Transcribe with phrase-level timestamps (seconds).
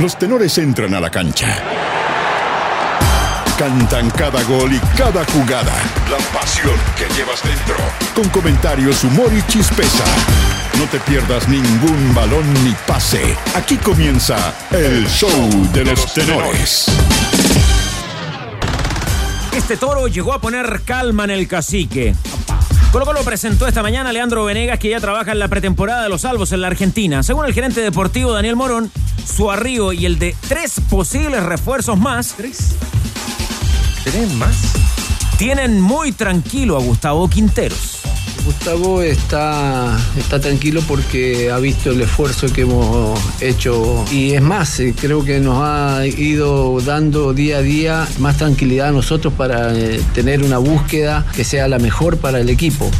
[0.00, 1.62] los tenores entran a la cancha.
[3.58, 5.74] Cantan cada gol y cada jugada.
[6.10, 7.76] La pasión que llevas dentro.
[8.14, 10.04] Con comentarios, humor y chispeza.
[10.78, 13.36] No te pierdas ningún balón ni pase.
[13.54, 16.86] Aquí comienza el show de los tenores.
[19.54, 22.14] Este toro llegó a poner calma en el cacique.
[22.90, 26.08] Colo Colo presentó esta mañana a Leandro Venegas, que ya trabaja en la pretemporada de
[26.08, 27.22] los salvos en la Argentina.
[27.22, 28.90] Según el gerente deportivo Daniel Morón,
[29.30, 32.34] su arribo y el de tres posibles refuerzos más.
[32.36, 32.74] ¿Tres?
[34.04, 34.56] ¿Tres más?
[35.38, 38.00] Tienen muy tranquilo a Gustavo Quinteros.
[38.44, 44.80] Gustavo está, está tranquilo porque ha visto el esfuerzo que hemos hecho y es más,
[44.80, 49.76] eh, creo que nos ha ido dando día a día más tranquilidad a nosotros para
[49.76, 52.90] eh, tener una búsqueda que sea la mejor para el equipo.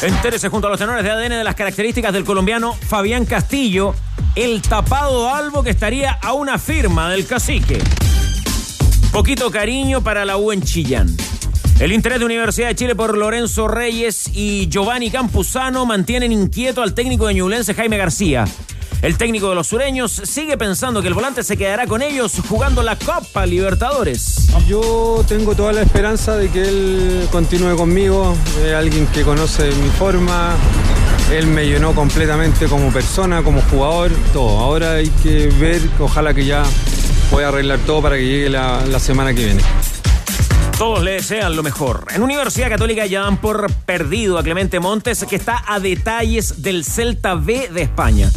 [0.02, 3.94] Entérese junto a los tenores de ADN de las características del colombiano Fabián Castillo,
[4.34, 7.78] el tapado albo que estaría a una firma del cacique.
[9.12, 11.14] Poquito cariño para la U en Chillán.
[11.80, 16.94] El interés de Universidad de Chile por Lorenzo Reyes y Giovanni Campuzano mantienen inquieto al
[16.94, 18.46] técnico de Ñublense Jaime García.
[19.02, 22.82] El técnico de los sureños sigue pensando que el volante se quedará con ellos jugando
[22.82, 24.48] la Copa Libertadores.
[24.68, 29.88] Yo tengo toda la esperanza de que él continúe conmigo, es alguien que conoce mi
[29.88, 30.54] forma,
[31.32, 34.58] él me llenó completamente como persona, como jugador, todo.
[34.58, 36.62] Ahora hay que ver, ojalá que ya
[37.30, 39.62] pueda arreglar todo para que llegue la, la semana que viene.
[40.76, 42.04] Todos le desean lo mejor.
[42.14, 46.84] En Universidad Católica ya dan por perdido a Clemente Montes, que está a detalles del
[46.84, 48.30] Celta B de España.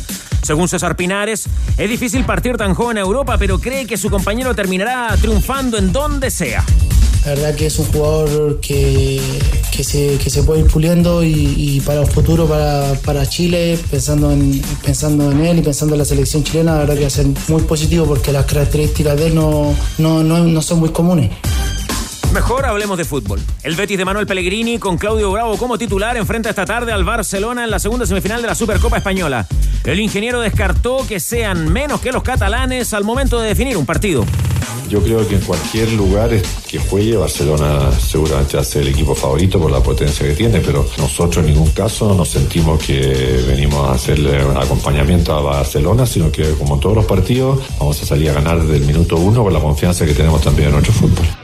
[0.44, 4.54] Según César Pinares, es difícil partir tan joven a Europa, pero cree que su compañero
[4.54, 6.64] terminará triunfando en donde sea.
[7.26, 9.22] La verdad que es un jugador que,
[9.72, 14.30] que, se, que se puede ir puliendo y, para el futuro, para, para Chile, pensando
[14.32, 17.10] en, pensando en él y pensando en la selección chilena, la verdad que va a
[17.10, 21.32] ser muy positivo porque las características de él no, no, no, no son muy comunes.
[22.34, 23.40] Mejor hablemos de fútbol.
[23.62, 27.64] El Betis de Manuel Pellegrini con Claudio Bravo como titular enfrenta esta tarde al Barcelona
[27.64, 29.48] en la segunda semifinal de la Supercopa Española.
[29.84, 34.26] El ingeniero descartó que sean menos que los catalanes al momento de definir un partido.
[34.90, 36.32] Yo creo que en cualquier lugar
[36.68, 40.60] que juegue Barcelona seguramente va a ser el equipo favorito por la potencia que tiene,
[40.60, 46.08] pero nosotros en ningún caso nos sentimos que venimos a hacerle un acompañamiento a Barcelona,
[46.08, 49.18] sino que como en todos los partidos vamos a salir a ganar desde el minuto
[49.18, 51.43] uno con la confianza que tenemos también en nuestro fútbol.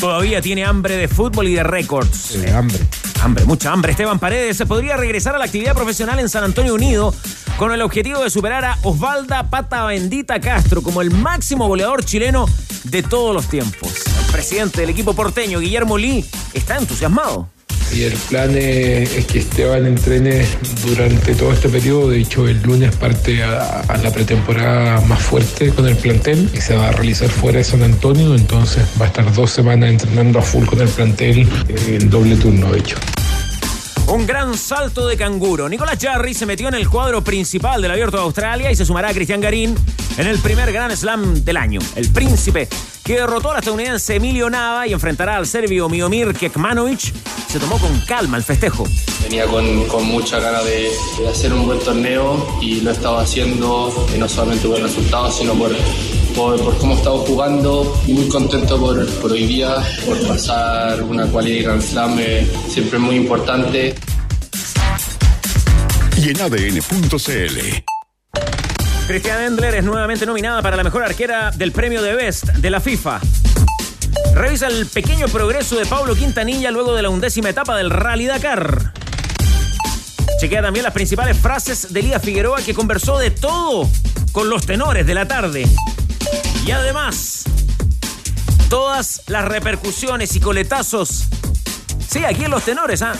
[0.00, 2.34] Todavía tiene hambre de fútbol y de récords.
[2.54, 2.78] Hambre.
[3.22, 3.92] Hambre, mucha hambre.
[3.92, 7.14] Esteban Paredes se podría regresar a la actividad profesional en San Antonio Unido
[7.58, 12.46] con el objetivo de superar a Osvalda Pata Bendita Castro como el máximo goleador chileno
[12.84, 13.90] de todos los tiempos.
[14.24, 16.24] El presidente del equipo porteño, Guillermo Lee,
[16.54, 17.50] está entusiasmado.
[17.92, 20.46] Y el plan es, que Esteban entrene
[20.86, 22.10] durante todo este periodo.
[22.10, 26.60] De hecho, el lunes parte a, a, la pretemporada más fuerte con el plantel que
[26.60, 28.34] se va a realizar fuera de San Antonio.
[28.34, 31.48] Entonces va a estar dos semanas entrenando a full con el plantel
[31.88, 32.96] en doble turno, de hecho.
[34.10, 35.68] Un gran salto de canguro.
[35.68, 39.10] Nicolás Jarry se metió en el cuadro principal del Abierto de Australia y se sumará
[39.10, 39.76] a Cristian Garín
[40.18, 41.80] en el primer Grand Slam del año.
[41.94, 42.68] El príncipe,
[43.10, 47.12] que derrotó al estadounidense Emilio Nava y enfrentará al serbio Miomir Kekmanovic,
[47.48, 48.84] se tomó con calma el festejo.
[49.24, 54.06] Venía con, con mucha ganas de, de, hacer un buen torneo y lo estaba haciendo,
[54.14, 55.72] y no solamente por resultados, sino por,
[56.36, 58.00] por, por, cómo estaba jugando.
[58.06, 59.74] Muy contento por, por hoy día,
[60.06, 63.96] por pasar una cualidad Grand Slam, eh, siempre muy importante.
[66.16, 67.89] Y en ADN.cl.
[69.06, 72.80] Cristian Endler es nuevamente nominada para la mejor arquera del premio de Best de la
[72.80, 73.20] FIFA.
[74.34, 78.92] Revisa el pequeño progreso de Pablo Quintanilla luego de la undécima etapa del Rally Dakar.
[80.40, 83.88] Chequea también las principales frases de Lía Figueroa que conversó de todo
[84.32, 85.66] con los tenores de la tarde.
[86.64, 87.44] Y además,
[88.68, 91.24] todas las repercusiones y coletazos.
[92.08, 93.12] Sí, aquí en los tenores, ¿ah?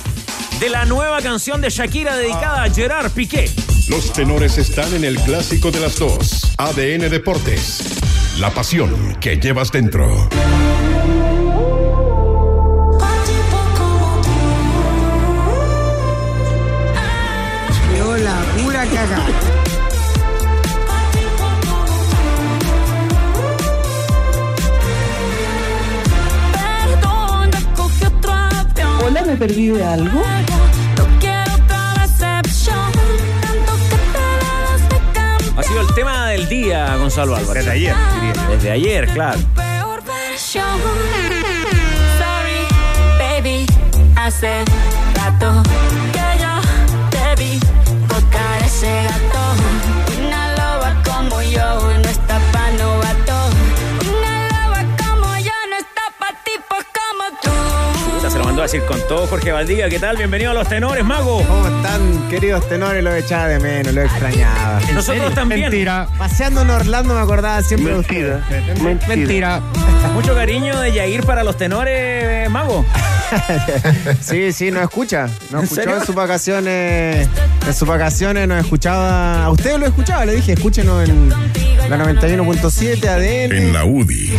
[0.60, 3.50] De la nueva canción de Shakira dedicada a Gerard Piqué.
[3.88, 6.52] Los tenores están en el clásico de las dos.
[6.58, 8.00] ADN Deportes.
[8.38, 10.28] La pasión que llevas dentro.
[17.92, 18.84] Quedó la pura.
[29.02, 30.22] Hola, ¿me perdí de algo?
[35.70, 37.64] Sido el tema del día, Gonzalo Álvarez.
[37.64, 38.48] Desde ayer, diría.
[38.48, 39.38] Desde ayer, claro.
[40.38, 40.66] Sorry,
[43.18, 43.66] baby,
[44.16, 44.64] hace
[45.14, 45.62] rato
[46.12, 46.60] que yo
[47.10, 47.60] te vi
[48.08, 49.99] tocar ese gato.
[58.60, 59.88] A ir con todo, Jorge Valdivia.
[59.88, 60.18] ¿Qué tal?
[60.18, 61.42] Bienvenido a los tenores, mago.
[61.46, 63.02] ¿Cómo están, queridos tenores?
[63.02, 64.80] Lo echaba de menos, lo extrañaba.
[64.92, 65.62] Nosotros también.
[65.62, 66.06] Mentira.
[66.18, 68.28] Paseando en Orlando me acordaba siempre Mentira.
[68.36, 68.82] de ustedes.
[68.82, 69.16] Mentira.
[69.16, 69.60] Mentira.
[70.12, 72.84] Mucho cariño de Yair para los tenores, mago.
[74.20, 75.28] Sí, sí, nos escucha.
[75.50, 75.96] Nos ¿En escuchó serio?
[75.98, 77.28] en sus vacaciones.
[77.66, 79.44] En sus vacaciones nos escuchaba.
[79.44, 81.30] A ustedes lo escuchaba, le dije, escúchenos en
[81.88, 83.56] la 91.7 ADN.
[83.56, 84.34] En la UDI.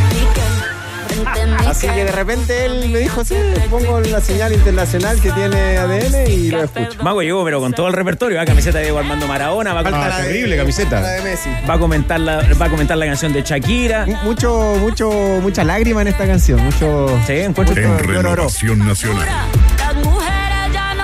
[1.67, 3.35] Así que de repente él me dijo, sí,
[3.69, 7.03] pongo la señal internacional que tiene ADN y lo escucho.
[7.03, 8.37] Mago llegó, pero con todo el repertorio.
[8.37, 8.45] ¿va?
[8.45, 9.73] Camiseta de Diego Armando Maradona.
[9.73, 11.01] Va a, Falta Ah, la de- terrible camiseta.
[11.01, 11.49] La de Messi.
[11.69, 14.05] va a comentar la, va a comentar la canción de Shakira.
[14.05, 15.09] Mu- Mucho, mucho,
[15.41, 16.59] mucha lágrima en esta canción.
[16.63, 17.07] Mucho.
[17.27, 17.75] Sí, encuentro.
[17.81, 17.99] En.
[17.99, 19.27] Renovación Nacional.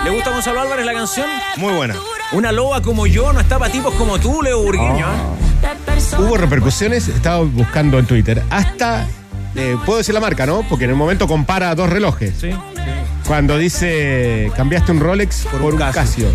[0.04, 1.25] ¿Le gusta a Gonzalo Álvarez la canción?
[1.58, 1.96] Muy buena.
[2.31, 5.06] Una loba como yo no está para tipos como tú, Leo Burgueño.
[5.06, 6.18] ¿eh?
[6.19, 8.42] Hubo repercusiones, estaba buscando en Twitter.
[8.50, 9.06] Hasta,
[9.57, 10.63] eh, puedo decir la marca, ¿no?
[10.69, 12.33] Porque en el momento compara dos relojes.
[12.39, 12.51] Sí.
[13.25, 16.27] Cuando dice, cambiaste un Rolex por, un Casio.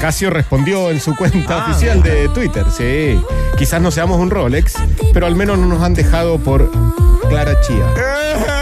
[0.00, 2.64] Casio respondió en su cuenta Ah, oficial de Twitter.
[2.76, 3.20] Sí,
[3.56, 4.74] quizás no seamos un Rolex,
[5.12, 6.70] pero al menos no nos han dejado por
[7.28, 8.61] Clara Chía.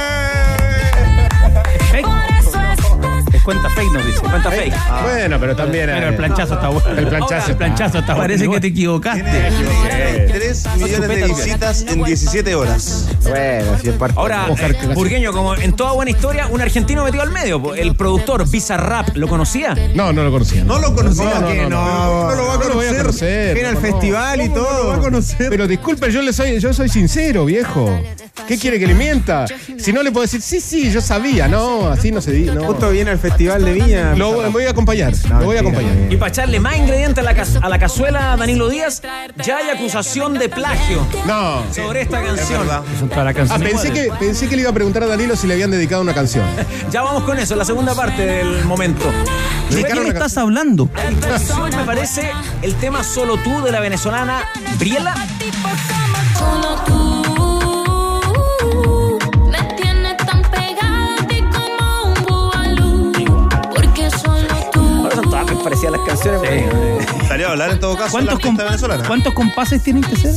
[3.40, 4.20] Es cuenta fake, nos dice.
[4.20, 4.74] Cuenta fake.
[5.02, 5.86] Bueno, pero también...
[5.86, 6.90] Pero eh, el planchazo está bueno.
[6.90, 8.22] El planchazo El planchazo está bueno.
[8.24, 9.22] Parece que te equivocaste.
[9.22, 13.08] 3 millones de visitas en 17 horas.
[13.22, 14.18] Bueno, si es parte.
[14.18, 17.74] Ahora, eh, la- Burgueño, como en toda buena historia, un argentino metido al medio.
[17.74, 19.74] El productor Bizarrap, ¿lo conocía?
[19.94, 20.62] No, no lo conocía.
[20.64, 21.24] No lo conocía.
[21.34, 22.30] No, no, que no, no.
[22.30, 23.54] No lo va a conocer.
[23.54, 25.04] Viene al festival y ¿Cómo no lo va a todo.
[25.04, 25.48] conocer?
[25.48, 27.98] Pero disculpe, yo le soy, yo soy sincero, viejo.
[28.46, 29.44] ¿Qué quiere que le mienta?
[29.78, 32.52] Si no le puedo decir, sí, sí, yo sabía, no, así no se dice.
[32.54, 32.64] No.
[32.64, 34.14] Justo viene al festival de Viña.
[34.16, 35.92] Lo voy- voy a acompañar, No, lo voy a acompañar.
[36.10, 39.02] Y para echarle más ingredientes a la, a la cazuela, Danilo Díaz,
[39.44, 41.62] ya hay acusación de plagio No.
[41.72, 42.66] sobre esta canción.
[42.66, 45.70] Las Ah, pensé que, pensé que le iba a preguntar a Danilo si le habían
[45.70, 46.44] dedicado una canción.
[46.90, 49.04] Ya vamos con eso, la segunda parte del momento.
[49.70, 50.88] ¿De una estás hablando?
[51.20, 52.30] Canción, me parece,
[52.62, 54.42] el tema Solo tú de la venezolana
[54.78, 55.14] Briela.
[56.36, 57.09] Solo tú
[65.62, 66.40] Parecidas las canciones.
[67.22, 69.06] Estaría a hablar en todo caso la ¿Cuántos, artista com- venezolana.
[69.06, 70.34] ¿Cuántos compases tienen que ser?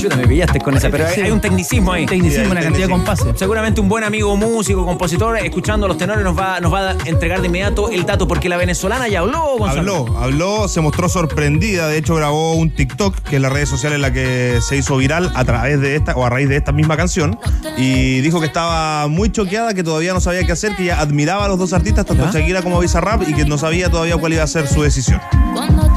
[0.00, 2.06] Chuta, me pillaste con esa, pero hay, un tecnicismo ahí.
[2.06, 3.26] Tecnicismo, Sí, una cantidad de compases.
[3.36, 6.96] Seguramente un buen amigo músico, compositor, escuchando a los tenores, nos va, nos va a
[7.04, 10.06] entregar de inmediato el dato, porque la venezolana ya habló, Gonzalo.
[10.06, 11.88] Habló, habló, se mostró sorprendida.
[11.88, 14.96] De hecho, grabó un TikTok, que es la red social en la que se hizo
[14.96, 17.38] viral a través de esta o a raíz de esta misma canción.
[17.76, 21.44] Y dijo que estaba muy choqueada, que todavía no sabía qué hacer, que ya admiraba
[21.44, 22.40] a los dos artistas, tanto ¿Ya?
[22.40, 25.20] Shakira como Bizarrap, y que no sabía todavía cuál iba a ser su decisión.
[25.54, 25.90] Cuando.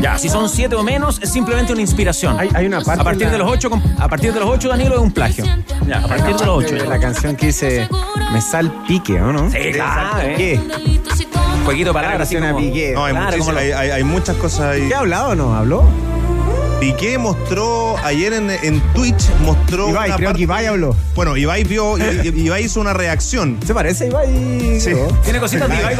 [0.00, 2.38] Ya, si son siete o menos, es simplemente una inspiración.
[2.38, 3.00] Hay, hay una parte.
[3.00, 5.44] a partir de los ocho, a partir de los ocho, Danilo, es un plagio.
[5.86, 6.74] Ya, a partir de los ocho.
[6.74, 7.88] de la canción que dice
[8.32, 9.50] Me salpique, ¿o no?
[9.50, 10.34] Sí, claro, eh.
[10.36, 10.60] ¿Qué?
[10.60, 12.58] Un jueguito de palabras, así como...
[12.94, 14.88] No, hay, Claro, muchísimas- como lo- hay, hay- hay muchas cosas ahí.
[14.88, 15.54] ¿Qué ha hablado o no?
[15.56, 15.84] ¿Habló?
[16.84, 19.88] Piqué mostró ayer en, en Twitch, mostró.
[19.88, 20.94] Ibai, una creo parte- que Ibai habló.
[21.14, 23.56] Bueno, Ibai vio, Ibai hizo una reacción.
[23.66, 24.80] ¿Se parece a Ibai?
[24.80, 24.90] Sí.
[24.90, 25.06] creo?
[25.24, 25.96] Tiene cositas de Ibai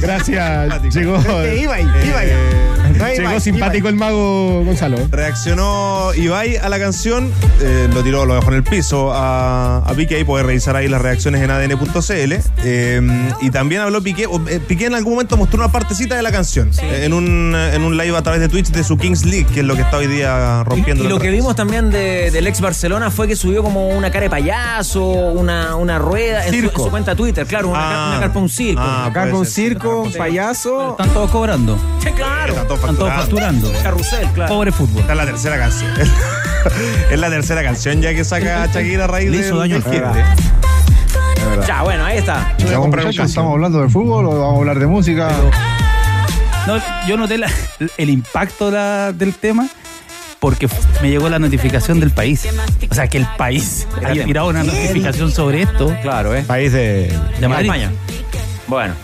[0.00, 0.94] Gracias, Simpático.
[1.00, 2.28] llegó, Este, Ibai, Ibai.
[2.96, 3.92] No llegó simpático Ibai.
[3.92, 4.98] el mago Gonzalo.
[5.10, 9.94] Reaccionó Ibai a la canción, eh, lo tiró, lo dejó en el piso a, a
[9.94, 12.32] Piqué, ahí puede revisar ahí las reacciones en adn.cl.
[12.64, 16.30] eh, y también habló Piqué, eh, Piqué en algún momento mostró una partecita de la
[16.30, 19.46] canción, eh, en, un, en un live a través de Twitch de su Kings League,
[19.52, 21.02] que es lo que está hoy día rompiendo.
[21.04, 24.10] Y las lo que vimos también de- del ex Barcelona fue que subió como una
[24.10, 26.84] cara de payaso, una, una rueda en su, en Circo.
[26.84, 27.82] su cuenta Twitter, claro, una, Ah.
[27.92, 28.80] car- una carpa un circo.
[28.82, 30.90] Ah, con un circo, un payaso.
[30.92, 31.78] Están todos cobrando.
[32.00, 32.52] Sí, claro.
[32.54, 33.72] Están todos facturando.
[33.82, 34.54] Carrusel, claro.
[34.54, 35.00] Pobre fútbol.
[35.00, 35.90] Esta es la tercera canción.
[37.10, 39.80] es la tercera canción ya que saca Shakira a raíz Le de hizo daño.
[41.66, 42.54] Ya, bueno, ahí está.
[43.16, 43.52] Casio.
[43.52, 45.28] hablando de fútbol o vamos a hablar de música?
[46.66, 47.50] No, yo noté la-
[47.98, 49.68] el impacto la- del tema
[50.40, 50.68] porque
[51.02, 52.46] me llegó la notificación del país.
[52.90, 55.94] O sea, que el país haya tirado una notificación sobre esto.
[56.02, 56.42] Claro, ¿eh?
[56.42, 57.12] País de.
[57.40, 57.66] De Madrid.
[57.66, 57.92] España.
[58.66, 58.94] Bueno.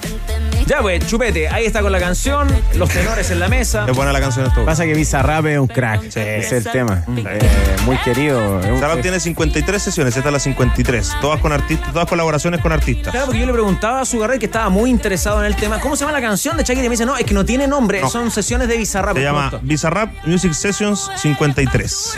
[0.70, 2.46] Ya, pues, chupete, ahí está con la canción,
[2.76, 3.86] los tenores en la mesa.
[3.88, 4.64] Es buena la canción esto.
[4.64, 6.04] Pasa que Bizarrap es un crack.
[6.04, 7.02] Ese es el tema.
[7.16, 7.40] Eh,
[7.84, 8.60] muy querido.
[8.60, 11.16] Es Bizarrap tiene 53 sesiones, esta es la 53.
[11.20, 13.10] Todas con artistas, todas colaboraciones con artistas.
[13.10, 15.80] Claro, porque yo le preguntaba a su que estaba muy interesado en el tema.
[15.80, 16.86] ¿Cómo se llama la canción de Shakira?
[16.86, 18.08] Y me dice, no, es que no tiene nombre, No.
[18.08, 19.16] son sesiones de Bizarrap.
[19.16, 19.50] Se llama.
[19.62, 22.16] Bizarrap Music Sessions 53.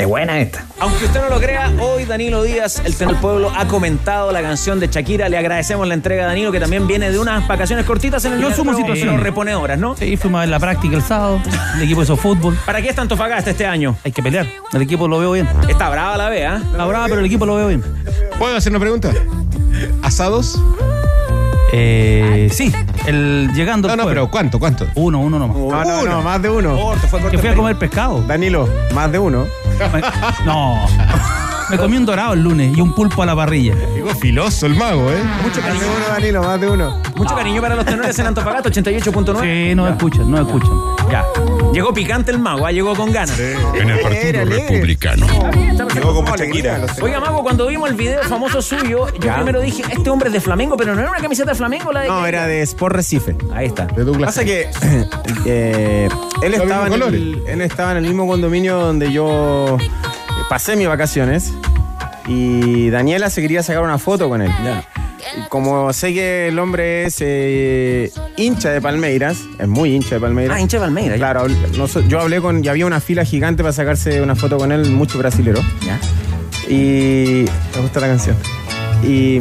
[0.00, 0.64] Es buena esta.
[0.78, 4.40] Aunque usted no lo crea, hoy Danilo Díaz, el tenor del pueblo, ha comentado la
[4.40, 5.28] canción de Shakira.
[5.28, 8.40] Le agradecemos la entrega a Danilo, que también viene de unas vacaciones cortitas en el
[8.40, 9.20] Yo pero- situaciones.
[9.20, 9.94] reponedoras, ¿no?
[9.96, 11.38] Sí, fuimos a ver la práctica el sábado.
[11.76, 12.56] El equipo hizo fútbol.
[12.64, 13.94] ¿Para qué está Antofagasta este año?
[14.02, 14.46] Hay que pelear.
[14.72, 15.46] El equipo lo veo bien.
[15.68, 16.56] Está brava la vea.
[16.56, 17.84] Está brava, pero el equipo lo veo bien.
[18.38, 19.10] ¿Puedo hacer una pregunta?
[20.02, 20.58] ¿Asados?
[21.72, 22.72] Eh, sí,
[23.06, 23.86] el llegando.
[23.86, 24.58] No, no, pero ¿cuánto?
[24.58, 24.86] ¿Cuánto?
[24.96, 25.56] Uno, uno nomás.
[25.56, 26.10] No, no, Uno.
[26.16, 26.74] no, más de uno.
[26.76, 27.30] Corto, fue corto.
[27.36, 28.22] Que fui a comer pescado.
[28.22, 29.46] Danilo, más de uno.
[29.88, 30.02] Me-
[30.44, 30.86] No.
[31.70, 33.74] Me comí un dorado el lunes y un pulpo a la parrilla.
[33.94, 35.22] Llegó filoso el mago, ¿eh?
[35.42, 37.02] Mucho Más de cariño, uno, Danilo, más de uno.
[37.14, 39.68] mucho cariño para los tenores en Antofagasta, 88.9.
[39.68, 40.72] Sí, no escuchan, no escuchan.
[41.10, 41.24] Ya.
[41.72, 43.38] Llegó picante el mago, ah, llegó con ganas.
[43.38, 44.44] En el Partido.
[44.44, 45.26] Republicano.
[45.94, 46.86] Llegó como Shakira.
[47.00, 50.40] Oiga, Mago, cuando vimos el video famoso suyo, yo primero dije, este hombre es de
[50.40, 52.08] Flamengo, pero no era una camiseta de Flamengo la de.
[52.08, 53.36] No, era de Sport Recife.
[53.54, 53.86] Ahí está.
[53.86, 54.28] De Douglas.
[54.28, 54.68] Pasa que
[55.46, 56.08] eh,
[56.42, 59.78] él, Los estaba en el, él estaba en el mismo condominio donde yo
[60.50, 61.52] pasé mis vacaciones
[62.26, 64.50] y Daniela se quería sacar una foto con él.
[64.50, 70.20] Y Como sé que el hombre es eh, hincha de Palmeiras, es muy hincha de
[70.20, 70.56] Palmeiras.
[70.56, 71.18] Ah, hincha de Palmeiras.
[71.18, 71.46] Claro,
[72.08, 75.18] yo hablé con, y había una fila gigante para sacarse una foto con él, mucho
[75.18, 75.60] brasilero.
[75.86, 76.00] Ya.
[76.68, 77.44] Y
[77.76, 78.36] me gusta la canción.
[79.02, 79.38] Y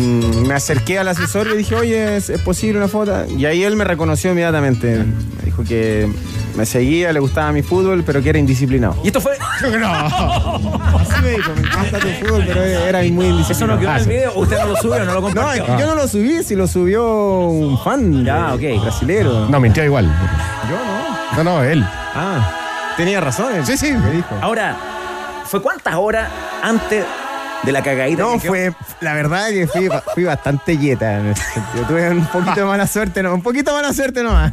[0.48, 3.26] me acerqué al asesor y le dije, oye, ¿es, es posible una foto?
[3.38, 5.04] Y ahí él me reconoció inmediatamente.
[5.38, 6.10] Me dijo que
[6.56, 8.96] me seguía, le gustaba mi fútbol, pero que era indisciplinado.
[9.04, 9.34] Y esto fue.
[9.60, 13.76] Así me dijo, me encanta tu fútbol, pero era muy Eso indisciplinado.
[13.76, 15.66] no quedó en el video, usted no lo subió, no lo No, compartió.
[15.80, 18.82] yo no lo subí, si lo subió un fan Ya, de- ok.
[18.82, 19.50] brasilero.
[19.50, 20.06] No, mintió igual.
[20.70, 20.76] Yo
[21.38, 21.44] no.
[21.44, 21.84] No, no, él.
[22.16, 23.54] Ah, tenía razón.
[23.56, 23.66] él.
[23.66, 23.92] Sí, sí.
[23.92, 24.36] Me dijo.
[24.42, 24.76] Ahora,
[25.46, 26.30] ¿fue cuántas horas
[26.64, 27.04] antes
[27.64, 28.24] de la cagadita?
[28.24, 28.52] No, que quedó?
[28.52, 31.86] fue, la verdad que fui, fui bastante yeta en ese sentido.
[31.86, 34.52] Tuve un poquito de mala suerte, no, un poquito de mala suerte nomás.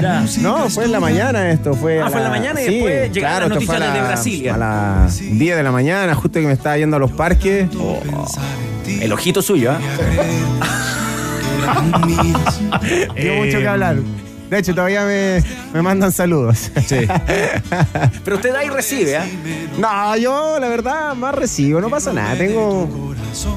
[0.00, 0.24] Ya.
[0.40, 2.00] No, fue en la mañana esto, fue.
[2.00, 4.06] Ah, a fue en la mañana y después llegaron las esto fue noticias a desde
[4.06, 4.54] Brasilia.
[4.54, 7.68] A las 10 de la mañana, justo que me estaba yendo a los parques.
[8.86, 9.78] El ojito suyo, ¿ah?
[13.16, 13.96] Dio mucho que hablar.
[14.50, 15.42] De hecho, todavía me,
[15.74, 16.70] me mandan saludos.
[16.86, 16.98] Sí.
[18.24, 19.26] Pero usted da y recibe, ¿ah?
[19.78, 22.36] No, yo la verdad más recibo, no pasa nada.
[22.36, 22.88] Tengo,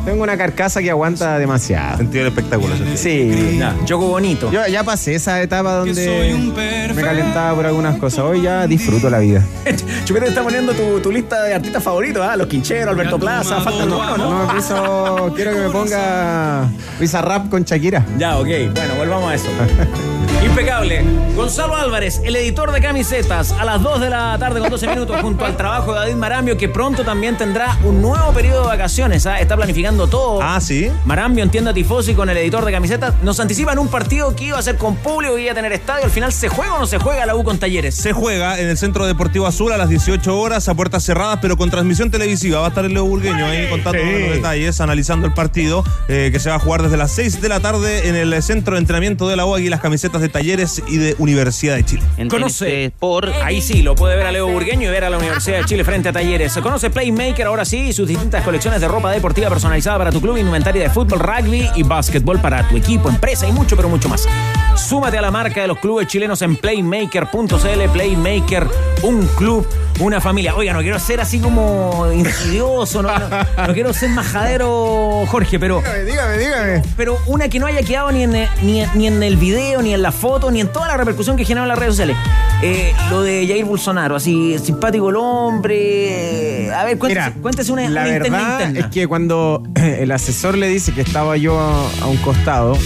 [0.06, 1.98] tengo una carcasa que aguanta demasiado.
[1.98, 2.76] Sentido del espectáculo.
[2.76, 2.98] sentido.
[2.98, 3.58] Sí.
[3.60, 4.52] Ya, Choco bonito.
[4.52, 8.20] Yo ya pasé esa etapa donde me calentaba por algunas cosas.
[8.22, 9.44] Hoy ya disfruto la vida.
[10.06, 12.36] Chupete está poniendo tu, tu lista de artistas favoritos, ¿ah?
[12.36, 14.46] Los Quincheros, Alberto Plaza, faltan uno, ¿no?
[14.48, 16.68] No, piso, quiero que me ponga
[17.00, 18.04] Visa Rap con Shakira.
[18.18, 18.48] Ya, ok.
[18.74, 19.48] Bueno, volvamos a eso.
[20.44, 21.04] Impecable.
[21.36, 25.20] Gonzalo Álvarez, el editor de camisetas, a las 2 de la tarde con 12 minutos
[25.22, 29.26] junto al trabajo de David Marambio, que pronto también tendrá un nuevo periodo de vacaciones.
[29.26, 29.40] ¿ah?
[29.40, 30.42] Está planificando todo.
[30.42, 30.90] Ah, sí.
[31.06, 33.14] Marambio en tienda Tifosi con el editor de camisetas.
[33.22, 36.06] Nos anticipan un partido que iba a ser con público, que iba a tener estadio.
[36.06, 37.96] Al final, ¿se juega o no se juega la U con Talleres?
[37.96, 41.58] Se juega en el Centro Deportivo Azul a las 18 horas a puertas cerradas, pero
[41.58, 42.60] con transmisión televisiva.
[42.60, 44.22] Va a estar el Leo Burgueño ahí contando Sí.
[44.22, 47.50] los detalles, analizando el partido eh, que se va a jugar desde las 6 de
[47.50, 50.82] la tarde en el Centro de Entrenamiento de la U y las camisetas de Talleres
[50.88, 52.04] y de Universidad de Chile.
[52.30, 55.58] Conoce por ahí sí, lo puede ver a Leo Burgueño y ver a la Universidad
[55.60, 56.54] de Chile frente a Talleres.
[56.62, 60.38] Conoce Playmaker ahora sí y sus distintas colecciones de ropa deportiva personalizada para tu club,
[60.38, 64.28] indumentaria de fútbol, rugby y básquetbol para tu equipo, empresa y mucho, pero mucho más.
[64.76, 67.90] Súmate a la marca de los clubes chilenos en playmaker.cl.
[67.94, 68.68] Playmaker,
[69.04, 69.68] un club,
[70.00, 70.56] una familia.
[70.56, 73.30] Oiga, no quiero ser así como insidioso, no, no-
[73.68, 76.82] no quiero ser majadero, Jorge, pero Dígame, dígame.
[76.96, 78.32] pero una que no haya quedado ni en,
[78.62, 81.46] ni, ni en el video, ni en la foto, ni en toda la repercusión que
[81.46, 82.18] generaron las redes sociales.
[82.62, 86.66] Eh, lo de Jair Bolsonaro, así simpático el hombre.
[86.68, 88.80] eh, A ver, cuéntese, Mira, cuéntese una, la una interna verdad interna.
[88.88, 92.78] es que cuando el asesor le dice que estaba yo a, a un costado,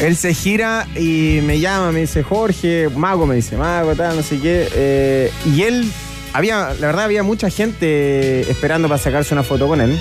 [0.00, 4.22] él se gira y me llama, me dice, Jorge, Mago, me dice, Mago, tal, no
[4.22, 4.68] sé qué.
[4.74, 5.90] eh, y él,
[6.32, 9.96] había, la verdad, había mucha gente esperando para sacarse una foto con él.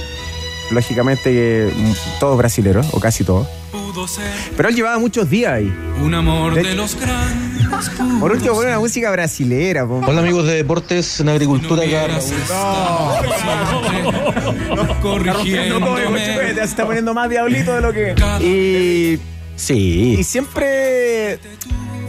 [0.71, 3.47] Lógicamente, mm, todos brasileros, o casi todos.
[4.57, 5.73] Pero él llevaba muchos días ahí.
[6.01, 7.53] Un amor De- de los grandes.
[8.19, 9.85] Por último, poner una música brasilera.
[9.87, 10.01] po.
[10.05, 11.85] Hola amigos de Deportes en Agricultura.
[11.85, 12.35] Ya se
[16.63, 18.15] está poniendo más diablito de lo que.
[18.41, 19.19] Y,
[19.55, 20.15] Sí.
[20.19, 21.37] y siempre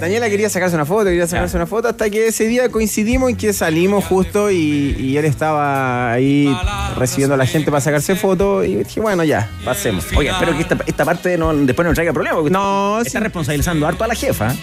[0.00, 3.36] Daniela quería sacarse una foto, quería sacarse una foto, hasta que ese día coincidimos en
[3.36, 6.54] que salimos justo y, y él estaba ahí
[6.96, 10.04] recibiendo a la gente para sacarse fotos y dije, bueno, ya, pasemos.
[10.16, 12.36] Oye, espero que esta, esta parte no, después no traiga problema.
[12.36, 13.22] Porque No, está sí.
[13.22, 14.54] responsabilizando harto a la jefa.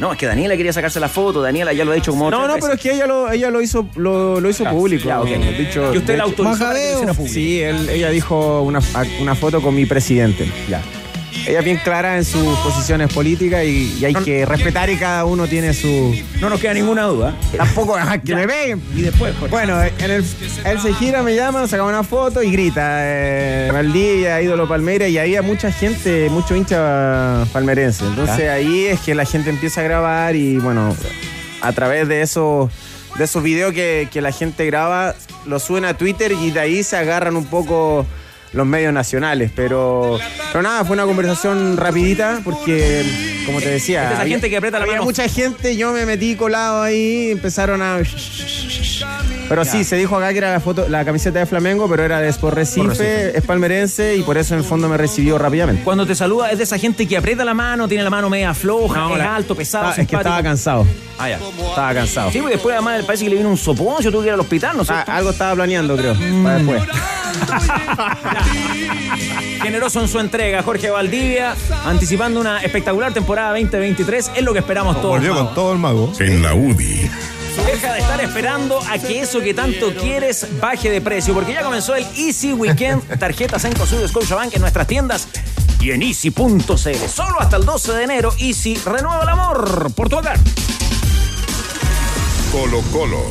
[0.00, 2.42] No, es que Daniela quería sacarse la foto, Daniela ya lo ha dicho como No,
[2.46, 2.62] no, veces.
[2.62, 5.08] pero es que ella lo, ella lo hizo, lo, lo hizo Ya, público.
[5.08, 5.28] ya, ok.
[5.28, 7.34] De hecho- Y usted de la autorizó para que lo hiciera público.
[7.34, 8.80] Sí, él- ella dijo una,
[9.20, 10.50] una foto con mi presidente.
[10.68, 10.80] Ya.
[11.46, 15.24] Ella es bien clara en sus posiciones políticas y, y hay que respetar y cada
[15.24, 16.14] uno tiene su...
[16.40, 17.34] No nos queda ninguna duda.
[17.56, 18.82] Tampoco ajá, que me peguen.
[18.94, 19.50] Y después, Jorge.
[19.50, 20.24] Bueno, en el-
[20.64, 25.18] él se gira, me llama, saca una foto y grita, eh, Valdivia, ídolo Palmeiras, y
[25.18, 28.04] había mucha gente, mucho hincha palmerense.
[28.06, 30.94] Entonces ahí es que la gente empieza a grabar y bueno,
[31.62, 32.70] a través de esos,
[33.16, 35.14] de esos videos que, que la gente graba,
[35.46, 38.04] los suben a Twitter y de ahí se agarran un poco
[38.52, 39.50] los medios nacionales.
[39.54, 40.18] Pero,
[40.52, 44.50] pero nada, fue una conversación rapidita porque, como te decía, Es de esa había- gente
[44.50, 45.04] que aprieta la había mano.
[45.04, 47.98] mucha gente, yo me metí colado ahí, empezaron a...
[49.48, 52.20] Pero sí, se dijo acá que era la foto, la camiseta de Flamengo, pero era
[52.20, 53.36] de Sport Recife, Recife.
[53.38, 55.82] es palmerense y por eso en el fondo me recibió rápidamente.
[55.82, 58.54] Cuando te saluda es de esa gente que aprieta la mano, tiene la mano media
[58.54, 60.86] floja, No, es la- alto, pesado, Ah, es que estaba cansado.
[61.18, 61.38] Ah, ya.
[61.68, 62.30] Estaba cansado.
[62.30, 64.76] Sí, pues después además parece que le vino un soponcio, tuvo que ir al hospital,
[64.76, 64.92] ¿no sé.
[64.94, 66.82] Ah, algo estaba planeando, creo, para después.
[69.62, 71.54] Generoso en su entrega, Jorge Valdivia,
[71.84, 75.10] anticipando una espectacular temporada 2023, es lo que esperamos todos.
[75.10, 75.46] Volvió Mago.
[75.46, 76.12] con todo el mago.
[76.18, 77.10] En la UDI.
[77.66, 81.62] Deja de estar esperando a que eso que tanto quieres baje de precio, porque ya
[81.62, 85.28] comenzó el Easy Weekend, tarjetas en Cosud Scotiabank en nuestras tiendas
[85.80, 87.08] y en easy.cl.
[87.08, 90.38] Solo hasta el 12 de enero, Easy renueva el amor por tu hogar.
[92.52, 93.22] Colo Colo.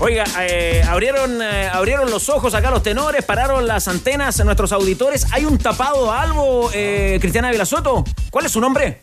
[0.00, 5.26] Oiga, eh, abrieron, eh, abrieron los ojos acá los tenores, pararon las antenas nuestros auditores.
[5.32, 8.04] ¿Hay un tapado a algo, eh, Cristiana Vilasoto?
[8.30, 9.02] ¿Cuál es su nombre?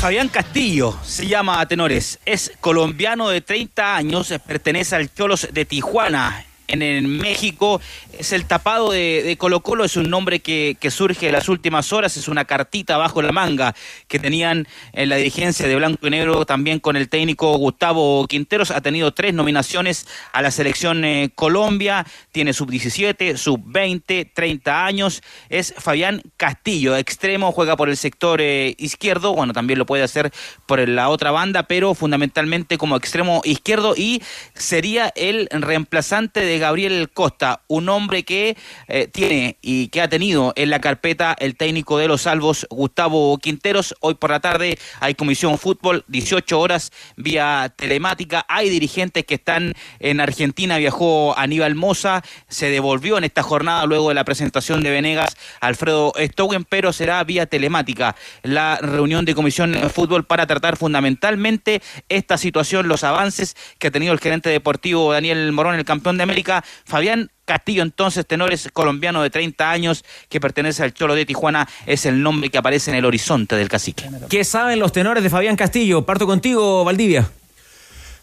[0.00, 2.18] Fabián Castillo se llama a tenores.
[2.24, 6.46] Es colombiano de 30 años, pertenece al Cholos de Tijuana.
[6.66, 7.78] En, el México
[8.20, 11.90] es el tapado de, Colo Colo, es un nombre que, que surge en las últimas
[11.90, 13.74] horas, es una cartita bajo la manga
[14.08, 18.70] que tenían en la dirigencia de Blanco y Negro también con el técnico Gustavo Quinteros.
[18.72, 25.22] Ha tenido tres nominaciones a la selección eh, Colombia, tiene sub-17, sub-20, 30 años.
[25.48, 30.30] Es Fabián Castillo, extremo, juega por el sector eh, izquierdo, bueno, también lo puede hacer
[30.66, 34.22] por la otra banda, pero fundamentalmente como extremo izquierdo y
[34.52, 38.56] sería el reemplazante de Gabriel Costa, un hombre que
[38.88, 43.38] eh, tiene y que ha tenido en la carpeta el técnico de los salvos, Gustavo
[43.38, 43.94] Quinteros.
[44.00, 48.44] Hoy por la tarde hay comisión fútbol, 18 horas vía telemática.
[48.48, 54.08] Hay dirigentes que están en Argentina, viajó Aníbal Moza, se devolvió en esta jornada luego
[54.08, 59.74] de la presentación de Venegas, Alfredo Stowen, pero será vía telemática la reunión de comisión
[59.90, 65.52] fútbol para tratar fundamentalmente esta situación, los avances que ha tenido el gerente deportivo Daniel
[65.52, 70.82] Morón, el campeón de América, Fabián Castillo, entonces, tenores colombiano de 30 años que pertenece
[70.82, 74.08] al Cholo de Tijuana, es el nombre que aparece en el horizonte del cacique.
[74.28, 76.06] ¿Qué saben los tenores de Fabián Castillo?
[76.06, 77.28] Parto contigo, Valdivia.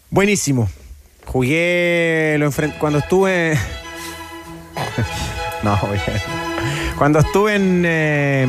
[0.09, 0.69] Buenísimo.
[1.25, 3.57] Jugué lo enfren- cuando estuve.
[5.63, 6.01] no, bien.
[6.97, 8.43] Cuando estuve en, eh,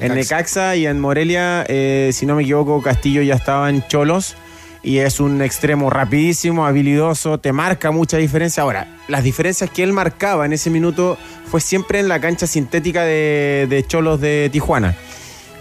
[0.00, 4.36] en Necaxa y en Morelia, eh, si no me equivoco, Castillo ya estaba en Cholos
[4.86, 8.62] y es un extremo rapidísimo, habilidoso, te marca mucha diferencia.
[8.62, 11.18] Ahora, las diferencias que él marcaba en ese minuto
[11.50, 14.96] fue siempre en la cancha sintética de, de Cholos de Tijuana.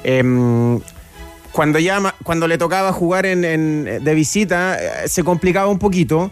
[0.03, 0.79] Em,
[1.51, 6.29] cuando ya cuando le tocaba jugar en, en- de visita eh, se complicaba un poquito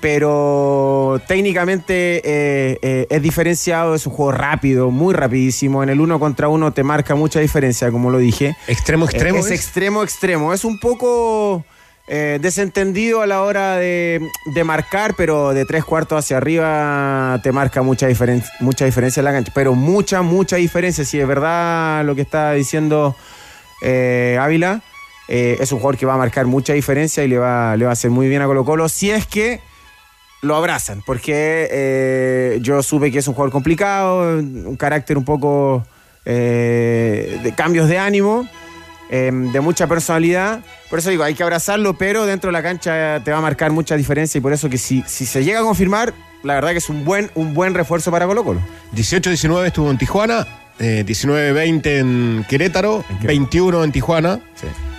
[0.00, 6.18] pero técnicamente eh, eh, es diferenciado es un juego rápido muy rapidísimo en el uno
[6.18, 9.52] contra uno te marca mucha diferencia como lo dije extremo extremo es, es?
[9.52, 11.64] extremo extremo es un poco
[12.08, 14.20] eh, desentendido a la hora de,
[14.54, 19.24] de marcar pero de tres cuartos hacia arriba te marca mucha diferencia mucha diferencia en
[19.24, 23.14] la cancha pero mucha mucha diferencia si es verdad lo que está diciendo
[23.82, 24.80] eh, Ávila.
[25.28, 27.90] eh, es un jugador que va a marcar mucha diferencia y le va, le va
[27.90, 29.60] a hacer muy bien a Colo Colo si es que
[30.40, 35.86] lo abrazan, porque eh, yo supe que es un jugador complicado, un carácter un poco
[36.24, 38.48] de cambios de ánimo,
[39.12, 40.60] eh, de mucha personalidad.
[40.90, 43.70] Por eso digo, hay que abrazarlo, pero dentro de la cancha te va a marcar
[43.70, 46.78] mucha diferencia y por eso que si, si se llega a confirmar, la verdad que
[46.78, 48.60] es un buen, un buen refuerzo para Colo Colo.
[48.96, 50.46] 18-19 estuvo en Tijuana,
[50.80, 54.40] eh, 19-20 en Querétaro, 21 en Tijuana,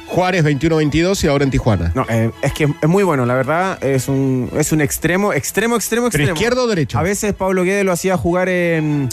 [0.07, 1.91] Juárez 21-22 y ahora en Tijuana.
[1.95, 5.75] No, eh, es que es muy bueno, la verdad, es un, es un extremo, extremo,
[5.75, 6.33] extremo, ¿Pero extremo.
[6.35, 6.99] izquierdo o derecho?
[6.99, 9.09] A veces Pablo Guedes lo hacía jugar en-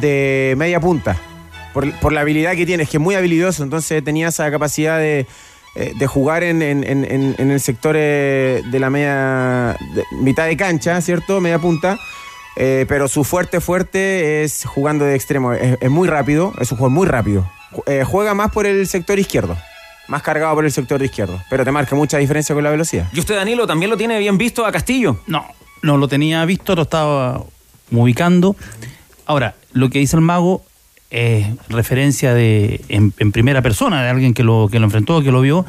[0.00, 1.16] de media punta,
[1.72, 4.98] por, por la habilidad que tiene, es que es muy habilidoso, entonces tenía esa capacidad
[4.98, 5.26] de,
[5.74, 10.56] eh, de jugar en, en- en- el sector eh, de la media, de- mitad de
[10.56, 11.40] cancha, ¿cierto?
[11.40, 11.98] Media punta.
[12.56, 15.52] eh, pero su fuerte, fuerte es jugando de extremo.
[15.52, 17.48] Es, es muy rápido, es un juego muy rápido.
[17.72, 19.56] Ju- eh, juega más por el sector izquierdo.
[20.08, 21.40] Más cargado por el sector izquierdo.
[21.50, 23.06] Pero te marca mucha diferencia con la velocidad.
[23.12, 25.20] ¿Y usted, Danilo, también lo tiene bien visto a Castillo?
[25.28, 25.44] No,
[25.82, 27.44] no lo tenía visto, lo estaba
[27.92, 28.56] ubicando.
[29.26, 30.64] Ahora, lo que dice el mago
[31.68, 35.40] referencia de en, en primera persona de alguien que lo, que lo enfrentó, que lo
[35.40, 35.64] vio.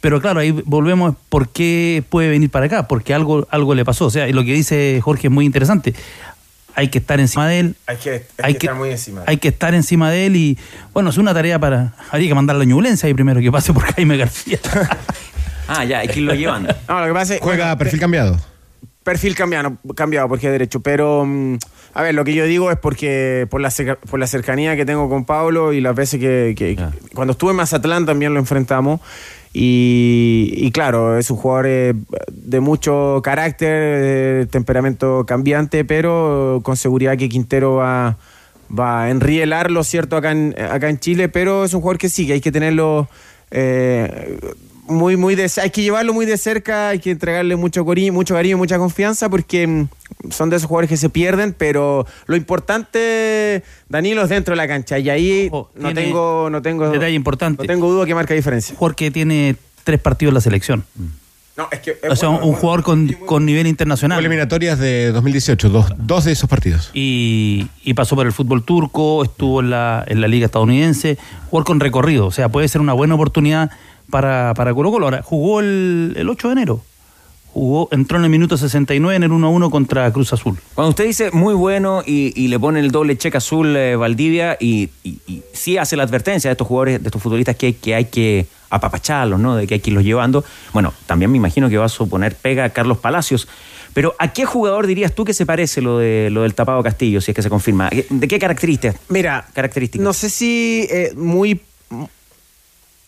[0.00, 4.06] Pero claro, ahí volvemos por qué puede venir para acá, porque algo, algo le pasó.
[4.06, 5.94] O sea, y lo que dice Jorge es muy interesante.
[6.74, 9.24] Hay que estar encima de él, Hay que, Hay que- estar muy encima.
[9.26, 10.56] hay que estar encima de él y,
[10.94, 11.94] bueno, es una tarea para.
[12.12, 14.58] Habría que mandar la ñublencia ahí primero que pase por Jaime García.
[15.70, 16.74] Ah, ya, hay que irlo llevando.
[16.88, 17.40] No, lo que pasa es.
[17.42, 18.38] Juega perfil cambiado.
[19.02, 20.80] Perfil cambiado, cambiado porque es derecho.
[20.80, 21.58] Pero, mm,
[21.98, 24.86] a ver, lo que yo digo es porque por la, cerca- por la cercanía que
[24.86, 28.38] tengo con Pablo y las veces que, que- que- cuando estuve en Mazatlán también lo
[28.40, 29.00] enfrentamos.
[29.52, 31.94] Y, y claro, es un jugador eh,
[32.30, 38.16] de mucho carácter, eh, temperamento cambiante, pero con seguridad que Quintero va,
[38.78, 40.16] va a enrielarlo, ¿cierto?
[40.16, 43.08] Acá en, acá en Chile, pero es un jugador que sí, que hay que tenerlo
[43.50, 44.38] eh,
[44.88, 48.34] muy, muy de hay que llevarlo muy de cerca, hay que entregarle mucho cariño, mucho
[48.34, 49.88] cariño, mucha confianza, porque mm,
[50.30, 54.68] son de esos jugadores que se pierden, pero lo importante, Danilo, es dentro de la
[54.68, 54.98] cancha.
[54.98, 57.62] Y ahí no tengo, no tengo, Detalle importante.
[57.62, 58.74] no tengo duda que marca diferencia.
[58.78, 60.84] Porque tiene tres partidos en la selección.
[61.56, 64.20] No, es que O sea, un, jugador con, con nivel internacional.
[64.20, 66.90] Eliminatorias de 2018, dos, dos de esos partidos.
[66.94, 71.18] y, y pasó por el fútbol turco, estuvo en la, en la liga estadounidense,
[71.50, 73.72] jugar con recorrido, o sea, puede ser una buena oportunidad
[74.10, 75.06] para, para Colo Colo.
[75.06, 76.82] Ahora, jugó el, el 8 de enero,
[77.52, 80.58] jugó, entró en el minuto 69 en el 1-1 contra Cruz Azul.
[80.74, 84.56] Cuando usted dice muy bueno y, y le pone el doble cheque azul eh, Valdivia
[84.60, 87.72] y, y- y sí hace la advertencia de estos jugadores, de estos futbolistas que hay
[87.74, 89.56] que, hay que apapacharlos, ¿no?
[89.56, 90.44] De que hay que irlos llevando.
[90.72, 93.48] Bueno, también me imagino que va a suponer pega a Carlos Palacios.
[93.94, 97.20] Pero ¿a qué jugador dirías tú que se parece lo, de, lo del tapado Castillo,
[97.22, 97.88] si es que se confirma?
[98.10, 98.96] ¿De qué características?
[99.08, 100.04] Mira, características.
[100.04, 101.60] No sé si eh, muy.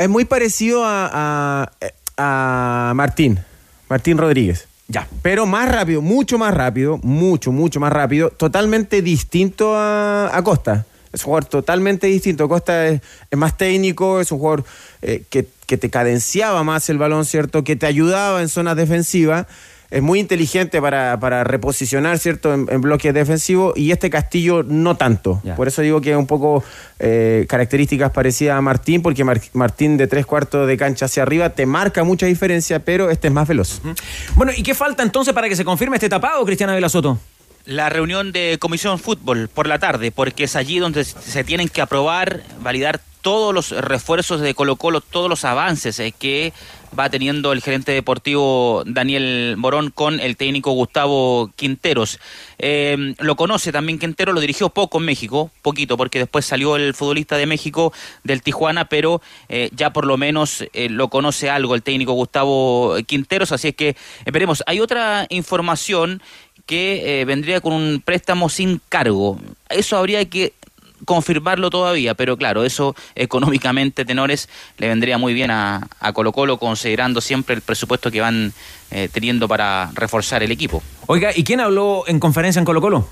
[0.01, 1.69] Es muy parecido a,
[2.17, 3.39] a- a Martín.
[3.91, 4.67] Martín Rodríguez.
[4.89, 5.07] Ya.
[5.21, 8.31] Pero más rápido, mucho más rápido, mucho, mucho más rápido.
[8.31, 10.87] Totalmente distinto a, a Costa.
[11.13, 12.49] Es un jugador totalmente distinto.
[12.49, 14.65] Costa es, es más técnico, es un jugador
[15.03, 17.63] eh, que, que te cadenciaba más el balón, ¿cierto?
[17.63, 19.47] Que te ayudaba en zonas defensivas.
[19.91, 22.55] Es muy inteligente para, para reposicionar, ¿cierto?
[22.55, 23.77] En, en bloques defensivos.
[23.77, 25.43] Y este Castillo no tanto.
[25.57, 26.63] Por eso digo que es un poco
[27.01, 31.51] eh, características parecidas a Martín, porque Mar- Martín de tres cuartos de cancha hacia arriba
[31.51, 33.81] te marca mucha diferencia, pero este es más veloz.
[34.37, 37.19] Bueno, ¿y qué falta entonces para que se confirme este tapado, Cristiana Vela Soto?
[37.67, 41.81] La reunión de Comisión Fútbol por la tarde, porque es allí donde se tienen que
[41.83, 46.55] aprobar, validar todos los refuerzos de Colo Colo, todos los avances eh, que
[46.99, 52.19] va teniendo el gerente deportivo Daniel Morón con el técnico Gustavo Quinteros.
[52.59, 56.95] Eh, lo conoce también Quintero, lo dirigió poco en México, poquito, porque después salió el
[56.95, 57.93] futbolista de México
[58.25, 62.97] del Tijuana, pero eh, ya por lo menos eh, lo conoce algo el técnico Gustavo
[63.07, 64.63] Quinteros, así es que esperemos.
[64.67, 66.21] Hay otra información
[66.71, 69.41] que eh, vendría con un préstamo sin cargo.
[69.69, 70.53] Eso habría que
[71.05, 76.59] confirmarlo todavía, pero claro, eso económicamente, tenores, le vendría muy bien a, a Colo Colo,
[76.59, 78.53] considerando siempre el presupuesto que van
[78.91, 80.83] eh, teniendo para reforzar el equipo.
[81.07, 83.09] Oiga, ¿y quién habló en conferencia en Colo Colo?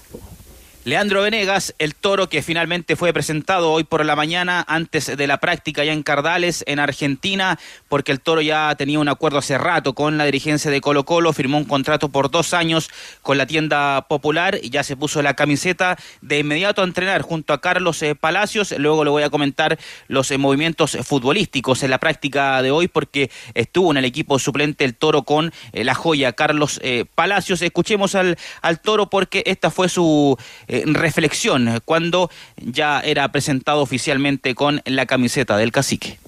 [0.84, 5.38] Leandro Venegas, el toro que finalmente fue presentado hoy por la mañana antes de la
[5.38, 9.92] práctica ya en Cardales, en Argentina, porque el toro ya tenía un acuerdo hace rato
[9.92, 12.90] con la dirigencia de Colo Colo, firmó un contrato por dos años
[13.22, 17.52] con la tienda popular y ya se puso la camiseta de inmediato a entrenar junto
[17.52, 18.72] a Carlos eh, Palacios.
[18.78, 23.30] Luego le voy a comentar los eh, movimientos futbolísticos en la práctica de hoy, porque
[23.54, 26.80] estuvo en el equipo suplente el toro con eh, la joya Carlos
[27.14, 27.60] Palacios.
[27.62, 30.38] Escuchemos al, al toro porque esta fue su
[30.86, 36.18] reflexión eh, cuando ya era presentado oficialmente con la camiseta del cacique.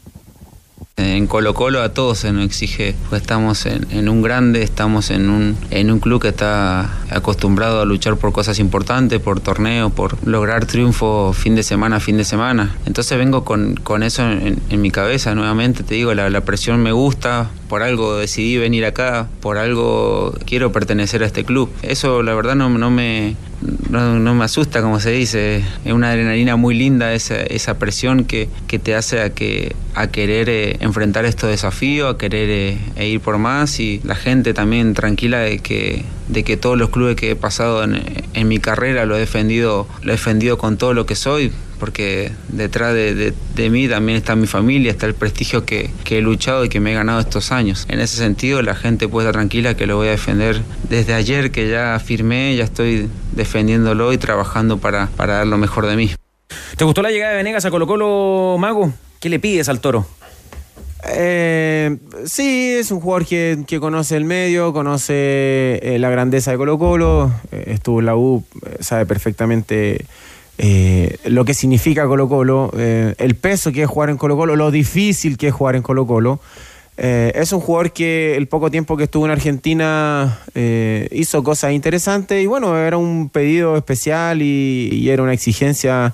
[0.97, 5.11] En Colo Colo a todos se nos exige, pues estamos en, en un grande, estamos
[5.11, 9.93] en un, en un club que está acostumbrado a luchar por cosas importantes, por torneos,
[9.93, 12.77] por lograr triunfo fin de semana fin de semana.
[12.85, 16.83] Entonces vengo con, con eso en, en mi cabeza nuevamente, te digo, la, la presión
[16.83, 21.71] me gusta, por algo decidí venir acá, por algo quiero pertenecer a este club.
[21.81, 23.37] Eso la verdad no, no me,
[23.91, 25.63] no, no me asusta, como se dice.
[25.85, 30.07] Es una adrenalina muy linda esa, esa presión que, que te hace a, que, a
[30.07, 34.55] querer eh, enfrentar estos desafíos, a querer eh, e ir por más y la gente
[34.55, 39.05] también tranquila de que, de que todos los clubes que he pasado en, mi carrera
[39.05, 43.35] lo he defendido, lo he defendido con todo lo que soy porque detrás de, de-
[43.57, 46.79] de mí también está mi familia, está el prestigio que, que he luchado y que
[46.79, 47.87] me he ganado estos años.
[47.89, 51.51] En ese sentido, la gente puede estar tranquila que lo voy a defender desde ayer
[51.51, 56.11] que ya firmé, ya estoy defendiéndolo y trabajando para, para dar lo mejor de mí.
[56.77, 58.93] ¿Te gustó la llegada de Venegas a Colo Colo, Mago?
[59.19, 60.07] ¿Qué le pides al toro?
[61.09, 65.15] Eh, sí, es un jugador que, que conoce el medio, conoce
[65.83, 68.45] eh, la grandeza de Colo Colo, eh, estuvo en la U,
[68.81, 70.05] sabe perfectamente
[70.63, 74.57] eh, lo que significa Colo Colo, eh, el peso que es jugar en Colo Colo,
[74.57, 76.39] lo difícil que es jugar en Colo Colo.
[76.99, 80.39] Eh, es un jugador que el poco tiempo que estuvo en Argentina
[81.13, 86.13] hizo cosas interesantes y bueno, era un pedido especial y, era una exigencia,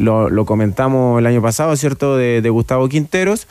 [0.00, 3.46] lo, comentamos el año pasado, ¿cierto?, de Gustavo Quinteros.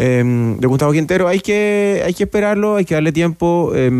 [0.00, 0.22] Eh,
[0.58, 1.26] de Gustavo Quintero.
[1.26, 3.72] Hay que, hay que esperarlo, hay que darle tiempo.
[3.74, 3.90] eh,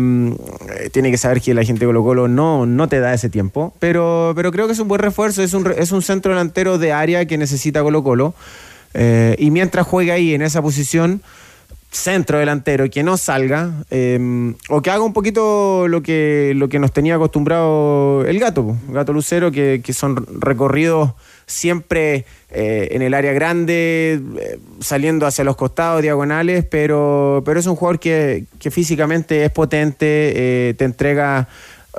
[0.91, 3.73] tiene que saber que la gente de Colo Colo no, no te da ese tiempo.
[3.79, 6.93] Pero, pero creo que es un buen refuerzo, es un, es un centro delantero de
[6.93, 8.33] área que necesita Colo Colo.
[8.93, 11.21] Eh, y mientras juegue ahí en esa posición,
[11.91, 16.79] centro delantero, que no salga, eh, o que haga un poquito lo que, lo que
[16.79, 21.11] nos tenía acostumbrado el gato, gato Lucero, que, que son recorridos
[21.49, 27.65] siempre eh, en el área grande, eh, saliendo hacia los costados, diagonales, pero, pero es
[27.65, 30.05] un jugador que, que físicamente es potente,
[30.69, 31.47] eh, te entrega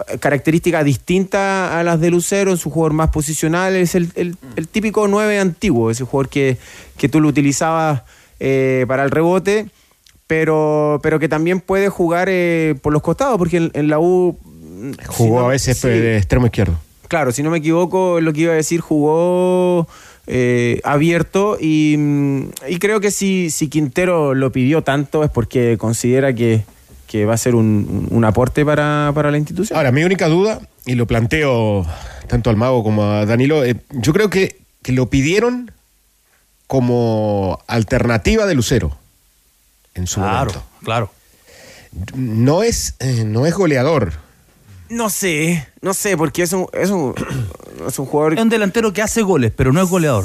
[0.09, 4.37] eh, características distintas a las de Lucero, es un jugador más posicional, es el, el-
[4.57, 6.57] el típico 9 antiguo, ese jugador que,
[6.97, 8.03] que tú lo utilizabas
[8.39, 9.67] eh, para el rebote,
[10.29, 14.39] pero, pero que también puede jugar eh, por los costados, porque en, en la U...
[14.45, 15.89] mm, Jugó si no- a veces sí.
[15.89, 16.79] de extremo izquierdo.
[17.11, 19.89] Claro, si no me equivoco, lo que iba a decir, jugó
[20.29, 25.77] eh, abierto y, mm, y creo que si, si Quintero lo pidió tanto es porque
[25.77, 26.63] considera que,
[27.09, 29.77] que va a ser un, un aporte para, para la institución.
[29.77, 31.85] Ahora, mi única duda, y lo planteo
[32.29, 35.73] tanto al mago como a Danilo, eh, yo creo que, que lo pidieron
[36.69, 38.97] como alternativa de Lucero
[39.95, 40.63] en su Claro, momento.
[40.85, 41.11] claro.
[42.15, 44.13] No es, eh, no es goleador.
[44.91, 47.15] No sé, no sé, porque es un, es un,
[47.87, 48.35] es un jugador...
[48.35, 50.25] Es un delantero que hace goles, pero no es goleador.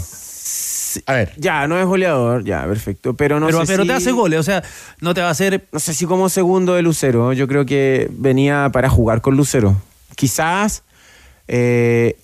[1.08, 1.34] A ver.
[1.38, 3.14] Ya, no es goleador, ya, perfecto.
[3.16, 4.64] Pero no pero sé pero si- te hace goles, o sea,
[5.02, 5.68] no te va a hacer.
[5.72, 7.34] No sé si como segundo de Lucero.
[7.34, 9.76] Yo creo que venía para jugar con Lucero.
[10.16, 10.84] Quizás.
[11.50, 12.16] eh,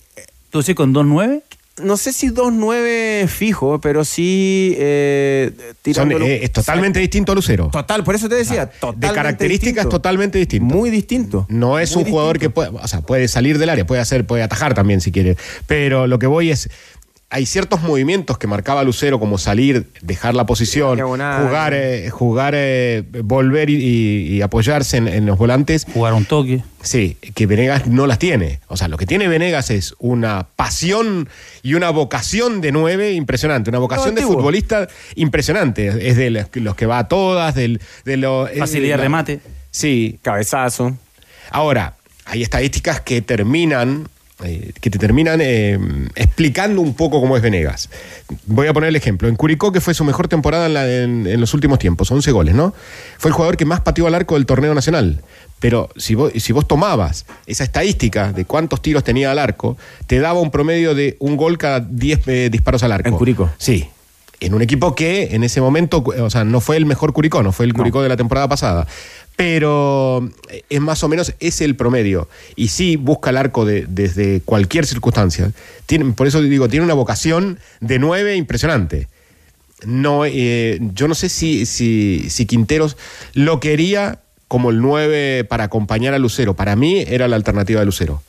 [0.50, 1.42] ¿Tú decís con 2-9?
[1.82, 4.74] No sé si 2-9 fijo, pero sí.
[4.78, 5.52] Eh,
[5.94, 7.70] Son, eh, es totalmente distinto a Lucero.
[7.72, 8.66] Total, por eso te decía.
[8.66, 9.96] De totalmente características distinto.
[9.96, 10.74] totalmente distinto.
[10.74, 11.46] Muy distinto.
[11.48, 14.26] No es Muy un jugador que puede, o sea, puede salir del área, puede hacer,
[14.26, 15.38] puede atajar también si quiere.
[15.66, 16.68] Pero lo que voy es,
[17.34, 21.42] hay ciertos movimientos que marcaba Lucero, como salir, dejar la posición, Diagonal.
[21.46, 25.86] jugar, eh, jugar, eh, volver y, apoyarse en, en los volantes.
[25.94, 26.62] Jugar un toque.
[26.82, 28.60] Sí, que Venegas no las tiene.
[28.68, 31.28] O sea, lo que tiene Venegas es una pasión
[31.62, 36.08] y una vocación de nueve impresionante, una vocación de futbolista impresionante.
[36.08, 39.40] Es de los, que- va a todas, del, de lo, es Facilidad de remate.
[39.70, 40.18] Sí.
[40.20, 40.96] Cabezazo.
[41.50, 41.94] Ahora,
[42.26, 44.08] hay estadísticas que terminan,
[44.44, 45.78] eh, que te terminan eh,
[46.14, 47.88] explicando un poco cómo es Venegas.
[48.46, 49.28] Voy a poner el ejemplo.
[49.28, 52.30] En Curicó, que fue su mejor temporada en, la- en- en los últimos tiempos, 11
[52.32, 52.74] goles, ¿no?
[53.18, 55.22] Fue el jugador que más pateó al arco del torneo nacional.
[55.60, 59.76] Pero si vos, si vos tomabas esa estadística de cuántos tiros tenía al arco,
[60.06, 63.08] te daba un promedio de un gol cada 10 eh, disparos al arco.
[63.08, 63.50] En Curicó.
[63.58, 63.88] Sí.
[64.40, 67.52] En un equipo que en ese momento, o sea, no fue el mejor Curicó, no
[67.52, 68.88] fue el Curicó de la temporada pasada.
[69.36, 72.28] Pero eh, es más o menos ese el promedio.
[72.56, 75.50] Y sí busca el arco de- desde cualquier circunstancia.
[75.86, 79.08] Tiene, por eso digo, tiene una vocación de nueve impresionante.
[79.84, 82.96] No, eh, yo no sé si, si, si Quinteros
[83.34, 86.54] lo quería como el 9 para acompañar a Lucero.
[86.54, 88.22] Para mí era la alternativa de Lucero.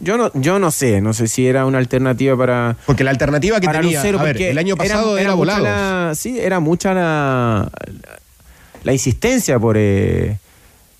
[0.00, 2.76] Yo no, yo no sé, no sé si era una alternativa para.
[2.84, 5.62] Porque la alternativa que para tenía, Lucero, a ver, el año pasado era, mucha Volados.
[5.62, 8.18] la- sí, era mucha la, la
[8.92, 10.38] insistencia por, eh,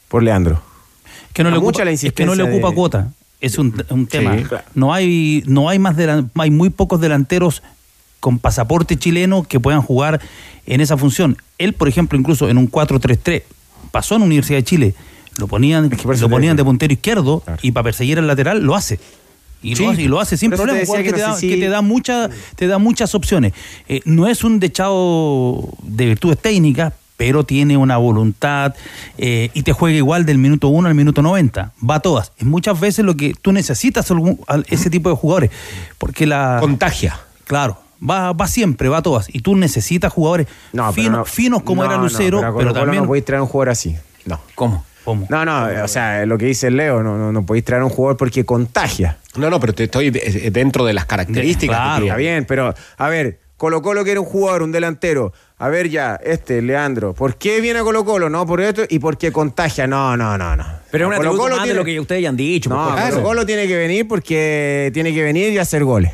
[0.09, 0.61] por Leandro.
[1.33, 3.13] Que no le mucha ocupa, la es que no le insistencia ocupa de- cuota.
[3.41, 4.37] Es un, un tema.
[4.37, 4.65] claro.
[4.75, 7.63] No hay, no hay más delan- hay muy pocos delanteros
[8.21, 10.21] con pasaporte chileno que puedan jugar
[10.67, 11.37] en esa función.
[11.59, 13.43] Él, por ejemplo, incluso en un 4-3-3,
[13.91, 14.95] pasó en la Universidad de Chile,
[15.37, 18.99] lo ponían, lo te ponían de puntero izquierdo y para perseguir al lateral lo hace.
[19.63, 19.83] Y, Sí.
[19.85, 21.57] lo hace, y lo hace sin te problema, jugador que, que te da, si- que
[21.57, 23.53] te da mucha- te da muchas opciones.
[23.89, 26.93] Eh, no es un dechado de virtudes técnicas,
[27.25, 28.75] pero tiene una voluntad
[29.17, 31.73] eh, y te juega igual del minuto 1 al minuto 90.
[31.89, 32.33] Va a todas.
[32.37, 35.51] Es muchas veces lo que tú necesitas algún- al- ese tipo de jugadores.
[35.97, 36.59] Porque la.
[36.61, 37.19] Contagia.
[37.47, 37.79] Claro.
[38.07, 39.35] Va, va siempre, va a todas.
[39.35, 42.75] Y tú necesitas jugadores No, pero fino- no- finos como no, era no, Lucero, pero,
[42.75, 43.03] también.
[43.05, 43.97] no podéis traer un jugador así.
[44.27, 44.39] No.
[44.55, 44.85] ¿Cómo?
[45.05, 45.27] ¿Cómo?
[45.31, 48.19] No, no, o sea, lo que dice Leo, no, no, no podéis traer un jugador
[48.19, 49.17] porque contagia.
[49.37, 51.75] No, no, pero te estoy de- dentro de las características.
[51.77, 55.33] Claro, está bien, pero a ver, Colo Colo que era un jugador, un delantero.
[55.59, 58.29] A ver ya, este, Leandro, ¿por qué viene a Colo Colo?
[58.29, 59.87] No, por esto y porque contagia.
[59.87, 60.67] No, no, no, no.
[60.91, 62.69] Pero es un Colo Colo más de tiene- lo que ustedes ya han dicho.
[62.71, 66.13] No, Colo Colo tiene que venir porque tiene que venir y hacer goles.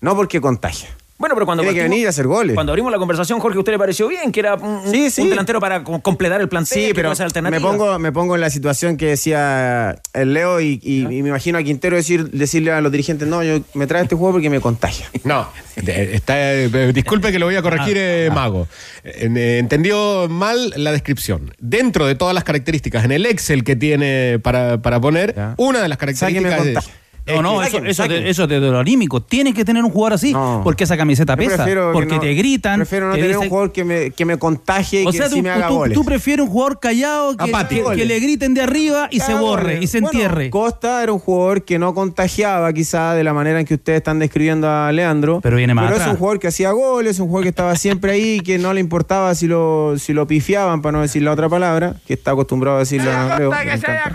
[0.00, 0.88] No porque contagia.
[1.18, 2.54] Bueno, pero cuando Tiene que venir y hacer goles.
[2.54, 5.22] Cuando abrimos la conversación, Jorge, ¿a usted le pareció bien que era un, Sí, sí.
[5.22, 6.78] un delantero para co- completar el plantel?
[6.86, 7.12] Sí, pero
[7.50, 11.30] me pongo, me pongo en la situación que decía el Leo y, y- y me
[11.30, 14.50] imagino a Quintero decir, decirle a los dirigentes, no, yo me trae este juego porque
[14.50, 15.06] me contagia.
[15.24, 18.68] No, está, eh, disculpe que lo voy a corregir, eh, Mago.
[19.02, 21.52] Eh, entendió mal la descripción.
[21.58, 25.88] Dentro de todas las características, en el Excel que tiene para, para poner, una de
[25.88, 26.14] las que me
[26.48, 26.90] características.
[27.26, 28.22] No, no, que- eso, eso, saquen.
[28.24, 29.20] de- eso es de lo anímico.
[29.20, 32.78] Tienes que tener un jugador así, porque esa camiseta pesa, que porque no- te gritan.
[32.78, 35.28] Prefiero no te tener un jugador que me, que me contagie y o que sea,
[35.28, 35.94] sí tú, me haga tú- goles.
[35.94, 39.62] tú prefieres un jugador callado que, que- que le griten de arriba y se borre
[39.74, 39.82] goles.
[39.82, 40.50] y se Bueno, entierre.
[40.50, 44.18] Costa era un jugador que no contagiaba quizá de la manera en que ustedes están
[44.18, 45.40] describiendo a Leandro.
[45.42, 46.14] Pero viene más Pero es atrás.
[46.14, 49.34] un jugador que hacía goles, un jugador que estaba siempre ahí, que no le importaba
[49.34, 52.80] si lo, si lo pifiaban, para no decir la otra palabra, que está acostumbrado a
[52.80, 53.10] decirlo.
[53.36, 54.12] creo, me encanta.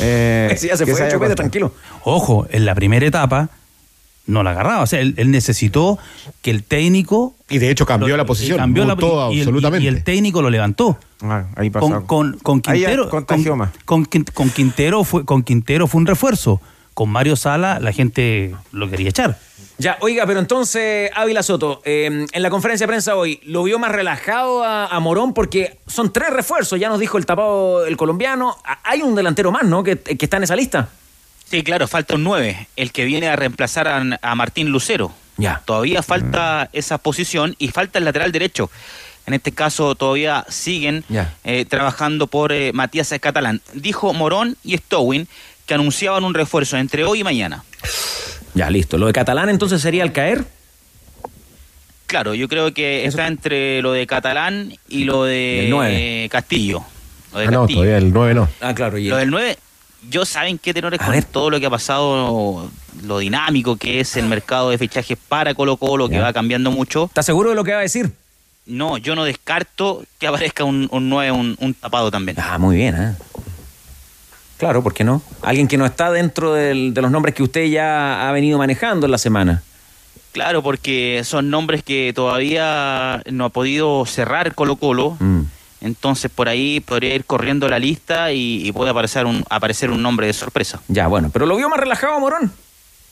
[0.00, 1.34] Eh, Ese ya se que fue, haya Chupete, Costa.
[1.36, 1.72] tranquilo.
[2.14, 3.48] Ojo, en la primera etapa
[4.26, 4.82] no la agarraba.
[4.82, 5.98] O sea, él, él necesitó
[6.42, 7.34] que el técnico.
[7.50, 9.84] Y de hecho cambió lo- la posición, cambió la- mutó y el- absolutamente.
[9.84, 10.98] Y, el técnico lo levantó.
[11.22, 12.06] Ah, ahí pasó.
[12.06, 13.10] Con, Quintero.
[13.84, 16.60] con, Quintero fue, con Quintero fue un refuerzo.
[16.94, 19.38] Con Mario Sala la gente lo quería echar.
[19.78, 23.80] Ya, oiga, pero entonces, Ávila Soto, eh, en la conferencia de prensa hoy, ¿lo vio
[23.80, 25.34] más relajado a, a Morón?
[25.34, 28.56] Porque son tres refuerzos, ya nos dijo el tapado el colombiano.
[28.84, 29.82] Hay un delantero más, ¿no?
[29.82, 30.90] Que, que está en esa lista.
[31.50, 35.12] Sí, claro, falta un 9, el que viene a reemplazar a, a Martín Lucero.
[35.36, 35.62] Ya.
[35.64, 38.70] Todavía falta esa posición y falta el lateral derecho.
[39.26, 41.04] En este caso todavía siguen
[41.44, 43.60] eh, trabajando por eh, Matías Catalán.
[43.72, 45.26] Dijo Morón y Stowin
[45.66, 47.64] que anunciaban un refuerzo entre hoy y mañana.
[48.54, 48.98] Ya, listo.
[48.98, 50.44] Lo de Catalán entonces sería al caer.
[52.06, 55.70] Claro, yo creo que está entre lo de Catalán y lo de
[56.24, 56.84] eh, Castillo.
[57.32, 57.80] Lo de Ah, no, Castillo.
[57.80, 58.48] todavía el 9 no.
[58.60, 58.98] Ah, claro.
[58.98, 59.58] Y Lo del 9,
[60.10, 61.24] yo saben qué tenores A con ver.
[61.24, 62.70] todo lo que ha pasado,
[63.02, 67.04] lo dinámico que es el mercado de fichajes para Colo Colo, que va cambiando mucho.
[67.04, 68.12] ¿Estás seguro de lo que va a decir?
[68.66, 72.36] No, yo no descarto que aparezca un, un 9, un, un tapado también.
[72.40, 73.14] Ah, muy bien, ¿eh?
[74.56, 75.20] Claro, ¿por qué no?
[75.42, 79.06] Alguien que no está dentro del- de los nombres que usted ya ha venido manejando
[79.06, 79.62] en la semana.
[80.32, 85.16] Claro, porque son nombres que todavía no ha podido cerrar Colo Colo.
[85.20, 85.40] Mm.
[85.84, 90.02] Entonces por ahí podría ir corriendo la lista y, y puede aparecer un, aparecer un
[90.02, 90.80] nombre de sorpresa.
[90.88, 92.50] Ya, bueno, pero lo vio más relajado, Morón.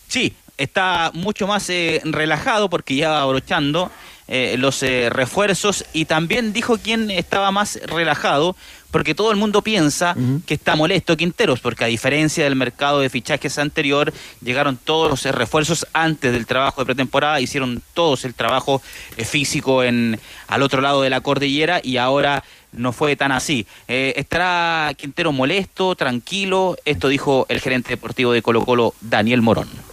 [0.09, 3.91] Sí, está mucho más eh, relajado porque ya va abrochando
[4.27, 8.57] eh, los eh, refuerzos y también dijo quién estaba más relajado
[8.93, 10.15] porque todo el mundo piensa
[10.47, 15.27] que está molesto Quinteros porque a diferencia del mercado de fichajes anterior llegaron todos los
[15.27, 18.81] eh, refuerzos antes del trabajo de pretemporada hicieron todos el trabajo
[19.17, 23.67] eh, físico en al otro lado de la cordillera y ahora no fue tan así.
[23.89, 26.77] Eh, ¿Estará Quintero molesto, tranquilo?
[26.85, 29.92] Esto dijo el gerente deportivo de Colo Colo, Daniel Morón.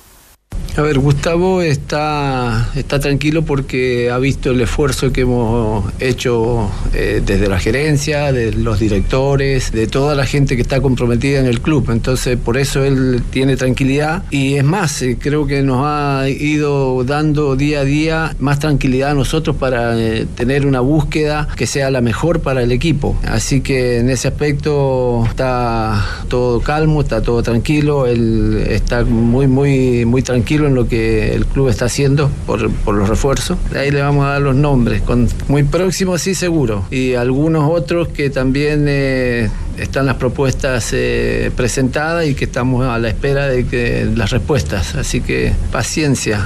[0.78, 7.22] A ver, Gustavo está, está tranquilo porque ha visto el esfuerzo que hemos hecho eh,
[7.26, 11.60] desde la gerencia, de los directores, de toda la gente que está comprometida en el
[11.60, 11.90] club.
[11.90, 14.24] Entonces, por eso él tiene tranquilidad.
[14.30, 19.12] Y es más, eh, creo que nos ha ido dando día a día más tranquilidad
[19.12, 23.18] a nosotros para eh, tener una búsqueda que sea la mejor para el equipo.
[23.26, 28.06] Así que en ese aspecto está todo calmo, está todo tranquilo.
[28.06, 32.96] Él está muy, muy, muy tranquilo en lo que el club está haciendo por, por
[32.96, 33.58] los refuerzos.
[33.76, 36.86] Ahí le vamos a dar los nombres, con, muy próximos sí seguro.
[36.92, 42.98] Y algunos otros que también eh, están las propuestas eh, presentadas y que estamos a
[43.00, 44.96] la espera de que las respuestas.
[44.96, 46.46] Así que paciencia.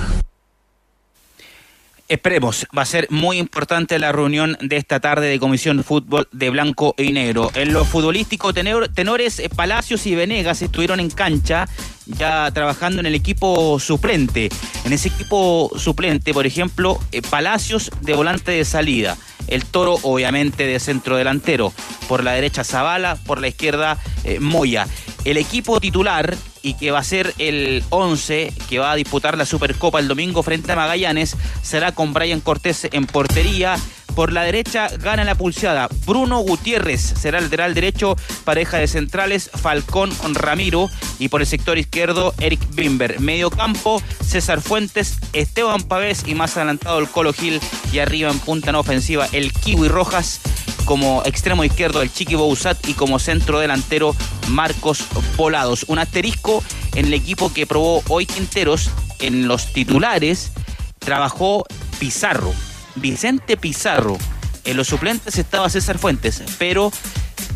[2.10, 6.50] Esperemos, va a ser muy importante la reunión de esta tarde de Comisión Fútbol de
[6.52, 7.50] Blanco y Negro.
[7.56, 11.68] En lo futbolístico, tenor- tenores eh, Palacios y Venegas estuvieron en cancha
[12.06, 14.50] ya trabajando en el equipo suplente.
[14.86, 19.18] En ese equipo suplente, por ejemplo, eh, Palacios de volante de salida.
[19.48, 21.74] El toro, obviamente, de centro delantero.
[22.08, 23.18] Por la derecha, Zavala.
[23.26, 24.88] Por la izquierda, eh, Moya.
[25.26, 29.46] El equipo titular y que va a ser el 11 que va a disputar la
[29.46, 33.76] Supercopa el domingo frente a Magallanes será con Brian Cortés en portería.
[34.16, 35.90] Por la derecha gana la pulseada.
[36.06, 40.90] Bruno Gutiérrez será lateral derecho, pareja de centrales, Falcón Ramiro.
[41.20, 43.20] Y por el sector izquierdo, Eric Bimber.
[43.20, 47.60] Medio campo, César Fuentes, Esteban Pavés y más adelantado el Colo Gil.
[47.92, 50.42] Y arriba en punta en ofensiva, el Kiwi Rojas
[50.86, 54.16] como extremo izquierdo el Chiqui Bouzat y como centro delantero
[54.50, 55.06] Marcos
[55.38, 55.86] Volados.
[55.88, 56.64] Un asterisco
[56.96, 60.52] en el equipo que probó hoy Quinteros en los titulares
[61.00, 61.66] trabajó
[62.00, 62.54] Pizarro,
[62.96, 64.18] Vicente Pizarro.
[64.66, 66.92] En los suplentes estaba César Fuentes, pero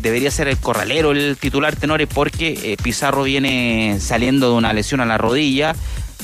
[0.00, 5.00] debería ser el corralero el titular Tenores porque eh, Pizarro viene saliendo de una lesión
[5.00, 5.74] a la rodilla,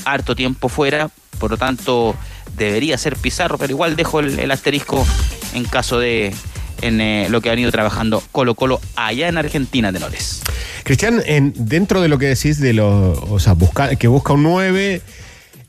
[0.05, 1.09] harto tiempo fuera,
[1.39, 2.15] por lo tanto
[2.55, 5.05] debería ser Pizarro, pero igual dejo el, asterisco
[5.53, 6.33] en caso de
[6.81, 10.41] en eh, lo que han ido trabajando Colo Colo allá en Argentina, Tenores.
[10.83, 14.43] Cristian, en, dentro de lo que decís de los, o sea, busca, que busca un
[14.43, 15.01] 9,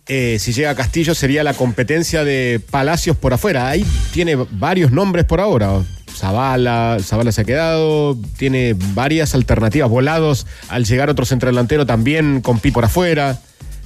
[0.08, 3.68] eh, si llega a Castillo sería la competencia de Palacios por afuera.
[3.68, 5.82] Ahí tiene varios nombres por ahora.
[6.16, 12.72] Zavala, Zavala se ha quedado, tiene varias alternativas, volados, al llegar otro centrodelantero también compite
[12.72, 13.38] por afuera,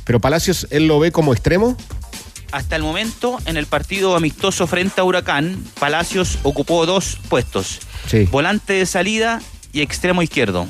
[0.04, 1.76] pero Palacios él lo ve como extremo.
[2.52, 7.80] Hasta el momento, en el partido amistoso frente a Huracán, Palacios ocupó dos puestos.
[8.06, 8.28] Sí.
[8.30, 9.40] Volante de salida
[9.72, 10.68] y extremo izquierdo.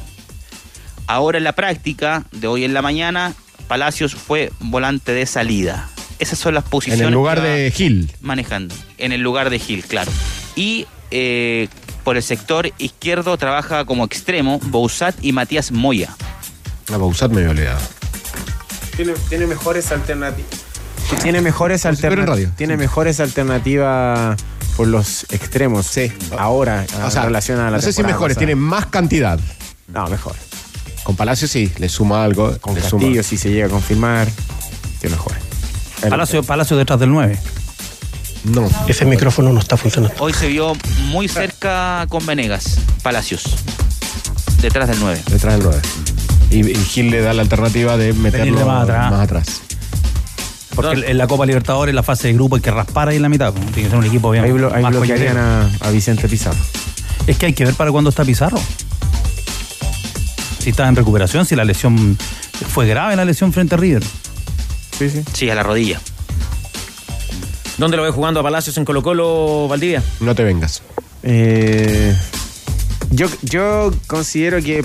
[1.07, 3.35] Ahora en la práctica de hoy en la mañana,
[3.71, 5.89] Palacios fue volante de salida.
[6.19, 7.03] Esas son las posiciones.
[7.03, 8.11] En el lugar de Gil.
[8.21, 8.75] Manejando.
[8.99, 10.11] En el lugar de Gil, claro.
[10.57, 11.69] Y eh,
[12.03, 16.17] por el sector izquierdo trabaja como extremo Bouzat y Matías Moya.
[16.89, 17.79] La Bausat me había olvidado.
[18.97, 20.51] Tiene, tiene mejores alternativas.
[21.23, 22.57] Tiene mejores alternativas.
[22.57, 24.37] Tiene mejores alternativas
[24.77, 25.87] por los extremos.
[25.87, 26.11] Sí.
[26.37, 29.39] Ahora, O sea, en relación a la no sé si mejores, tiene más cantidad.
[29.87, 30.35] No, mejor.
[31.11, 32.57] Con Palacios sí, le suma algo.
[32.61, 33.03] Con le suma.
[33.03, 34.29] Castillo, si se llega a confirmar,
[35.01, 35.41] tiene mejores.
[36.09, 37.37] Palacio, Palacio detrás del 9.
[38.45, 38.69] No.
[38.87, 40.15] Ese micrófono no está funcionando.
[40.23, 40.75] Hoy se vio
[41.09, 43.43] muy cerca con Venegas, Palacios.
[44.63, 45.21] Detrás del 9.
[45.33, 45.81] Detrás del 9.
[46.53, 49.11] Y, y Gil le da la alternativa de meterlo de más atrás.
[49.11, 49.61] más atrás.
[50.77, 53.23] Porque en la Copa Libertadores, en la fase de grupo, hay que raspar ahí en
[53.23, 53.53] la mitad.
[53.53, 53.67] pues.
[53.73, 54.45] Tiene que ser un equipo bien.
[54.45, 56.57] Ahí, blo- ahí más bloquearían a, a Vicente Pizarro.
[57.27, 58.61] Es que hay que ver para cuándo está Pizarro.
[60.61, 62.17] Si está en recuperación, si la lesión
[62.69, 64.05] fue grave la lesión frente a River.
[64.99, 65.23] Sí, sí.
[65.33, 66.01] Sí, a la rodilla.
[67.79, 70.03] ¿Dónde lo ves jugando a Palacios en Colo Colo, Valdivia?
[70.21, 70.83] No te vengas.
[71.23, 72.15] Eh,
[73.11, 74.85] yo, yo considero que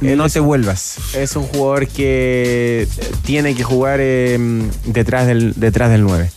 [0.00, 0.98] no te vuelvas.
[1.14, 2.86] Es un jugador que
[3.24, 4.38] tiene que jugar eh,
[4.84, 6.30] detrás, del, detrás del 9.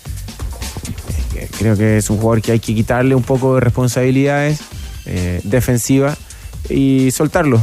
[1.35, 4.59] Eh, Creo que es un jugador que hay que quitarle un poco de responsabilidades
[5.05, 6.17] eh, defensivas
[6.69, 7.61] y soltarlo.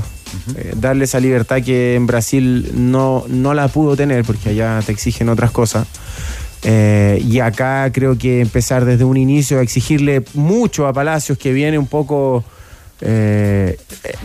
[0.56, 4.92] Eh, darle esa libertad que en Brasil no, no la pudo tener porque allá te
[4.92, 5.86] exigen otras cosas.
[6.62, 11.52] Eh, y acá creo que empezar desde un inicio a exigirle mucho a Palacios, que
[11.52, 12.44] viene un poco
[13.00, 13.78] eh,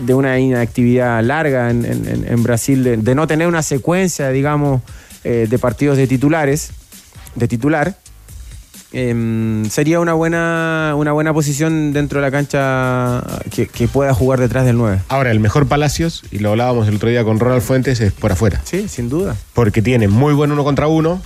[0.06, 4.82] de una inactividad larga en, Brasil, de, de no tener una secuencia, digamos,
[5.24, 6.72] de partidos de titulares,
[7.36, 7.96] de titular.
[8.94, 13.24] Em, sería una buena, una buena posición dentro de la cancha
[13.54, 15.00] que, que pueda jugar detrás del 9.
[15.08, 18.32] Ahora, el mejor Palacios, y lo hablábamos el otro día con Ronald Fuentes, es por
[18.32, 18.62] afuera.
[18.64, 19.36] Sí, sin duda.
[19.54, 21.22] Porque tiene muy buen uno contra uno.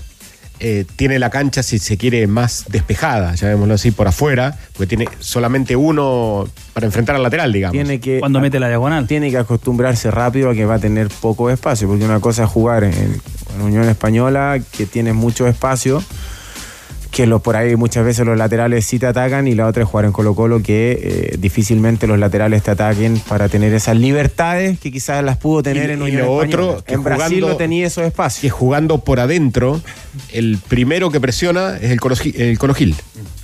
[0.62, 5.10] eh, tiene la cancha, si se quiere, más despejada, llamémoslo así, por afuera, porque tiene
[5.20, 7.74] solamente uno para enfrentar al lateral, digamos.
[7.74, 9.06] Tiene que, Cuando mete la diagonal.
[9.06, 12.50] Tiene que acostumbrarse rápido a que va a tener poco espacio, porque una cosa es
[12.50, 16.02] jugar en, en Unión Española, que tiene mucho espacio,
[17.16, 19.90] que lo, por ahí muchas veces los laterales sí te atacan, y la otra es
[19.90, 21.00] jugar en Colo Colo, que
[21.32, 25.90] eh, difícilmente los laterales te ataquen para tener esas libertades que quizás las pudo tener
[25.90, 26.72] Y- en y Unión lo Española.
[26.74, 28.42] otro, que en Brasil no tenía esos espacios.
[28.42, 29.80] Que jugando por adentro,
[30.34, 32.94] el primero que presiona es el Colo, el Colo Gil.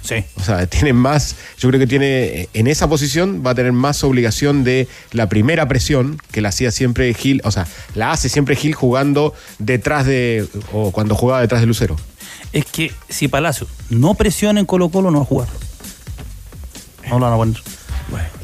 [0.04, 0.16] Sí.
[0.36, 4.04] O sea, tiene más, yo creo que tiene, en esa posición va a tener más
[4.04, 8.58] obligación de la primera presión que la hacía siempre Gil, o sea, la hace siempre
[8.58, 11.96] Gil jugando detrás de, o cuando jugaba detrás de Lucero.
[12.54, 15.48] Es que si Palacio no presiona en Colo Colo, no va a jugar.
[17.10, 17.62] No lo van a poner.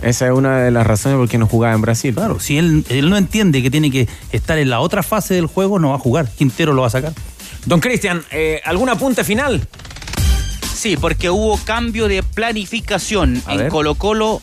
[0.02, 2.14] Esa es una de las razones por qué no jugaba en Brasil.
[2.14, 5.48] Claro, si él, él no entiende que tiene que estar en la otra fase del
[5.48, 6.30] juego, no va a jugar.
[6.30, 7.14] Quintero lo va a sacar.
[7.66, 9.68] Don Cristian, eh, ¿algún apunte final?
[10.74, 13.42] Sí, porque hubo cambio de planificación.
[13.46, 13.70] A en ver.
[13.70, 14.42] Colo Colo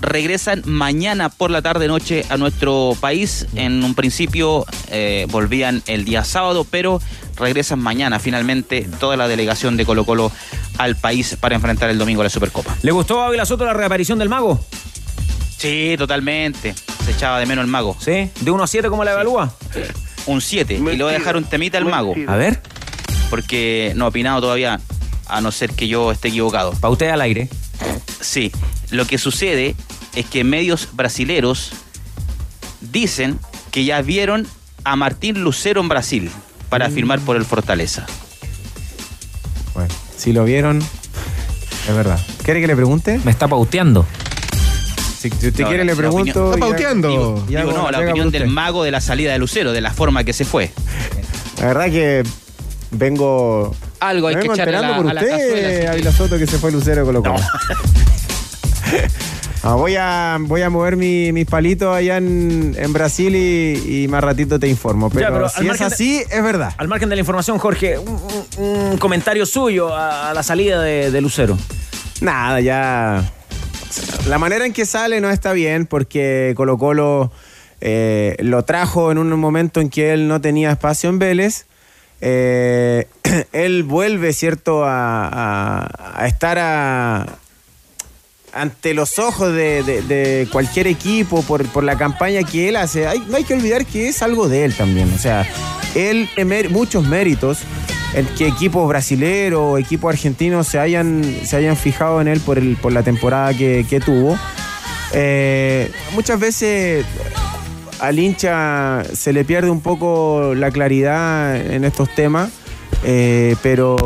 [0.00, 3.46] regresan mañana por la tarde noche a nuestro país.
[3.54, 7.00] En un principio eh, volvían el día sábado, pero
[7.36, 10.32] regresan mañana finalmente toda la delegación de Colo Colo
[10.78, 12.76] al país para enfrentar el domingo la Supercopa.
[12.82, 14.60] ¿Le gustó a Ávila Soto la reaparición del mago?
[15.56, 16.74] Sí, totalmente.
[17.04, 17.96] Se echaba de menos el mago.
[17.98, 18.30] ¿Sí?
[18.40, 19.52] ¿De 1 a 7 cómo la evalúa?
[20.26, 20.74] Un 7.
[20.74, 22.14] Y le voy a dejar un temita al mago.
[22.28, 22.60] A ver.
[23.28, 24.80] Porque no ha opinado todavía,
[25.26, 26.72] a no ser que yo esté equivocado.
[26.80, 27.48] Pa' usted al aire.
[28.20, 28.52] Sí,
[28.90, 29.74] lo que sucede
[30.14, 31.70] es que medios brasileros
[32.80, 33.38] dicen
[33.70, 34.46] que ya vieron
[34.84, 36.30] a Martín Lucero en Brasil
[36.68, 38.06] para firmar por el Fortaleza.
[39.74, 40.78] Bueno, si lo vieron,
[41.88, 42.18] es verdad.
[42.42, 43.20] ¿Quiere que le pregunte?
[43.24, 44.06] Me está pauteando.
[45.18, 46.50] Si, si usted No, quiere, le pregunto.
[46.50, 47.08] opinión- ya- pauteando.
[47.08, 48.54] Digo, ya digo, no, la opinión del usted.
[48.54, 50.70] mago de la salida de Lucero, de la forma que se fue.
[51.58, 52.22] La verdad que
[52.92, 53.74] vengo.
[54.00, 56.46] Algo hay que vengo echarle a la- por a la cazuela, usted, Ávila Soto, que
[56.46, 57.34] se fue Lucero Colo Colo.
[59.64, 64.08] Ah, voy, a, voy a mover mi- mis palitos allá en, en Brasil y, y
[64.08, 65.10] más ratito te informo.
[65.10, 66.72] Pero, Ya, pero al si es de- así, es verdad.
[66.78, 68.08] Al margen de la información, Jorge, un,
[68.56, 71.58] un- un comentario suyo a, a la salida de, de Lucero.
[72.20, 73.28] Nada, ya.
[74.28, 77.32] La manera en que sale no está bien porque Colo Colo
[77.80, 81.66] eh, lo trajo en un momento en que él no tenía espacio en Vélez.
[82.20, 83.08] Eh,
[83.52, 87.26] él vuelve, ¿cierto?, a, a- a estar a,
[88.52, 93.36] ante los ojos de, de- cualquier equipo por, por la campaña que él hace, no
[93.36, 95.12] hay que olvidar que es algo de él también.
[95.14, 95.46] O sea,
[95.94, 96.28] él
[96.70, 97.58] muchos méritos
[98.14, 102.58] en que equipos brasileros o equipos argentinos se hayan, se hayan fijado en él por,
[102.58, 104.38] el, por la temporada que, que tuvo.
[105.12, 107.04] Eh, muchas veces
[108.00, 112.50] al hincha se le pierde un poco la claridad en estos temas.
[113.04, 113.96] Eh, pero,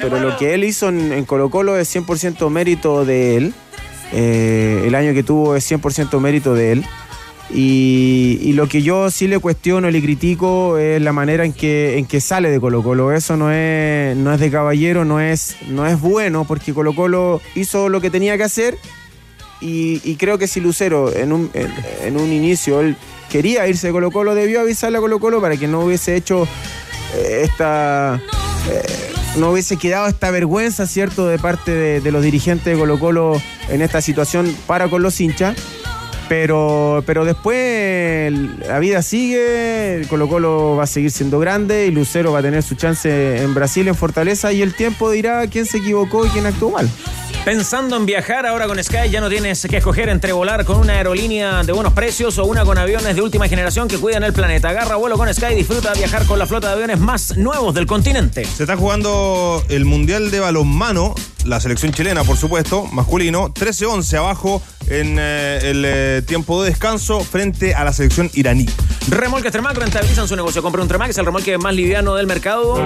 [0.00, 3.54] pero lo que él hizo en, en Colo Colo es 100% mérito de él.
[4.12, 6.84] Eh, el año que tuvo es 100% mérito de él.
[7.50, 11.52] Y, y lo que yo sí le cuestiono y le critico es la manera en
[11.52, 13.12] que, en que sale de Colo Colo.
[13.12, 17.40] Eso no es, no es de caballero, no es, no es bueno, porque Colo Colo
[17.54, 18.78] hizo lo que tenía que hacer
[19.60, 21.72] y, y creo que si Lucero en un, en,
[22.02, 22.96] en un inicio él
[23.30, 26.46] quería irse de Colo Colo, debió avisarle a Colo Colo para que no hubiese hecho
[27.16, 28.20] esta...
[28.70, 33.40] eh, no hubiese quedado esta vergüenza, ¿cierto?, de parte de, los dirigentes de Colo Colo
[33.68, 35.56] en esta situación para con los hinchas.
[36.26, 38.32] Pero, pero después
[38.66, 42.62] la vida sigue, Colo Colo va a seguir siendo grande y Lucero va a tener
[42.62, 46.46] su chance en Brasil, en Fortaleza, y el tiempo dirá quién se equivocó y quién
[46.46, 46.88] actuó mal.
[47.44, 50.94] Pensando en viajar ahora con Sky, ya no tienes que escoger entre volar con una
[50.94, 54.70] aerolínea de buenos precios o una con aviones de última generación que cuidan el planeta.
[54.70, 57.74] Agarra vuelo con Sky y disfruta de viajar con la flota de aviones más nuevos
[57.74, 58.46] del continente.
[58.46, 61.14] Se está jugando el Mundial de Balonmano,
[61.44, 63.52] la selección chilena, por supuesto, masculino.
[63.52, 68.66] 13-11 abajo en eh, el eh, tiempo de descanso frente a la selección iraní.
[69.08, 70.62] Remolques Tremac rentabilizan su negocio.
[70.62, 72.82] Compra un Tremac, es el remolque más liviano del mercado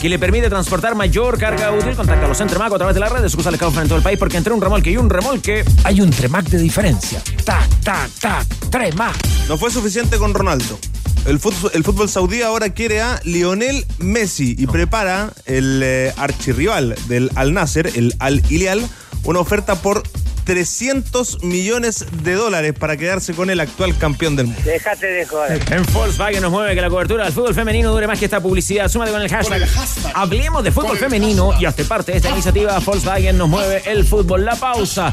[0.00, 1.94] que le permite transportar mayor carga útil.
[1.94, 4.18] Contáctalos en Tremac a través de la red de sucursales que en todo el país
[4.18, 7.22] porque entre un remolque y un remolque Hay un Tremac de diferencia.
[7.44, 9.16] Tac, tac, tac, Tremac.
[9.48, 10.78] No fue suficiente con Ronaldo.
[11.26, 16.94] El fútbol, el fútbol saudí ahora quiere a Lionel Messi y prepara el eh, archirrival
[17.08, 18.82] del Al Nasser, el Al Hilal,
[19.24, 20.02] una oferta por
[20.44, 24.62] 300 millones de dólares para quedarse con el actual campeón del mundo.
[24.64, 25.62] Déjate de joder.
[25.72, 28.88] En Volkswagen nos mueve que la cobertura del fútbol femenino dure más que esta publicidad.
[28.88, 29.68] Súmate con el hashtag.
[30.14, 32.78] Hablemos de fútbol femenino y hazte parte de esta iniciativa.
[32.80, 34.44] Volkswagen nos mueve el fútbol.
[34.44, 35.12] La pausa.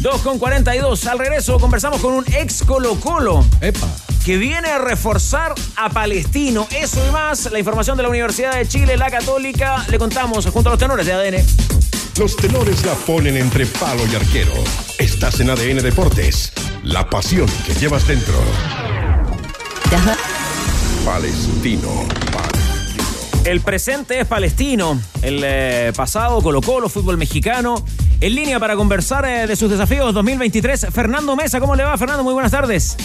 [0.00, 1.06] 2 con 42.
[1.06, 3.44] Al regreso conversamos con un ex Colo Colo.
[4.24, 6.68] Que viene a reforzar a Palestino.
[6.70, 7.50] Eso y más.
[7.50, 9.84] La información de la Universidad de Chile, la Católica.
[9.88, 11.44] Le contamos junto a los tenores de ADN.
[12.18, 14.52] Los tenores la ponen entre palo y arquero.
[14.98, 16.52] Estás en ADN Deportes.
[16.84, 18.34] La pasión que llevas dentro.
[21.04, 22.06] Palestino.
[23.44, 25.00] El presente es palestino.
[25.22, 27.84] El eh, pasado, Colo Colo, fútbol mexicano.
[28.20, 31.58] En línea para conversar eh, de sus desafíos 2023, Fernando Mesa.
[31.58, 32.22] ¿Cómo le va, Fernando?
[32.22, 32.96] Muy buenas tardes.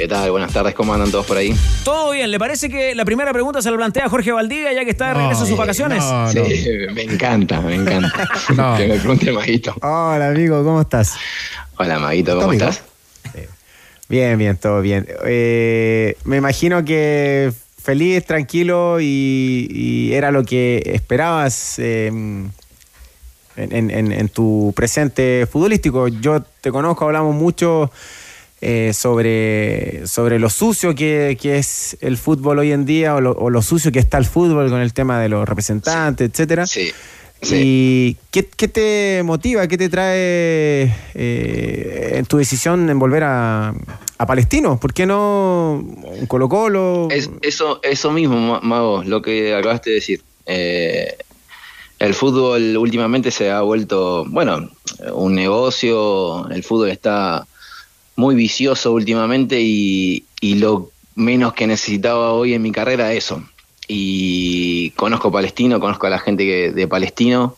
[0.00, 0.30] ¿Qué tal?
[0.30, 1.54] Buenas tardes, ¿cómo andan todos por ahí?
[1.84, 2.30] Todo bien.
[2.30, 5.08] ¿Le parece que la primera pregunta se la plantea a Jorge Valdivia ya que está
[5.08, 6.02] de regreso a sus vacaciones?
[6.32, 6.38] sí,
[6.94, 8.10] me encanta, me encanta.
[8.56, 8.78] No.
[8.78, 9.74] que me pregunte Maguito.
[9.82, 11.16] Hola, amigo, ¿cómo estás?
[11.76, 12.64] Hola, Maguito, ¿cómo Amigo.
[12.66, 12.82] estás?
[14.08, 15.06] Bien, bien, todo bien.
[15.26, 22.52] Eh, me imagino que feliz, tranquilo y, y era lo que esperabas eh, en,
[23.56, 26.08] en- en- en tu presente futbolístico.
[26.08, 27.90] Yo te conozco, hablamos mucho
[28.60, 33.32] eh, sobre, sobre lo sucio que, que es el fútbol hoy en día o lo,
[33.32, 36.66] o lo sucio que está el fútbol con el tema de los representantes, etcétera.
[36.66, 36.90] Sí.
[37.42, 43.72] ¿Y qué, qué te motiva, qué te trae eh, en tu decisión en volver a,
[44.18, 44.78] a Palestino?
[44.78, 47.08] ¿Por qué no un Colo Colo?
[47.10, 50.20] Es, eso, eso mismo, Ma- Mago, lo que acabaste de decir.
[50.44, 51.16] Eh,
[51.98, 54.68] el fútbol últimamente se ha vuelto, bueno,
[55.14, 57.46] un negocio, el fútbol está
[58.20, 63.42] muy vicioso últimamente y, y lo menos que necesitaba hoy en mi carrera es eso.
[63.88, 67.56] Y conozco Palestino, conozco a la gente que- de Palestino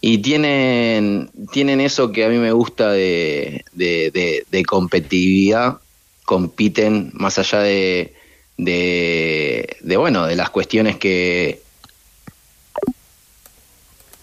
[0.00, 5.78] y tienen, tienen eso que a mí me gusta de, de- competitividad,
[6.24, 8.12] compiten más allá de,
[8.58, 11.62] de, bueno, de las cuestiones que,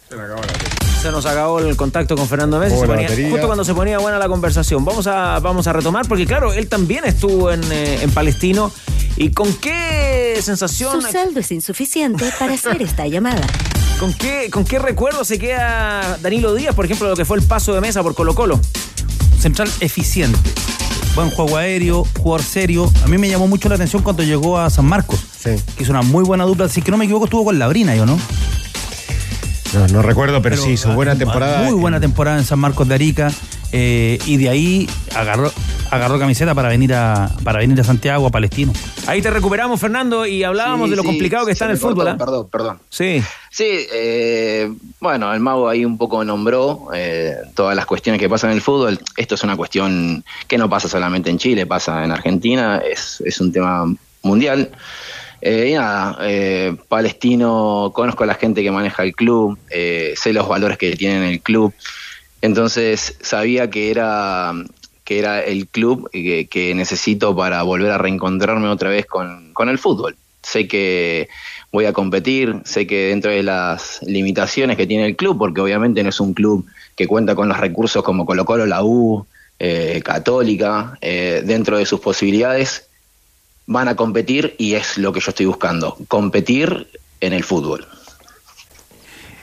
[0.09, 0.15] Se
[1.11, 2.75] nos acabó el contacto con Fernando Mesa.
[2.75, 4.83] Oh, se ponía- justo cuando se ponía buena la conversación.
[4.85, 8.71] Vamos a, vamos a retomar, porque claro, él también estuvo en, eh, en Palestino.
[9.15, 13.45] ¿Y con qué sensación, Su saldo es insuficiente para hacer esta llamada.
[13.99, 17.37] con qué, con qué recuerdo se queda Danilo Díaz, por ejemplo, de lo que fue
[17.37, 18.59] el paso de mesa por Colo Colo?
[19.39, 20.39] Central eficiente.
[21.15, 22.91] Buen juego aéreo, jugador serio.
[23.03, 25.19] A mí me llamó mucho la atención cuando llegó a San Marcos.
[25.43, 26.67] Que hizo una muy buena dupla.
[26.69, 28.17] Si que no me equivoco, estuvo con Labrina, ¿yo no?
[29.73, 31.63] No, no recuerdo, pero, sí, hizo buena ah, temporada.
[31.63, 33.31] Muy buena temporada en San Marcos de Arica.
[33.71, 35.51] eh, y de ahí agarró,
[35.89, 38.71] agarró camiseta para venir a para venir a Santiago, a Palestino.
[39.07, 41.79] Ahí te recuperamos, Fernando, y hablábamos Sí, de lo sí, complicado que está en el
[41.79, 42.07] cortó, fútbol.
[42.09, 42.17] ¿ah?
[42.17, 42.79] Perdón, perdón.
[42.89, 43.23] Sí.
[43.49, 48.51] Sí, eh, bueno, el mago ahí un poco nombró eh, todas las cuestiones que pasan
[48.51, 48.99] en el fútbol.
[49.17, 53.41] Esto es una cuestión que no pasa solamente en Chile, pasa en Argentina, es, es
[53.41, 53.85] un tema
[54.21, 54.69] mundial.
[55.45, 60.31] Eh, y nada, eh, Palestino, conozco a la gente que maneja el club, eh, sé
[60.31, 61.73] los valores que tiene en el club,
[62.41, 64.53] entonces sabía que era
[65.03, 69.67] que era el club que, que necesito para volver a reencontrarme otra vez con, con
[69.67, 70.15] el fútbol.
[70.41, 71.27] Sé que
[71.73, 76.03] voy a competir, sé que dentro de las limitaciones que tiene el club, porque obviamente
[76.03, 76.65] no es un club
[76.95, 79.25] que cuenta con los recursos como Colo Colo, la U,
[79.59, 82.87] eh, Católica, eh, dentro de sus posibilidades,
[83.65, 86.87] van a competir y es lo que yo estoy buscando, competir
[87.21, 87.87] en el fútbol.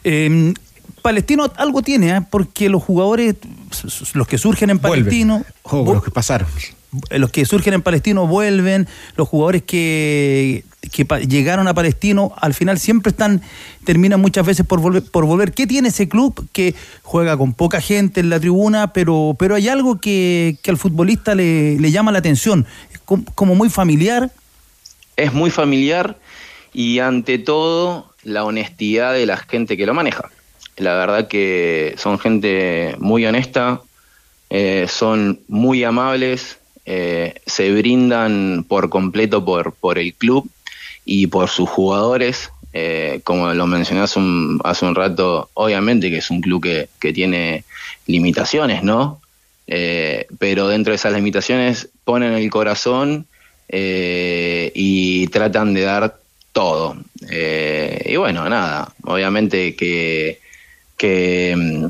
[0.04, 0.54] Eh,
[1.02, 2.20] Palestino algo tiene, ¿eh?
[2.28, 3.36] porque los jugadores,
[4.14, 6.48] los que surgen en Palestino, Ojo, los que pasaron.
[7.11, 12.78] Los que surgen en Palestino vuelven, los jugadores que, que llegaron a Palestino al final
[12.78, 13.43] siempre están,
[13.84, 15.53] terminan muchas veces por volver, por volver.
[15.53, 19.68] ¿Qué tiene ese club que juega con poca gente en la tribuna, pero, pero hay
[19.68, 22.66] algo que, que al futbolista le, le llama la atención?
[23.34, 24.30] Como muy familiar.
[25.16, 26.18] Es muy familiar
[26.72, 30.30] y ante todo la honestidad de la gente que lo maneja.
[30.76, 33.82] La verdad que son gente muy honesta,
[34.49, 36.59] eh, son muy amables,
[36.93, 40.51] eh, se brindan por completo por, por el club
[41.05, 42.51] y por sus jugadores.
[42.72, 46.88] Eh, como lo mencioné hace un, hace un rato, obviamente que es un club que,
[46.99, 47.62] que tiene
[48.09, 49.20] limitaciones, ¿no?
[49.68, 53.28] Eh, pero dentro de esas limitaciones ponen el corazón
[53.72, 56.18] y tratan de dar
[56.51, 56.97] todo.
[57.22, 60.41] Y bueno, nada, obviamente que,
[60.97, 61.86] que mm,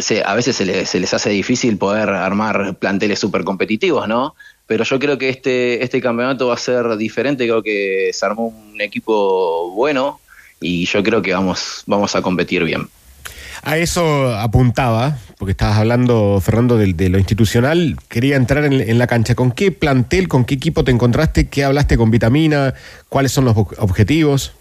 [0.00, 4.34] se- a veces se, le- se les hace difícil poder armar planteles súper competitivos, ¿no?
[4.66, 8.46] Pero yo creo que este, este campeonato va a ser diferente, creo que se armó
[8.48, 10.20] un equipo bueno
[10.60, 12.88] y yo creo que vamos, vamos a competir bien.
[13.62, 17.96] A eso apuntaba, porque estabas hablando, Fernando, de, lo institucional.
[18.08, 19.34] Quería entrar en, en la cancha.
[19.34, 21.48] ¿Con qué plantel, con qué equipo te encontraste?
[21.48, 22.72] ¿Qué hablaste con Vitamina?
[23.10, 24.52] ¿Cuáles son los ob- objetivos?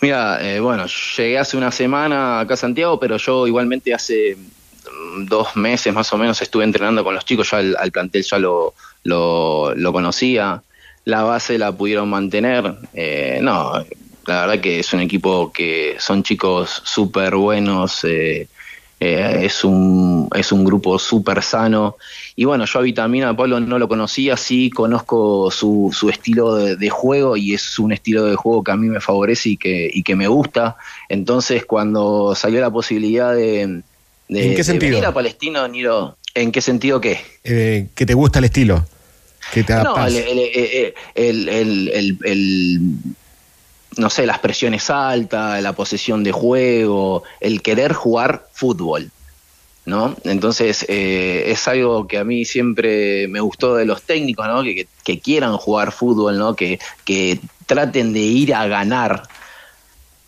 [0.00, 5.26] Mira, eh, bueno, llegué hace una semana acá a Santiago, pero yo igualmente hace mm,
[5.26, 8.74] dos meses más o menos estuve entrenando con los chicos, ya al, plantel ya lo,
[9.04, 10.62] lo, lo conocía,
[11.04, 13.72] la base la pudieron mantener, eh, no,
[14.26, 18.48] la verdad que es un equipo que son chicos súper buenos, eh,
[18.98, 21.96] eh, es, un, es un grupo súper sano.
[22.34, 26.76] Y bueno, yo a Vitamina Pablo no lo conocía, sí conozco su, su estilo de,
[26.76, 29.90] de juego y es un estilo de juego que a mí me favorece y que,
[29.92, 30.76] y que me gusta.
[31.08, 33.82] Entonces, cuando salió la posibilidad de,
[34.28, 34.92] de, ¿En qué de sentido?
[34.92, 37.20] venir a Palestino, Niro, ¿en qué sentido qué?
[37.44, 38.86] Eh, ¿Que te gusta el estilo?
[39.52, 40.16] ¿Que te No, el-
[43.96, 49.10] no sé, las presiones altas, la posesión de juego, el querer jugar fútbol,
[49.84, 50.16] ¿no?
[50.24, 54.62] Entonces, eh, es algo que a mí siempre me gustó de los técnicos, ¿no?
[54.62, 54.86] Que,
[55.20, 56.54] quieran jugar fútbol, ¿no?
[56.54, 59.22] Que, que traten de ir a ganar.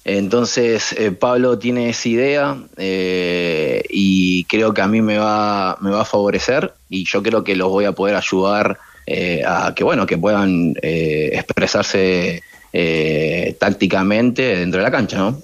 [0.04, 5.90] Entonces, eh, Pablo tiene esa idea eh, y creo que a mí me va, me
[5.90, 8.78] va a favorecer y yo creo que los voy a poder ayudar
[9.10, 12.42] eh, a que, bueno, que puedan eh, expresarse
[12.72, 15.40] eh, tácticamente dentro de la cancha, ¿no?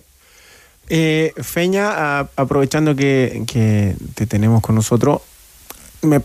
[0.88, 5.22] Eh, Feña, a- aprovechando que, que te tenemos con nosotros,
[6.02, 6.20] me-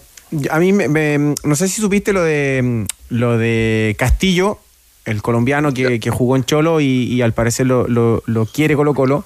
[0.50, 4.60] a mí me, me- no sé si supiste lo de lo de Castillo,
[5.06, 8.76] el colombiano que, que jugó en Cholo y, y al parecer lo, lo- lo quiere
[8.76, 9.26] Colo Colo.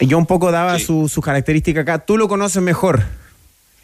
[0.00, 1.98] Yo un poco daba su- sus características acá.
[2.00, 3.02] Tú lo conoces mejor.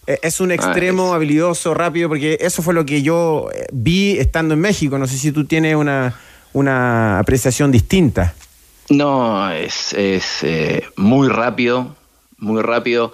[0.06, 4.54] Eh, Es un extremo habilidoso, rápido, porque eso fue lo que yo eh, vi estando
[4.54, 4.98] en México.
[4.98, 6.14] No sé si tú tienes una,
[6.52, 8.34] una apreciación distinta.
[8.90, 11.96] No, es, es eh, muy rápido,
[12.38, 13.12] muy rápido.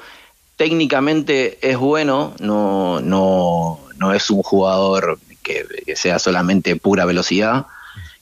[0.57, 7.66] Técnicamente es bueno, no, no, no es un jugador que, que sea solamente pura velocidad.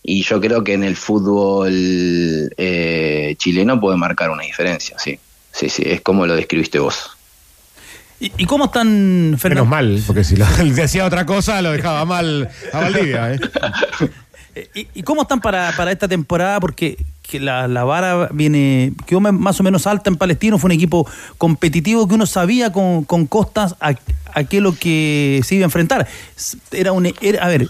[0.03, 1.73] Y yo creo que en el fútbol
[2.57, 5.19] eh, chileno puede marcar una diferencia, sí.
[5.53, 7.11] Sí, sí, es como lo describiste vos.
[8.19, 9.65] ¿Y, cómo están, Fernando?
[9.65, 13.35] Menos mal, porque si lo, decía otra cosa lo dejaba mal a Valdivia.
[13.35, 13.41] ¿eh?
[14.75, 16.61] ¿Y, y cómo están para, para esta temporada?
[16.61, 20.73] Porque que la, la vara viene quedó más o menos alta en Palestino, fue un
[20.73, 21.07] equipo
[21.39, 23.95] competitivo que uno sabía con, con Costas a,
[24.35, 26.07] a qué lo que se iba a enfrentar.
[26.73, 27.69] Era un, era- a ver,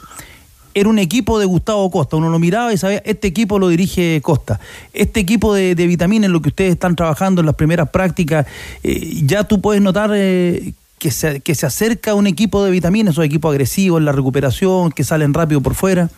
[0.75, 2.17] era un equipo de Gustavo Costa.
[2.17, 4.59] Uno lo miraba y sabía, este equipo lo dirige Costa.
[4.93, 8.47] Este equipo de, de vitamina en lo que ustedes están trabajando en las primeras prácticas,
[8.83, 13.11] eh, ya tú puedes notar eh, que, se, que se acerca un equipo de vitamina,
[13.11, 16.09] esos equipos agresivos en la recuperación, que salen rápido por fuera.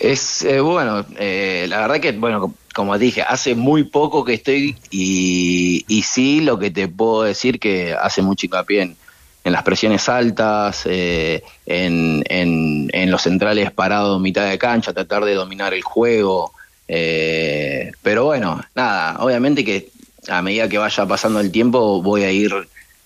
[0.00, 4.34] Es eh, bueno, eh, la verdad que, bueno, co- como dije, hace muy poco que
[4.34, 8.96] estoy y, y sí lo que te puedo decir que hace mucho hincapié en,
[9.44, 15.24] en las presiones altas, eh, en, en, en los centrales parados mitad de cancha, tratar
[15.26, 16.52] de dominar el juego.
[16.88, 19.90] eh, pero bueno, nada, obviamente que
[20.28, 22.52] a medida que vaya pasando el tiempo voy a ir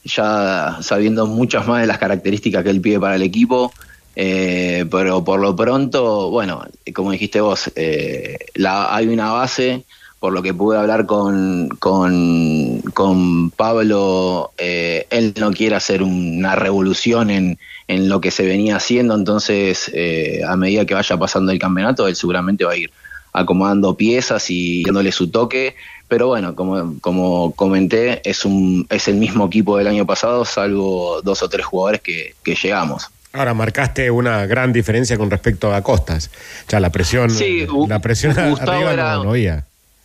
[0.04, 3.72] ya sabiendo muchas más de las características que él pide para el equipo.
[4.16, 9.84] Eh, pero por lo pronto, bueno, como dijiste vos, eh, la, hay una base,
[10.24, 16.54] por lo que pude hablar con, con, con Pablo, eh, él no quiere hacer una
[16.54, 17.58] revolución en,
[17.88, 22.08] en lo que se venía haciendo, entonces eh, a medida que vaya pasando el campeonato,
[22.08, 22.90] él seguramente va a ir
[23.34, 25.74] acomodando piezas y dándole su toque,
[26.08, 31.20] pero bueno, como, como comenté, es, un, es el mismo equipo del año pasado, salvo
[31.22, 33.10] dos o tres jugadores que, que llegamos.
[33.34, 36.30] Ahora marcaste una gran diferencia con respecto a Costas.
[36.68, 39.64] Ya la presión, Sí, la presión Gustavo arriba era- no, había.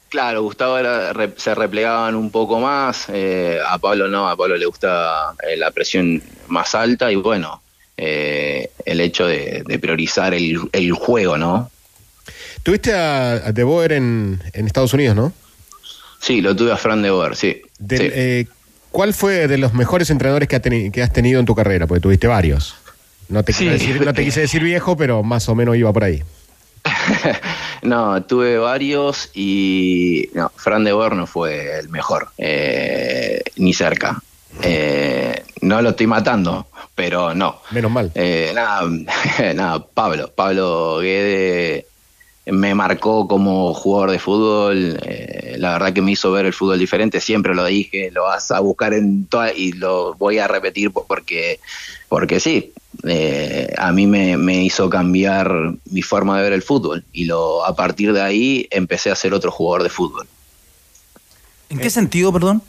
[0.10, 4.66] Claro, Gustavo era- se replegaban un poco más, eh, a Pablo no, a Pablo le
[4.66, 7.62] gusta eh, la presión más alta y bueno,
[7.98, 11.70] eh, el hecho de, de priorizar el, el juego, ¿no?
[12.64, 15.34] Tuviste a, a De Boer en, en Estados Unidos, ¿no?
[16.20, 17.62] Sí, lo tuve a Fran de Boer, sí.
[17.78, 18.10] Del- sí.
[18.12, 18.46] eh,
[18.90, 21.86] ¿Cuál fue de los mejores entrenadores que, ha teni- que has tenido en tu carrera?
[21.86, 22.76] Porque tuviste varios.
[23.30, 23.60] No te, Sí.
[23.66, 26.22] quiero decir- no te quise decir viejo, pero más o menos iba por ahí.
[27.82, 34.22] No, tuve varios y no, Fran de Boer no fue el mejor, eh, ni cerca.
[34.62, 37.62] Eh, no lo estoy matando, pero no.
[37.72, 38.12] Menos mal.
[38.16, 38.82] Eh, nada,
[39.56, 41.86] nada, Pablo, Pablo Guede
[42.52, 46.80] me marcó como jugador de fútbol, eh, la verdad que me hizo ver el fútbol
[46.80, 50.92] diferente, siempre lo dije, lo vas a buscar en toda y lo voy a repetir
[50.92, 51.60] po- porque,
[52.08, 52.74] porque sí,
[53.08, 55.52] eh, a mí me, me hizo cambiar
[55.92, 59.34] mi forma de ver el fútbol y lo a partir de ahí empecé a ser
[59.34, 60.28] otro jugador de fútbol.
[61.70, 62.62] ¿En qué sentido, perdón?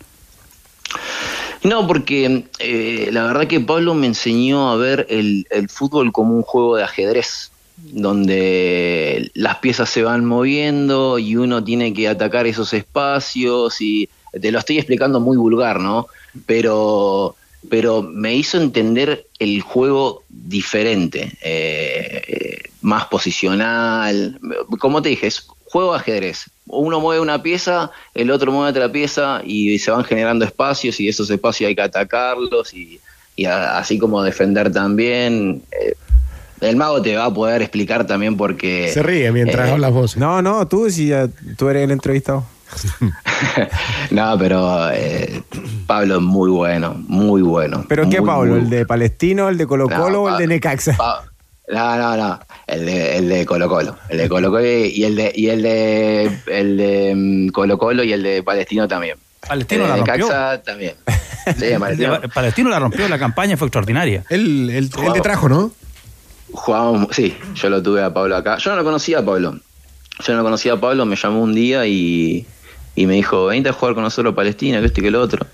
[1.63, 6.35] No, porque eh, la verdad que Pablo me enseñó a ver el, el fútbol como
[6.35, 7.51] un juego de ajedrez,
[7.93, 14.09] donde las piezas se van moviendo y uno tiene que atacar esos espacios y
[14.41, 16.07] te lo estoy explicando muy vulgar, ¿no?
[16.47, 17.37] Pero,
[17.69, 24.39] pero me hizo entender el juego diferente, eh, más posicional,
[24.79, 26.51] como te dije, es juego ajedrez.
[26.67, 31.09] Uno mueve una pieza, el otro mueve otra pieza y se van generando espacios y
[31.09, 33.01] esos espacios hay que atacarlos y,
[33.47, 35.63] así como defender también.
[35.73, 35.95] Eh,
[36.61, 38.91] el mago te va a poder explicar también porque...
[38.93, 40.17] Se ríe mientras eh, hablas vos.
[40.17, 42.45] No, no, tú si ya- tú eres el entrevistado.
[44.11, 45.43] No, pero eh,
[45.87, 47.85] Pablo es muy bueno, muy bueno.
[47.89, 48.53] ¿Pero qué, Pablo?
[48.55, 50.97] muy ¿El de Palestino, el de Colo Colo No, o el de Necaxa?
[50.97, 51.25] Pa-
[51.73, 52.41] No, no, no.
[52.67, 53.97] El de, el de Colo Colo.
[54.09, 58.03] El de Colo Colo y el de, y el de, el de mm, Colo Colo
[58.05, 59.17] y el de Palestino también.
[59.47, 60.27] Palestino el la de rompió.
[60.27, 60.95] Necaxa también.
[61.59, 62.21] Sí, Palestino.
[62.35, 64.25] Palestino la rompió, la campaña fue extraordinaria.
[64.29, 65.73] Él, él- él te trajo, ¿no?
[66.53, 68.59] Jugábamos, sí, yo lo tuve a Pablo acá.
[68.59, 69.59] Yo no lo conocía a Pablo.
[70.25, 72.47] Yo no lo conocía a Pablo, me llamó un día y,
[72.95, 75.47] y me dijo, vente a jugar con nosotros Palestina, que esto y que lo otro.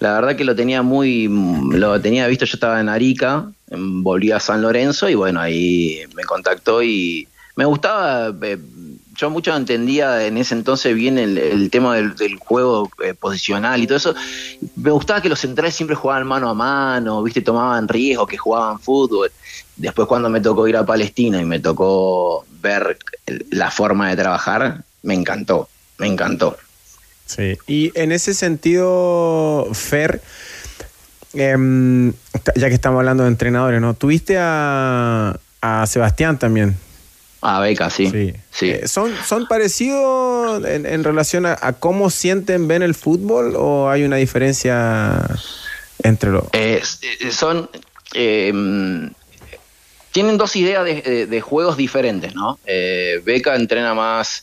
[0.00, 4.40] La verdad que lo tenía muy, lo tenía visto, yo estaba en Arica, volví a
[4.40, 8.58] San Lorenzo y bueno, ahí me contactó y me gustaba, eh,
[9.16, 13.86] yo mucho entendía en ese entonces bien el, tema del, del juego eh, posicional y
[13.88, 14.14] todo eso.
[14.76, 18.78] Me gustaba que los centrales siempre jugaban mano a mano, viste, tomaban riesgos, que jugaban
[18.78, 19.30] fútbol.
[19.78, 22.98] Después cuando me tocó ir a Palestina y me tocó ver
[23.50, 25.68] la forma de trabajar, me encantó,
[25.98, 26.56] me encantó.
[27.26, 27.56] Sí.
[27.66, 30.20] Y en ese sentido, Fer,
[31.34, 32.12] em,
[32.56, 33.94] ya que estamos hablando de entrenadores, ¿no?
[33.94, 36.76] Tuviste a, a Sebastián también.
[37.40, 38.34] A Beca, sí.
[38.50, 38.70] Sí.
[38.70, 43.88] Eh, ¿son, ¿Son parecidos en, en relación a, a cómo sienten, ven el fútbol o
[43.88, 45.24] hay una diferencia
[46.02, 46.44] entre los...
[46.52, 46.82] Eh,
[47.20, 47.70] eh, son.
[50.18, 52.58] Eh, tienen dos ideas de, juegos diferentes, ¿no?
[52.66, 54.42] Eh, Beca entrena más.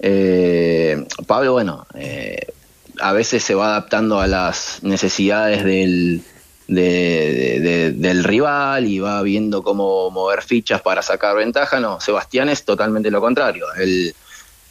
[0.00, 2.36] eh, Pablo, bueno, eh,
[3.00, 6.22] a veces se va adaptando a las necesidades del,
[6.68, 11.80] de- de- de- del rival y va viendo cómo mover fichas para sacar ventaja.
[11.80, 13.66] No, Sebastián es totalmente lo contrario.
[13.76, 14.14] Él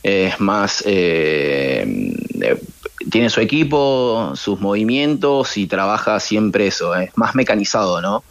[0.03, 0.83] es más.
[0.85, 2.57] eh, eh,
[3.09, 6.93] tiene su equipo, sus movimientos y trabaja siempre eso.
[6.95, 8.23] Es más mecanizado, ¿no?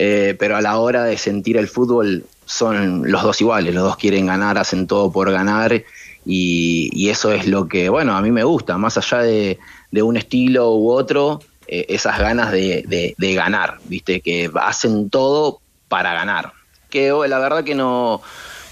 [0.00, 3.96] Eh, pero a la hora de sentir el fútbol son los dos iguales, los dos
[3.96, 5.82] quieren ganar, hacen todo por ganar
[6.24, 9.58] y, eso es lo que, bueno, a mí me gusta, más allá de,
[9.90, 12.84] de un estilo u otro, eh, esas ganas de,
[13.18, 14.20] de- ganar, ¿viste?
[14.20, 16.52] Que hacen todo para ganar.
[16.90, 18.22] Que oh, la verdad que no,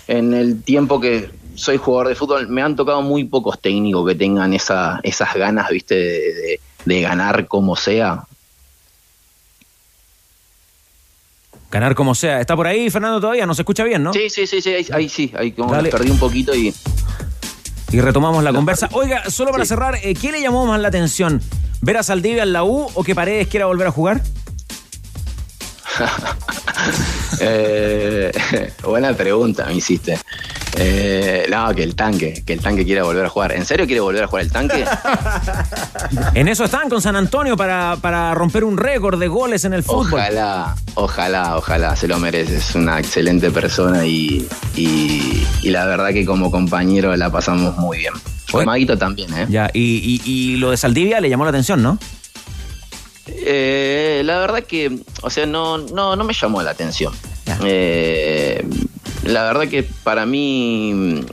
[0.06, 4.14] en el tiempo que soy jugador de fútbol, me han tocado muy pocos técnicos que
[4.14, 6.60] tengan esa, esas ganas, ¿viste?
[6.84, 8.26] De ganar como sea.
[11.70, 12.40] Ganar como sea.
[12.40, 13.46] ¿Está por ahí, Fernando, todavía?
[13.46, 14.12] ¿No se escucha bien, no?
[14.12, 15.90] Sí, sí, sí, sí, ahí, ahí sí, ahí como Dale.
[15.90, 16.74] perdí un poquito y...
[17.92, 18.88] Y retomamos la conversa.
[18.92, 21.40] Oiga, solo para cerrar, eh, ¿qué le llamó más la atención?
[21.82, 24.22] ¿Ver a Saldivia en la U o que Paredes quiera volver a jugar?
[27.40, 28.32] Eh,
[28.84, 30.18] buena pregunta me hiciste.
[30.78, 33.52] Eh, no, que el tanque, que el tanque quiera volver a jugar.
[33.52, 34.84] ¿En serio quiere volver a jugar el tanque?
[36.34, 39.82] En eso están con San Antonio para, para romper un récord de goles en el
[39.82, 40.20] fútbol.
[40.20, 42.56] Ojalá, ojalá, ojalá, se lo merece.
[42.56, 44.46] Es una excelente persona y,
[44.76, 48.12] y, y la verdad que como compañero la pasamos muy bien.
[48.46, 49.46] Fue Maguito también, ¿eh?
[49.48, 51.98] Ya, y, y- y lo de Saldivia le llamó la atención, ¿no?
[53.26, 57.12] Eh, la verdad que, o sea, no, no, no me llamó la atención.
[57.64, 58.64] Eh,
[59.26, 61.24] la verdad que para mí,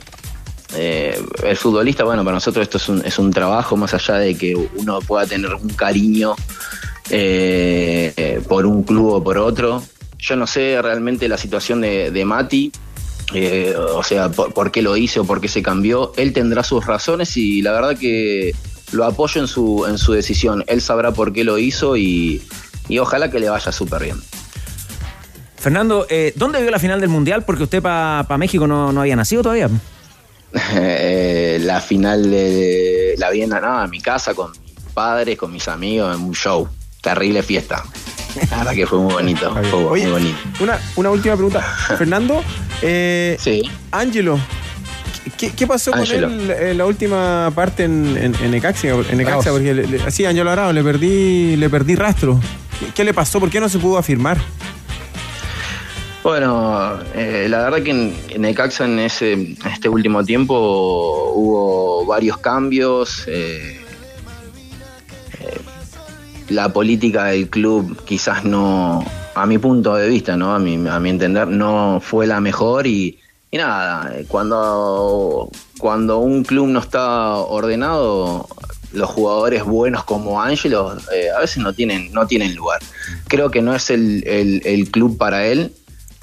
[0.74, 4.36] eh, el futbolista, bueno, para nosotros esto es un, es un trabajo, más allá de
[4.36, 6.34] que uno pueda tener un cariño
[7.10, 9.82] eh, eh, por un club o por otro.
[10.18, 12.72] Yo no sé realmente la situación de, de Mati,
[13.32, 16.12] eh, o sea, por, qué lo hizo por qué se cambió.
[16.16, 18.54] Él tendrá sus razones y la verdad que
[18.92, 20.64] lo apoyo en su, en su decisión.
[20.66, 22.42] Él sabrá por qué lo hizo y,
[22.88, 24.16] y ojalá que le vaya súper bien.
[25.64, 27.42] Fernando, eh, ¿dónde vio la final del Mundial?
[27.46, 29.70] Porque usted para México no, no había nacido todavía.
[30.74, 34.60] Eh, la final de la vi en, no, en mi casa con mis
[34.92, 36.68] padres, con mis amigos, en un show.
[37.00, 37.82] Terrible fiesta.
[38.50, 39.54] La verdad que fue muy bonito.
[39.70, 40.36] Fue Oye, muy bonito.
[40.60, 41.62] Una, una última pregunta.
[41.96, 42.42] Fernando,
[42.82, 43.62] eh, sí.
[43.90, 44.38] Ángelo,
[45.38, 48.88] ¿qué, qué pasó con él en la última parte en, en, en Necaxa?
[48.88, 49.46] En Arauz.
[49.46, 52.38] porque le- le- sí, Ángelo Arao, le perdí, le perdí rastro.
[52.78, 53.40] ¿Qué, qué le pasó?
[53.40, 54.36] ¿Por qué no se pudo afirmar?
[56.24, 60.54] Bueno, eh, la verdad que en, en Necaxa en, ese, este último tiempo
[61.34, 63.24] hubo varios cambios.
[63.28, 63.78] eh,
[65.40, 65.60] eh,
[66.48, 69.04] la política del club quizás no,
[69.34, 70.54] a mi punto de vista, ¿no?
[70.54, 73.18] a, mi, a mi entender, no fue la mejor y,
[73.52, 78.48] nada, cuando, cuando un club no está ordenado,
[78.92, 82.80] los jugadores buenos como Ángelo eh, a veces no tienen, no tienen lugar.
[83.28, 85.70] Creo que no es el, el- el club para él,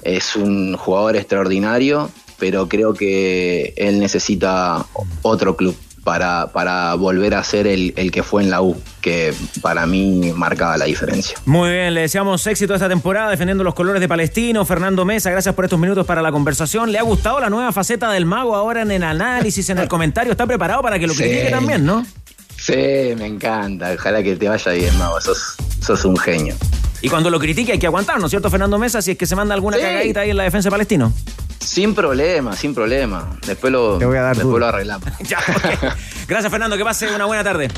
[0.02, 4.84] es un jugador extraordinario, pero creo que él necesita
[5.22, 9.32] otro club para, para volver a ser el, el que fue en la U, que
[9.60, 11.38] para mí marcaba la diferencia.
[11.46, 14.64] Muy bien, le deseamos éxito esta temporada defendiendo los colores de Palestino.
[14.64, 16.90] Fernando Mesa, gracias por estos minutos para la conversación.
[16.90, 20.32] ¿Le ha gustado la nueva faceta del mago ahora en el análisis, en el comentario?
[20.32, 21.22] ¿Está preparado para que lo Sí.
[21.22, 22.04] critique también, no?
[22.56, 22.72] Sí,
[23.16, 26.56] me encanta, ojalá que te vaya bien, Mago, sos, sos un genio.
[27.02, 29.02] Y cuando lo critique hay que aguantar, ¿no es cierto, Fernando Mesa?
[29.02, 29.82] Si es que se manda alguna Sí.
[29.82, 31.12] cagadita ahí en la defensa de Palestino.
[31.58, 33.36] Sin problema, sin problema.
[33.46, 35.08] Después lo, después lo arreglamos.
[35.20, 35.92] Ya, ok.
[36.28, 36.76] Gracias, Fernando.
[36.76, 37.68] Que pase una buena tarde.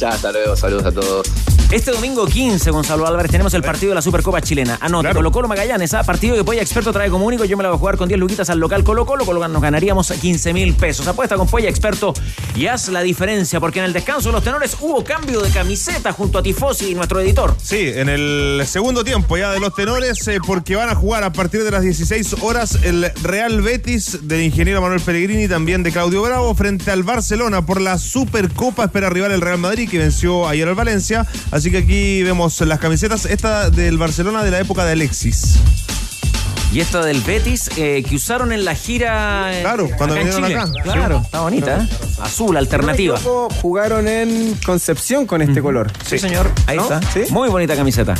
[0.00, 1.30] Ya, hasta luego, saludos a todos.
[1.70, 4.76] Este domingo 15, Gonzalo Álvarez, tenemos el partido de la Supercopa Chilena.
[4.80, 6.02] Anote, Colo Colo Magallanes, ¿ah?
[6.02, 7.44] partido que Polla Experto trae como único.
[7.44, 9.40] Yo me la voy a jugar con 10 luquitas al local Colo Colo, con lo
[9.40, 11.06] que nos ganaríamos 15 mil pesos.
[11.06, 12.12] Apuesta con Polla Experto
[12.56, 16.10] y haz la diferencia, porque en el descanso de los tenores hubo cambio de camiseta
[16.12, 17.54] junto a Tifosi y nuestro editor.
[17.62, 21.32] Sí, en el segundo tiempo ya de los tenores, eh, porque van a jugar a
[21.32, 26.22] partir de las 16 horas el Real Betis del ingeniero Manuel Pellegrini, también de Claudio
[26.22, 28.86] Bravo, frente al Barcelona por la Supercopa.
[28.86, 31.26] Espera rival el Real Madrid, que venció ayer al Valencia.
[31.50, 33.24] Así que aquí vemos las camisetas.
[33.26, 35.56] Esta del Barcelona de la época de Alexis.
[36.72, 39.50] Y esta del Betis eh, que usaron en la gira.
[39.52, 40.56] eh, Claro, cuando acá vinieron Chile.
[40.60, 40.72] acá.
[40.84, 41.24] Claro, Sí.
[41.24, 41.88] está bonita, ¿eh?
[42.20, 43.18] Azul, alternativa.
[43.24, 45.90] No jugaron en Concepción con este color.
[46.06, 46.48] Sí, señor.
[46.66, 46.84] Ahí ¿No?
[46.84, 47.00] está.
[47.12, 47.22] ¿Sí?
[47.30, 48.14] Muy bonita camiseta.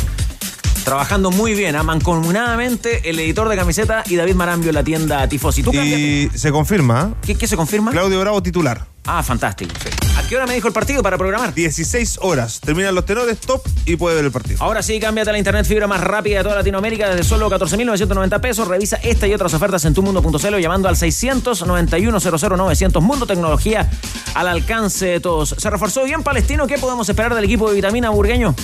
[0.84, 1.82] Trabajando muy bien, ¿ah?
[1.82, 5.62] mancomunadamente el editor de camiseta y David Marambio en la tienda Tifosi.
[5.62, 7.14] ¿Tú cambias- Y se confirma.
[7.24, 7.90] ¿Qué, qué se confirma?
[7.92, 8.86] Claudio Bravo titular.
[9.06, 9.72] Ah, fantástico.
[10.16, 11.54] ¿A qué hora me dijo el partido para programar?
[11.54, 12.60] 16 horas.
[12.60, 14.58] Terminan los tenores, top y puede ver el partido.
[14.60, 18.40] Ahora sí, cámbiate a la internet fibra más rápida de toda Latinoamérica desde solo 14.990
[18.40, 18.68] pesos.
[18.68, 23.88] Revisa esta y otras ofertas en tumundo.cl llamando al 691-00-900 Mundo Tecnología
[24.34, 25.54] al alcance de todos.
[25.56, 26.66] ¿Se reforzó bien Palestino?
[26.66, 28.54] ¿Qué podemos esperar del equipo de Vitamina Burgueño?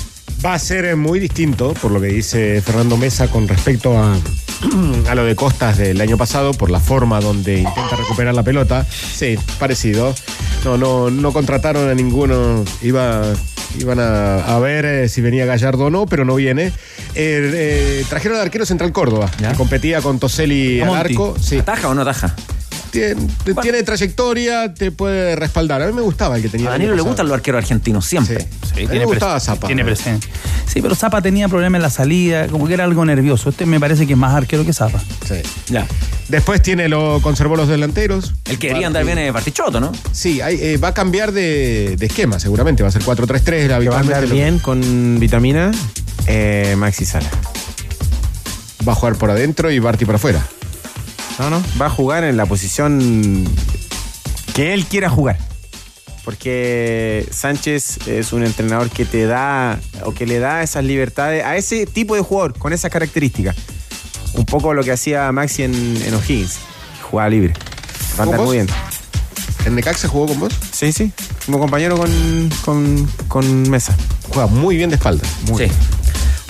[0.47, 4.15] Va a ser eh, muy distinto, por lo que dice Fernando Mesa, con respecto a,
[5.11, 8.87] a lo de Costas del año pasado, por la forma donde intenta recuperar la pelota.
[8.89, 10.15] Sí, parecido.
[10.65, 12.65] No, no, no contrataron a ninguno.
[12.81, 13.35] Iba
[13.79, 16.67] Iban a, a ver eh, si venía Gallardo o no, pero no viene.
[17.15, 21.37] Eh, eh, trajeron al arquero Central Córdoba, que competía con Toseli al arco.
[21.41, 21.59] Sí.
[21.59, 22.35] ¿Ataja o no ataja?
[23.01, 25.83] Tiene, tiene trayectoria, te puede respaldar.
[25.83, 26.69] A mí me gustaba el que tenía.
[26.69, 28.47] A Danilo le gustan los arqueros argentinos, siempre.
[28.73, 29.67] A mí me gustaba Zapa.
[29.67, 30.31] Tiene presencia.
[30.67, 33.51] Sí, pero Zapa tenía problemas en la salida, como que era algo nervioso.
[33.51, 35.01] Este me parece que es más arquero que Zapa.
[35.27, 35.37] Sí.
[35.69, 35.87] Ya.
[36.29, 38.35] Después tiene lo, conservó los delanteros.
[38.47, 39.93] El que quería andar bien es Bartichotto, ¿no?
[40.13, 42.83] Sí, hay- eh, va a cambiar de, de esquema, seguramente.
[42.83, 43.79] Va a ser 4-3-3.
[43.81, 45.71] Que va a andar lo- bien con vitamina
[46.27, 47.29] eh, Maxi Sala.
[48.87, 50.45] Va a jugar por adentro y Barty por afuera.
[51.39, 51.63] No, no.
[51.81, 53.45] Va a jugar en la posición
[54.55, 55.39] que él quiera jugar.
[56.25, 61.57] Porque Sánchez es un entrenador que te da o que le da esas libertades a
[61.57, 63.55] ese tipo de jugador con esas características.
[64.35, 66.59] Un poco lo que hacía Maxi en, en O'Higgins.
[67.11, 67.55] Jugaba libre.
[68.19, 68.67] Va a andar muy bien.
[69.67, 70.53] ¿En Necaxa jugó con vos?
[70.73, 71.13] Sí, sí.
[71.45, 73.97] Como compañero con, con, con Mesa.
[74.29, 75.25] Juega muy bien de espalda.
[75.49, 75.73] Muy Sí.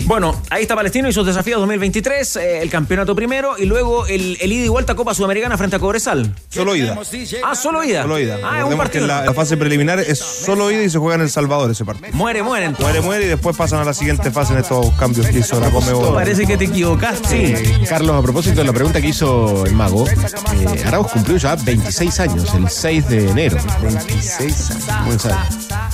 [0.04, 4.36] Bueno, ahí está Palestino y sus desafíos 2023, eh, el campeonato primero y luego el,
[4.40, 6.32] el ida y vuelta Copa Sudamericana frente a Cobresal.
[6.48, 6.96] Solo ida.
[7.44, 8.02] Ah, solo ida.
[8.02, 8.38] Solo ida.
[8.44, 9.06] Ah, es un que partido.
[9.06, 12.10] la, la fase preliminar es solo ida y se juega en El Salvador ese partido.
[12.12, 12.66] Muere, muere.
[12.66, 12.84] entonces.
[12.86, 15.70] Muere, muere y después pasan a la siguiente fase en estos cambios que hizo la
[15.70, 16.14] Comebol.
[16.14, 17.54] Parece que te equivocaste.
[17.54, 21.56] Eh, Carlos, a propósito de la pregunta que hizo el mago, eh, Arauz cumplió ya
[21.56, 23.56] 26 años, el 6 de enero.
[23.82, 25.26] 26 años.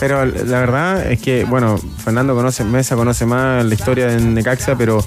[0.01, 4.77] Pero la verdad es que, bueno, Fernando conoce, Mesa conoce más la historia de Necaxa,
[4.77, 5.05] pero,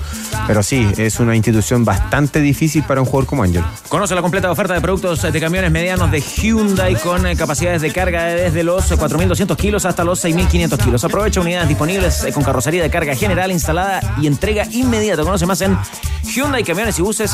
[0.48, 3.64] pero sí, es una institución bastante difícil para un jugador como Ángel.
[3.90, 7.92] Conoce la completa oferta de productos de camiones medianos de Hyundai con eh, capacidades de
[7.92, 11.04] carga desde los 4.200 kilos hasta los 6.500 kilos.
[11.04, 15.24] Aprovecha unidades disponibles eh, con carrocería de carga general instalada y entrega inmediata.
[15.24, 15.78] Conoce más en
[16.24, 17.32] Hyundai Camiones y Buses.cl.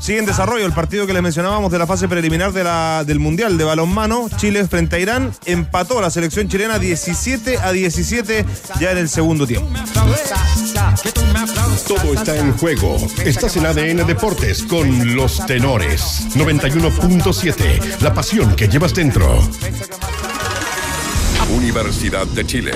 [0.00, 3.18] Sigue en desarrollo el partido que les mencionábamos de la fase preliminar de la, del
[3.18, 4.28] Mundial de Balonmano.
[4.36, 5.32] Chile frente a Irán.
[5.44, 8.44] Empató la selección chilena 17 a 17
[8.80, 9.68] ya en el segundo tiempo.
[11.86, 12.96] Todo está en juego.
[13.24, 16.26] Estás en ADN Deportes con los tenores.
[16.34, 18.00] 91.7.
[18.00, 19.38] La pasión que llevas dentro.
[21.50, 22.72] Universidad de Chile.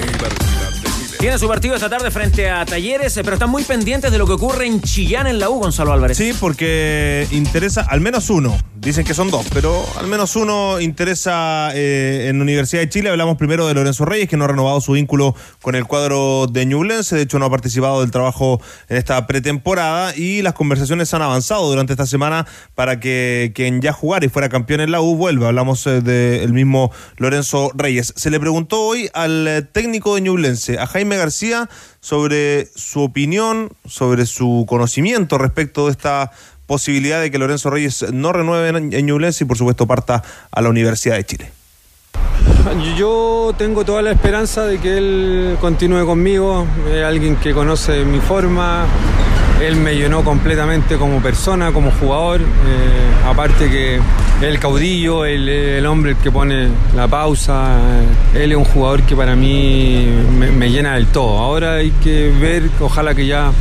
[1.23, 4.27] Tiene su partido esta tarde frente a Talleres, eh, pero están muy pendientes de lo
[4.27, 6.17] que ocurre en Chillán en la U, Gonzalo Álvarez.
[6.19, 8.59] Sí, porque interesa al menos uno.
[8.75, 13.11] Dicen que son dos, pero al menos uno interesa eh, en Universidad de Chile.
[13.11, 16.67] Hablamos primero de Lorenzo Reyes, que no ha renovado su vínculo con el cuadro de
[16.67, 17.15] Ñublense.
[17.15, 20.17] De hecho, no ha participado del trabajo en esta pretemporada.
[20.17, 24.49] Y las conversaciones han avanzado durante esta semana para que quien ya jugara y fuera
[24.49, 25.47] campeón en la U vuelva.
[25.47, 28.13] Hablamos eh, del mismo Lorenzo Reyes.
[28.17, 31.69] Se le preguntó hoy al técnico de Ñublense, a Jaime García,
[32.01, 36.33] sobre su opinión, sobre su conocimiento respecto de esta
[36.67, 40.61] posibilidad de que Lorenzo Reyes no renueve en en Ñublense y por supuesto parta a
[40.63, 41.53] la Universidad de Chile.
[42.97, 48.21] Yo tengo toda la esperanza de que él continúe conmigo, es alguien que conoce mi
[48.21, 48.87] forma,
[49.67, 52.45] él me llenó completamente como persona, como jugador, eh,
[53.27, 54.01] aparte que
[54.41, 57.79] el caudillo, el, el hombre que pone la pausa,
[58.35, 61.39] eh, él es un jugador que para mí me, me llena del todo.
[61.39, 63.53] Ahora hay que ver, ojalá que ya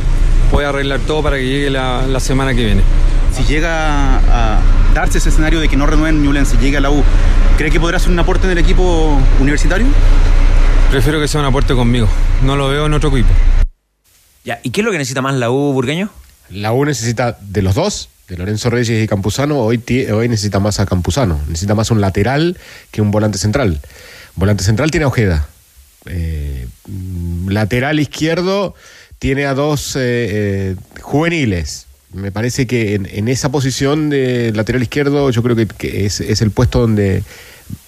[0.50, 2.82] pueda arreglar todo para que llegue la, la semana que viene.
[3.32, 4.60] Si llega a
[4.94, 7.02] darse ese escenario de que no renueven Newlands y llegue a la U,
[7.56, 9.86] ¿cree que podrá hacer un aporte en el equipo universitario?
[10.90, 12.08] Prefiero que sea un aporte conmigo,
[12.42, 13.30] no lo veo en otro equipo.
[14.44, 16.10] Ya, ¿y qué es lo que necesita más la U, Burgueño?
[16.50, 19.60] La U necesita de los dos, de Lorenzo Reyes y Campuzano.
[19.60, 19.82] Hoy,
[20.12, 21.40] hoy necesita más a Campuzano.
[21.46, 22.58] Necesita más un lateral
[22.90, 23.80] que un volante central.
[24.34, 25.48] Volante central tiene a Ojeda.
[26.06, 26.66] Eh,
[27.46, 28.74] lateral izquierdo
[29.20, 31.86] tiene a dos eh, eh, juveniles.
[32.12, 36.80] Me parece que en, esa posición de lateral izquierdo yo creo que, es el puesto
[36.80, 37.22] donde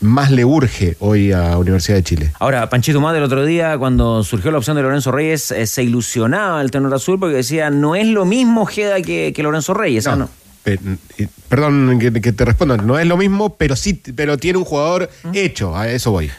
[0.01, 2.33] más le urge hoy a Universidad de Chile.
[2.39, 5.83] Ahora, Panchito Mate el otro día, cuando surgió la opción de Lorenzo Reyes, eh, se
[5.83, 10.07] ilusionaba el tenor azul porque decía, no es lo mismo Ojeda que, que Lorenzo Reyes.
[10.07, 10.29] ¿ah, no?
[10.63, 10.79] Pe-
[11.19, 14.65] eh, Perdón que, que te responda, no es lo mismo, pero sí, pero tiene un
[14.65, 16.31] jugador hecho, a eso voy.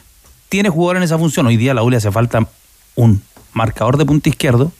[0.49, 1.47] Tiene jugador en esa función.
[1.47, 2.47] Hoy día a la U le hace falta
[2.95, 3.21] un
[3.53, 4.71] marcador de punta izquierdo,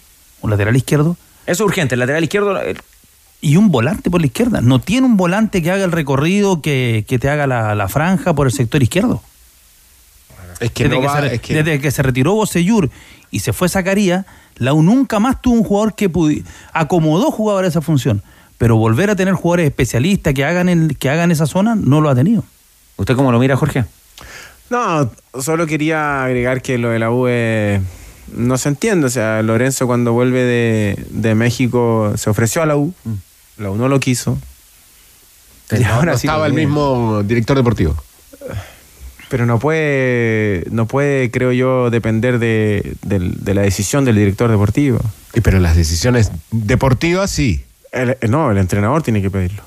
[0.41, 1.17] un lateral izquierdo.
[1.45, 2.59] Eso es urgente, el lateral izquierdo...
[3.47, 4.59] Y un volante por la izquierda.
[4.61, 8.33] No tiene un volante que haga el recorrido, que, que te haga la, la franja
[8.33, 9.21] por el sector izquierdo.
[10.59, 12.89] Es que desde, no que va- se, es que- desde que se retiró Bocellur
[13.29, 14.25] y se fue Zacarías,
[14.55, 16.43] la U nunca más tuvo un jugador que pudi-
[16.73, 18.23] acomodó jugadores a esa función.
[18.57, 22.09] Pero volver a tener jugadores especialistas que hagan, el, que hagan esa zona, no lo
[22.09, 22.43] ha tenido.
[22.95, 23.85] ¿Usted cómo lo mira, Jorge?
[24.71, 27.27] No, solo quería agregar que lo de la U
[28.35, 29.05] no se entiende.
[29.05, 32.93] O sea, Lorenzo cuando vuelve de, de México se ofreció a la U.
[33.57, 34.37] La U no lo quiso.
[35.71, 37.95] Y no, ahora no sí estaba el mismo director deportivo.
[39.29, 44.99] pero no puede, no puede, creo yo, depender de, de la decisión del director deportivo.
[45.33, 47.63] Y pero las decisiones deportivas sí.
[47.91, 49.63] El- el- no, el entrenador tiene que pedirlo.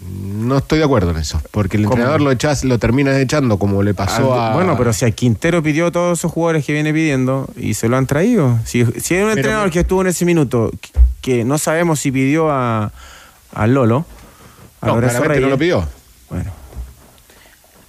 [0.00, 1.94] No estoy de acuerdo en eso, porque el ¿Cómo?
[1.94, 5.10] entrenador lo echas, lo terminas echando como le pasó Al- a Bueno, pero si a
[5.10, 8.58] Quintero pidió todos esos jugadores que viene pidiendo y se lo han traído.
[8.64, 11.98] Si, si hay un Pero- entrenador que estuvo en ese minuto que, que no sabemos
[12.00, 12.92] si pidió a,
[13.52, 14.04] a Lolo.
[14.80, 15.88] a No, Lorenzo claramente no lo pidió.
[16.30, 16.52] Bueno.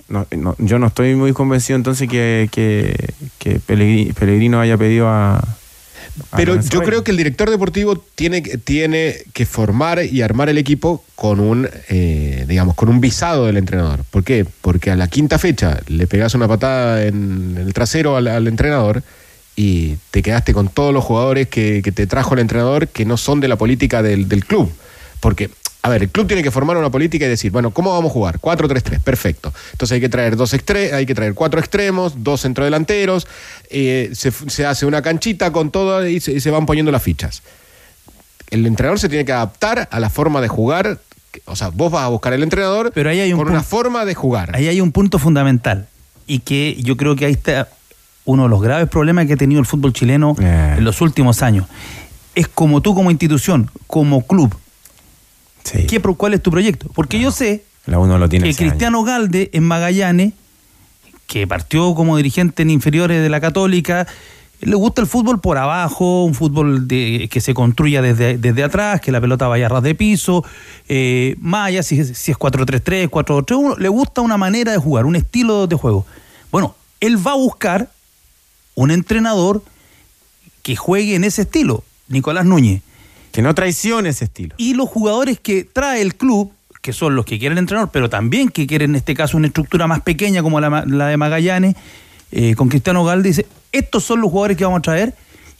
[0.08, 2.96] No, no, yo no estoy muy convencido entonces que, que,
[3.38, 5.40] que Pellegrino haya pedido a.
[6.36, 10.58] Pero yo creo que el director deportivo tiene, que- tiene que formar y armar el
[10.58, 14.04] equipo con un, eh, digamos, con un visado del entrenador.
[14.10, 14.46] ¿Por qué?
[14.62, 19.04] Porque a la quinta fecha le pegas una patada en el trasero al, al entrenador
[19.56, 23.16] y te quedaste con todos los jugadores que, que te trajo el entrenador que no
[23.16, 24.72] son de la política del, del club.
[25.20, 25.50] Porque,
[25.82, 28.14] a ver, el club tiene que formar una política y decir, bueno, ¿cómo vamos a
[28.14, 28.40] jugar?
[28.40, 29.54] 4-3-3, perfecto.
[29.72, 33.28] Entonces hay que traer dos extre hay que traer cuatro extremos, dos centrodelanteros,
[33.70, 37.04] eh, se, se hace una canchita con todo y se, y se van poniendo las
[37.04, 37.44] fichas.
[38.50, 41.00] El entrenador se tiene que adaptar a la forma de jugar.
[41.46, 44.04] O sea, vos vas a buscar el entrenador Pero ahí hay un con una forma
[44.04, 44.56] de jugar.
[44.56, 45.88] Ahí hay un punto fundamental
[46.26, 47.68] y que yo creo que ahí está
[48.26, 50.76] uno de los graves problemas que ha tenido el fútbol chileno Eh.
[50.78, 51.68] en los últimos años.
[52.36, 54.56] Es como tú como institución, como club,
[55.64, 55.86] Sí.
[55.88, 56.90] ¿qué ¿cuál es tu proyecto?
[56.94, 58.56] Porque yo sé La uno lo tiene que.
[58.56, 60.34] Cristiano Galde en Magallanes,
[61.28, 64.08] que partió como dirigente en inferiores de la Católica,
[64.62, 69.00] le gusta el fútbol por abajo, un fútbol de, que se construya desde, desde atrás,
[69.00, 70.44] que la pelota vaya a ras de piso,
[70.90, 75.06] eh, más allá si, es- si es 4-3-3, 4-3-1, le gusta una manera de jugar,
[75.06, 76.06] un estilo de juego.
[76.52, 77.90] Bueno, él va a buscar
[78.76, 79.64] un entrenador
[80.64, 82.82] que juegue en ese estilo, Nicolás Núñez.
[83.32, 84.56] Que no traicione ese estilo.
[84.58, 86.52] Y los jugadores que trae el club,
[86.82, 89.48] que son los que quieren el entrenador, pero también que quieren en este caso una
[89.48, 91.76] estructura más pequeña como la, de Magallanes,
[92.32, 95.16] eh, con Cristiano Galde, dice, estos son los jugadores que vamos a traer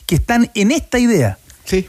[0.06, 1.38] que están en esta idea.
[1.64, 1.86] Sí.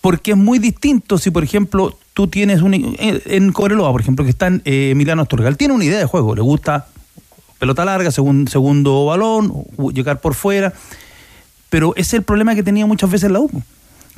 [0.00, 2.74] Porque es muy distinto si, por ejemplo, tú tienes un...
[2.74, 6.06] En, en Cobreloa, por ejemplo, que está en eh, Emiliano Astorgal, tiene una idea de
[6.06, 6.88] juego, le gusta
[7.58, 9.52] pelota larga, segun- segundo balón,
[9.92, 10.72] llegar por fuera,
[11.68, 13.50] pero ese es el problema que tenía muchas veces la U,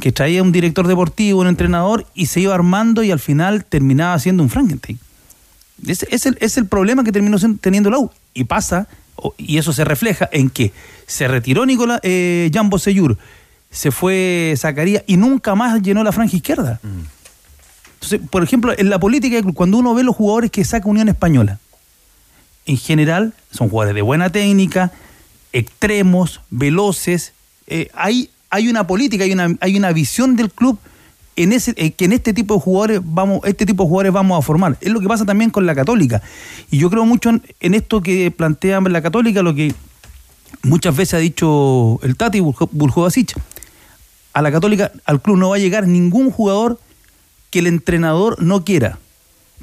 [0.01, 4.18] que traía un director deportivo, un entrenador, y se iba armando y al final terminaba
[4.18, 4.99] siendo un Frankenstein.
[5.86, 8.11] Ese es el, es el problema que terminó teniendo la U.
[8.34, 8.88] Y pasa,
[9.36, 10.72] y eso se refleja en que
[11.07, 12.51] se retiró Nicolás eh,
[13.70, 16.78] se fue Zacarías y nunca más llenó la franja izquierda.
[17.95, 20.88] Entonces, por ejemplo, en la política, del club, cuando uno ve los jugadores que saca
[20.88, 21.59] Unión Española,
[22.66, 24.93] en general son jugadores de buena técnica,
[25.53, 27.32] extremos, veloces.
[27.66, 30.79] eh, hay, hay una política, hay una, hay una visión del club
[31.37, 34.39] en ese, eh, que en este tipo de jugadores vamos, este tipo de jugadores vamos
[34.39, 34.77] a formar.
[34.83, 36.21] Es lo que pasa también con la Católica.
[36.71, 39.75] Y yo creo mucho en, esto que plantea la Católica, lo que
[40.63, 43.33] muchas veces ha dicho el Tati Buljovasic.
[44.35, 46.79] A la Católica, al club no va a llegar ningún jugador
[47.51, 48.99] que el entrenador no quiera.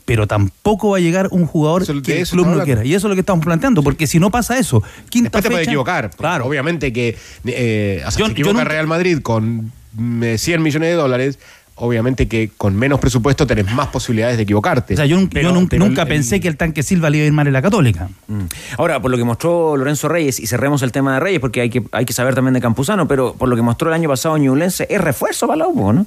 [0.10, 2.84] Pero tampoco va a llegar un jugador Eso- que el club no quiera.
[2.84, 5.50] Y eso es lo que estamos planteando, porque si no pasa eso, quinta Después te
[5.50, 6.10] puedes fecha- equivocar.
[6.18, 6.46] Claro.
[6.46, 10.38] Obviamente que eh, o sea, Yo- se yo equivoca nunca- Real Madrid con mm, eh,
[10.38, 11.40] 100 millones de dólares.
[11.82, 14.96] Obviamente que con menos presupuesto tenés más posibilidades de equivocarte.
[14.96, 17.32] O sea, yo, Pero- nunca el- pensé que el tanque Silva le iba a ir
[17.34, 18.10] mal en la Católica.
[18.28, 18.42] Mm.
[18.78, 21.70] Ahora, por lo que mostró Lorenzo Reyes, y cerremos el tema de Reyes, porque hay
[21.70, 24.38] que, hay que saber también de Campuzano, pero por lo que mostró el año pasado
[24.38, 26.06] Ñublense, es refuerzo para la ¿no?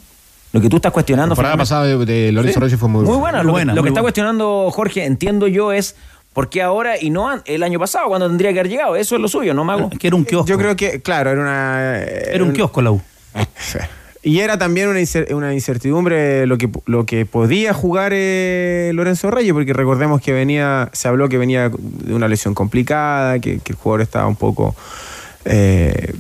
[0.53, 1.35] Lo que tú estás La cuestionando.
[1.35, 2.65] temporada finalmente- pasada de, de Lorenzo Sí.
[2.65, 3.39] Reyes fue muy, Muy buena.
[3.39, 4.03] Muy Lo, buena, que, lo que está buena.
[4.03, 5.97] cuestionando Jorge, entiendo yo, es
[6.35, 8.97] por qué ahora y no el año pasado, cuando tendría que haber llegado.
[8.97, 9.91] Eso es lo suyo, ¿no, Mago?
[9.99, 10.47] Que era un kiosco.
[10.49, 11.99] Yo creo que, claro, era una.
[12.03, 13.01] Era un kiosco la U.
[14.25, 19.33] Y era también una, incer- una incertidumbre lo que, lo que podía jugar eh, Lorenzo
[19.33, 23.73] Reyes, porque recordemos que venía, se habló que venía de una lesión complicada, que, que
[23.73, 24.77] el jugador estaba un poco,
[25.45, 26.15] eh,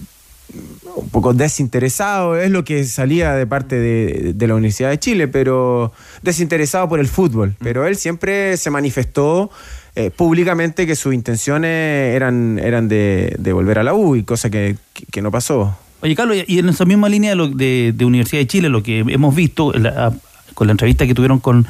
[0.96, 5.28] un poco desinteresado, es lo que salía de parte de, de la Universidad de Chile,
[5.28, 5.92] pero
[6.22, 7.54] desinteresado por el fútbol.
[7.60, 9.50] Pero él siempre se manifestó
[9.94, 14.50] eh, públicamente que sus intenciones eran, eran de, de volver a la U, y cosa
[14.50, 15.76] que, que- que no pasó.
[16.02, 18.82] Oye, Carlos, y en esa misma línea de, lo- de- de Universidad de Chile, lo
[18.82, 20.12] que hemos visto la-
[20.54, 21.66] con la entrevista que tuvieron con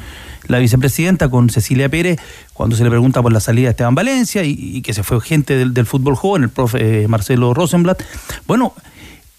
[0.47, 2.19] la vicepresidenta, con Cecilia Pérez,
[2.53, 5.21] cuando se le pregunta por la salida de Esteban Valencia y, y que se fue
[5.21, 8.03] gente del, del fútbol joven, el profe eh, Marcelo Rosenblatt.
[8.45, 8.73] Bueno,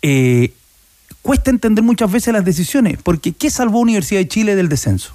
[0.06, 0.52] eh,
[1.22, 5.14] cuesta entender muchas veces las decisiones, porque ¿qué salvó Universidad de Chile del descenso?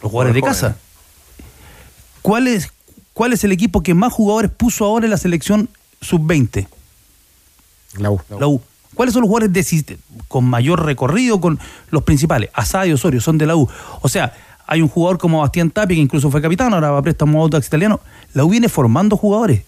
[0.00, 0.78] Los jugadores de casa.
[2.22, 2.72] ¿Cuál es,
[3.12, 5.68] ¿Cuál es el equipo que más jugadores puso ahora en la selección
[6.00, 6.66] sub-20?
[7.98, 8.22] La U.
[8.40, 8.62] La U.
[8.94, 9.84] ¿Cuáles son los jugadores
[10.28, 11.58] con mayor recorrido, con
[11.90, 12.48] los principales?
[12.54, 13.68] Asada y Osorio son de la U.
[14.00, 14.32] O sea,
[14.66, 17.42] hay un jugador como Bastián Tapia, que incluso fue capitán, ahora va a préstamo a
[17.42, 18.00] Audax Italiano.
[18.32, 19.62] La U viene formando jugadores.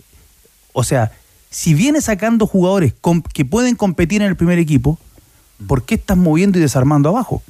[0.72, 1.12] O sea,
[1.54, 2.94] si viene sacando jugadores
[3.32, 4.98] que pueden competir en el primer equipo,
[5.68, 7.44] ¿por qué estás moviendo y desarmando abajo?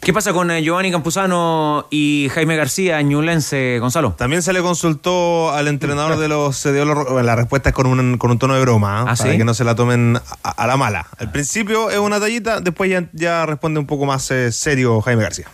[0.00, 4.12] ¿Qué pasa con eh, Giovanni Campuzano y Jaime García, Ñulense, Gonzalo?
[4.12, 8.18] También se le consultó al entrenador de los los- bueno, la respuesta es con un,
[8.18, 9.04] con un tono de broma, ¿eh?
[9.08, 9.38] ¿Ah, para sí?
[9.38, 11.06] que no se la tomen a, a la mala.
[11.18, 15.22] Al principio es una tallita, después ya, ya responde un poco más eh, serio Jaime
[15.22, 15.46] García.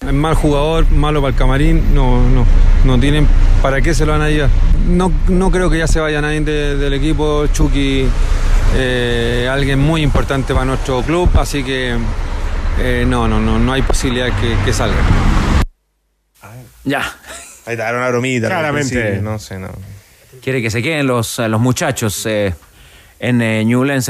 [0.00, 2.46] Es mal jugador, malo para el camarín, no, no,
[2.84, 3.26] no tienen
[3.60, 4.50] para qué se lo van a llevar.
[4.86, 7.46] No, no creo que ya se vaya nadie de- del equipo.
[7.48, 8.06] Chucky,
[8.76, 11.96] eh, alguien muy importante para nuestro club, así que
[12.80, 14.96] eh, no, no, no, no hay posibilidad que, que salga.
[16.84, 17.00] Ya.
[17.66, 18.46] Ahí está, era una bromita.
[18.48, 19.20] Claramente.
[19.20, 19.68] No sé, no.
[20.40, 22.54] Quiere que se queden los, los muchachos eh,
[23.18, 23.64] en eh,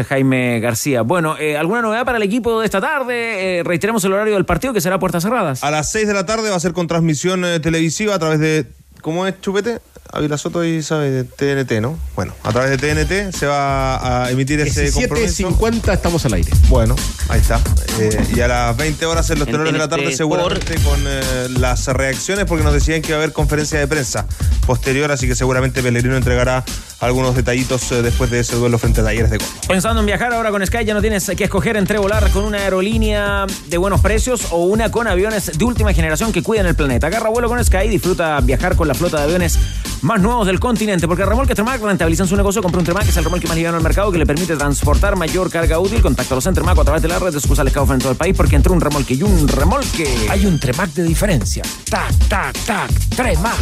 [0.06, 1.02] Jaime García.
[1.02, 3.58] Bueno, eh, ¿alguna novedad para el equipo de esta tarde?
[3.58, 5.62] Eh, reiteremos el horario del partido que será puertas cerradas.
[5.62, 8.40] A las 6 de la tarde va a ser con transmisión eh, televisiva a través
[8.40, 8.66] de.
[9.00, 9.80] ¿Cómo es Chupete?
[10.12, 11.98] Ávila Soto y sabe TNT, ¿no?
[12.16, 15.48] Bueno, a través de TNT se va a emitir ese compromiso.
[15.50, 16.50] 7.50 estamos al aire.
[16.68, 16.96] Bueno,
[17.28, 17.60] ahí está.
[18.00, 20.98] Eh, y a las 20 horas en los En tenores de la tarde seguramente con
[21.06, 24.26] eh, las reacciones porque nos decían que iba a haber conferencia de prensa
[24.66, 26.64] posterior, así que seguramente Pellegrino entregará
[27.00, 29.60] algunos detallitos eh, después de ese duelo frente a Talleres de Córdoba.
[29.68, 32.58] Pensando en viajar ahora con Sky, ya no tienes que escoger entre volar con una
[32.58, 37.08] aerolínea de buenos precios o una con aviones de última generación que cuidan el planeta.
[37.08, 39.58] Agarra vuelo con Sky y disfruta viajar con la flota de aviones
[40.02, 42.62] más nuevos del continente, porque remolques Tremac rentabilizan su negocio.
[42.62, 45.16] Compra un Tremac, que es el remolque más liviano del mercado que le permite transportar
[45.16, 46.00] mayor carga útil.
[46.00, 48.16] Contacta a los Tremac a través de la red de sucursales Caufa en todo el
[48.16, 50.08] país, porque entre un remolque y un remolque.
[50.30, 51.62] Hay un Tremac de diferencia.
[51.88, 52.90] Tac, tac, tac.
[53.14, 53.54] Tremac.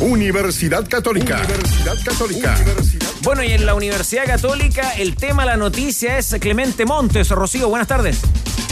[0.00, 1.42] Universidad Católica.
[1.42, 2.56] Universidad Católica.
[3.22, 7.28] Bueno, y en la Universidad Católica, el tema, la noticia es Clemente Montes.
[7.30, 8.20] Rocío, buenas tardes.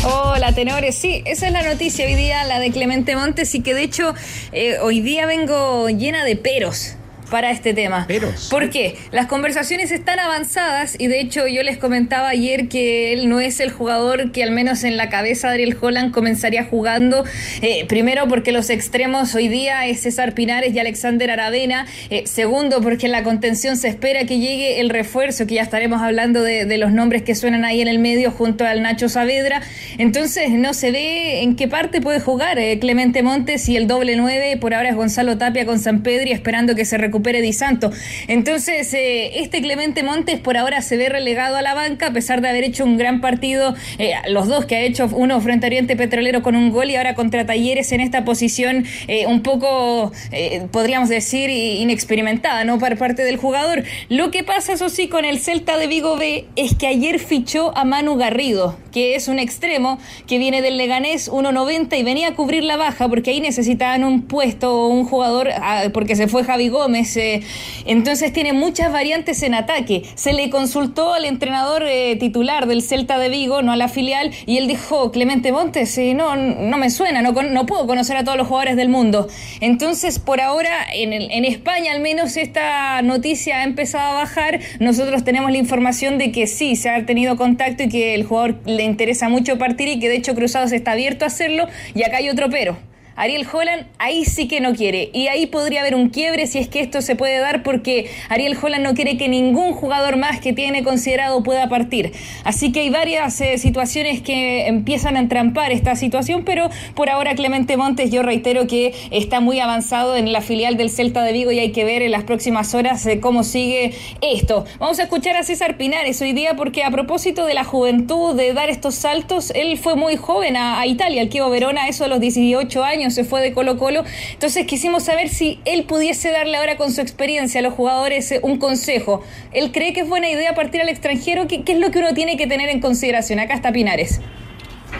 [0.08, 0.94] Hola, tenores.
[0.94, 4.14] Sí, esa es la noticia hoy día, la de Clemente Montes, y que de hecho
[4.52, 6.94] eh, hoy día vengo llena de peros
[7.30, 8.06] para este tema.
[8.06, 8.48] Peros.
[8.50, 8.96] ¿Por qué?
[9.10, 13.60] Las conversaciones están avanzadas y de hecho yo les comentaba ayer que él no es
[13.60, 17.24] el jugador que al menos en la cabeza de Ariel Holland comenzaría jugando.
[17.62, 21.86] Eh, primero porque los extremos hoy día es César Pinares y Alexander Aravena.
[22.10, 26.02] Eh, segundo porque en la contención se espera que llegue el refuerzo, que ya estaremos
[26.02, 29.62] hablando de, de los nombres que suenan ahí en el medio junto al Nacho Saavedra.
[29.98, 34.16] Entonces no se ve en qué parte puede jugar eh, Clemente Montes y el doble
[34.16, 37.90] nueve por ahora es Gonzalo Tapia con San Pedri esperando que se recupere Di Santo.
[38.28, 42.40] Entonces eh, este Clemente Montes por ahora se ve relegado a la banca a pesar
[42.40, 45.68] de haber hecho un gran partido, eh, los dos que ha hecho uno frente a
[45.68, 50.12] Oriente Petrolero con un gol y ahora contra Talleres en esta posición eh, un poco,
[50.32, 52.78] eh, podríamos decir, inexperimentada, ¿no?
[52.78, 53.84] Por parte del jugador.
[54.08, 57.76] Lo que pasa, eso sí, con el Celta de Vigo B es que ayer fichó
[57.76, 62.34] a Manu Garrido, que es un extremo que viene del Leganés 1.90 y venía a
[62.34, 66.44] cubrir la baja porque ahí necesitaban un puesto o un jugador, ah, porque se fue
[66.44, 67.14] Javi Gómez.
[67.18, 67.42] eh,
[67.84, 70.04] entonces tiene muchas variantes en ataque.
[70.14, 74.30] Se le consultó al entrenador eh, titular del Celta de Vigo, no a la filial,
[74.46, 78.24] y él dijo, Clemente Montes, eh, no, no me suena, no, no puedo conocer a
[78.24, 79.28] todos los jugadores del mundo.
[79.60, 84.60] Entonces, por ahora, en, en España al menos esta noticia ha empezado a bajar.
[84.80, 88.54] Nosotros tenemos la información de que sí, se ha tenido contacto y que el jugador
[88.64, 91.66] le interesa mucho partir y que de hecho Cruzados está abierto a hacerlo.
[91.94, 92.76] Y acá hay otro pero.
[93.16, 95.10] Ariel Holland ahí sí que no quiere.
[95.12, 98.56] Y ahí podría haber un quiebre si es que esto se puede dar porque Ariel
[98.60, 102.12] Holland no quiere que ningún jugador más que tiene considerado pueda partir.
[102.44, 107.34] Así que hay varias eh, situaciones que empiezan a entrampar esta situación, pero por ahora
[107.34, 111.50] Clemente Montes yo reitero que está muy avanzado en la filial del Celta de Vigo
[111.52, 114.66] y hay que ver en las próximas horas eh, cómo sigue esto.
[114.78, 118.52] Vamos a escuchar a César Pinares hoy día porque a propósito de la juventud, de
[118.52, 122.08] dar estos saltos, él fue muy joven a, a Italia, al Chievo Verona, eso a
[122.08, 124.04] los 18 años se fue de Colo Colo.
[124.32, 128.40] Entonces quisimos saber si él pudiese darle ahora con su experiencia a los jugadores eh,
[128.42, 129.22] un consejo.
[129.52, 131.46] ¿Él cree que es buena idea partir al extranjero?
[131.48, 133.38] ¿Qué, qué es lo que uno tiene que tener en consideración?
[133.40, 134.20] Acá está Pinares.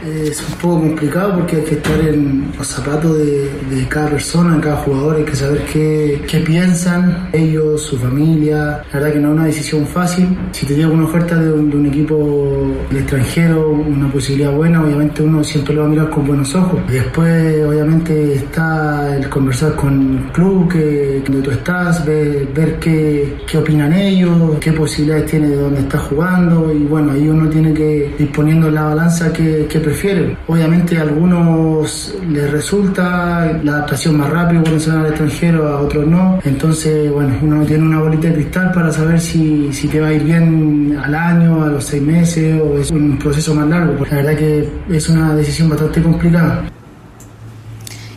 [0.04, 4.60] Es un poco complicado porque hay que estar en los zapatos de, cada persona, de
[4.60, 8.82] cada jugador, hay que saber qué, qué piensan ellos, su familia.
[8.92, 10.36] La verdad que no es una decisión fácil.
[10.52, 15.74] Si te llega una oferta de un, equipo extranjero, una posibilidad buena, obviamente uno siempre
[15.74, 16.80] lo va a mirar con buenos ojos.
[16.90, 23.58] Después, obviamente, está el conversar con el club, que, donde tú estás, ver, qué, qué
[23.58, 28.14] opinan ellos, qué posibilidades tiene de dónde estás jugando y bueno, ahí uno tiene que
[28.18, 30.36] ir poniendo en la balanza qué, prefieren.
[30.48, 35.80] Obviamente a algunos les resulta la adaptación más rápido cuando se van al extranjero, a
[35.80, 36.40] otros no.
[36.44, 40.08] Entonces, bueno, uno no tiene una bolita de cristal para saber si, si te va
[40.08, 44.04] a ir bien al año, a los seis meses o es un proceso más largo.
[44.10, 46.64] La verdad que es una decisión bastante complicada.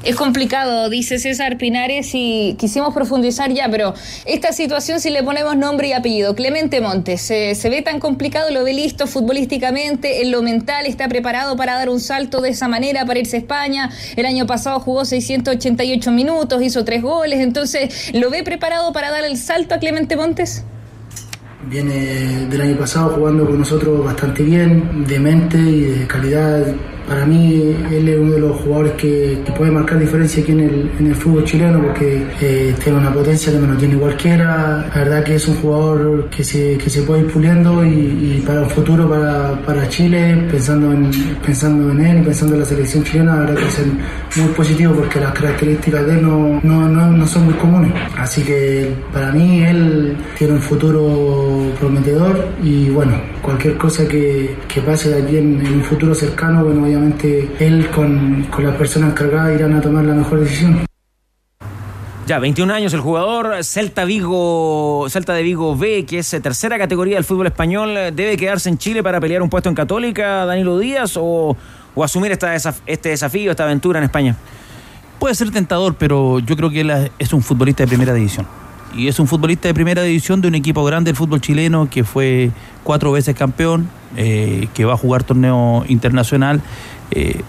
[0.01, 3.93] Es complicado, dice César Pinares, y quisimos profundizar ya, pero
[4.26, 8.49] esta situación, si le ponemos nombre y apellido, Clemente Montes, ¿se, ve tan complicado?
[8.49, 10.21] ¿Lo ve listo futbolísticamente?
[10.21, 13.39] ¿En lo mental está preparado para dar un salto de esa manera, para irse a
[13.39, 13.89] España?
[14.15, 19.26] El año pasado jugó 688 minutos, hizo tres goles, entonces, ¿lo ve preparado para dar
[19.26, 20.63] el salto a Clemente Montes?
[21.67, 26.65] Viene del año pasado jugando con nosotros bastante bien, de mente y de calidad.
[27.10, 30.60] Para mí, él es uno de los jugadores que, que puede marcar diferencia aquí en
[30.60, 34.86] el, en el fútbol chileno porque eh, tiene una potencia que no tiene cualquiera.
[34.94, 38.44] La verdad que es un jugador que se, que se puede ir puliendo y, y
[38.45, 41.10] para el futuro, para, para Chile, pensando en,
[41.44, 44.94] pensando en él y pensando en la selección chilena, la verdad que es muy positivo
[44.94, 47.91] porque las características de él no, no, no, no son muy comunes.
[48.18, 54.81] Así que para mí, él tiene un futuro prometedor y bueno, cualquier cosa que, que
[54.81, 59.11] pase de aquí en, en un futuro cercano, bueno, obviamente él con, con las personas
[59.11, 60.85] encargadas irán a tomar la mejor decisión.
[62.27, 66.77] Ya, 21 años el jugador, Celta Vigo, Celta de Vigo B, que es eh, tercera
[66.77, 70.77] categoría del fútbol español, ¿debe quedarse en Chile para pelear un puesto en Católica, Danilo
[70.77, 71.57] Díaz, o,
[71.95, 72.53] o asumir esta
[72.85, 74.35] este desafío, esta aventura en España?
[75.17, 78.45] Puede ser tentador, pero yo creo que él es un futbolista de primera división.
[78.95, 82.03] Y es un futbolista de primera división de un equipo grande del fútbol chileno que
[82.03, 82.51] fue
[82.84, 86.61] cuatro veces campeón, eh, que va a jugar torneo internacional.
[87.11, 87.41] Eh,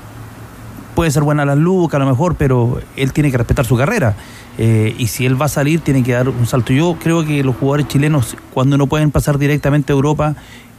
[0.95, 4.15] puede ser buena la lucas a lo mejor, pero él tiene que respetar su carrera.
[4.59, 6.73] Eh, y si él va a salir, tiene que dar un salto.
[6.73, 10.35] Yo creo que los jugadores chilenos, cuando no pueden pasar directamente a Europa,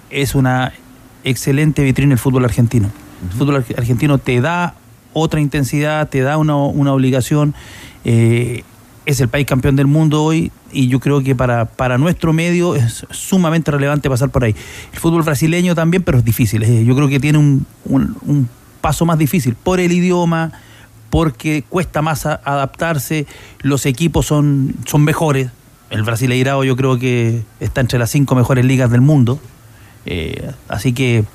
[0.10, 0.74] es una
[1.24, 2.90] excelente vitrina el fútbol argentino.
[3.32, 4.76] El fútbol ar- argentino te da
[5.14, 7.56] otra intensidad, te da una, una obligación.
[8.04, 8.64] eh,
[9.12, 12.76] es el país campeón del mundo hoy y yo creo que para, para nuestro medio
[12.76, 14.56] es sumamente relevante pasar por ahí.
[14.94, 16.64] El fútbol brasileño también, pero es difícil.
[16.64, 18.50] eh, yo creo que tiene un, un-
[18.82, 20.52] paso más difícil por el idioma,
[21.12, 23.28] porque cuesta más adaptarse,
[23.62, 25.50] los equipos son, son mejores.
[25.92, 29.40] El Brasileirao yo creo que está entre las cinco mejores ligas del mundo.
[30.06, 31.26] Eh, así que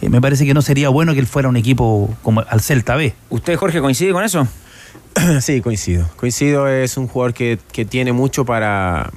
[0.00, 2.96] eh, me parece que no sería bueno que él fuera un equipo como al Celta
[2.96, 3.14] B.
[3.28, 4.46] ¿Usted, Jorge, coincide con eso?
[5.40, 6.08] Sí, coincido.
[6.16, 9.10] Coincido, es un jugador que, que tiene mucho para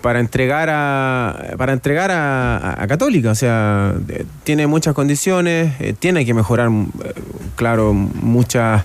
[0.00, 5.94] para entregar a para entregar a, a- Católica, o sea, eh, tiene muchas condiciones, eh,
[5.98, 7.12] tiene que mejorar, eh,
[7.56, 8.84] claro, muchas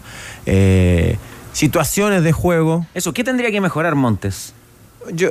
[1.53, 2.85] situaciones de juego.
[2.93, 4.53] Eso, ¿qué tendría que mejorar Montes?
[5.11, 5.29] Yo,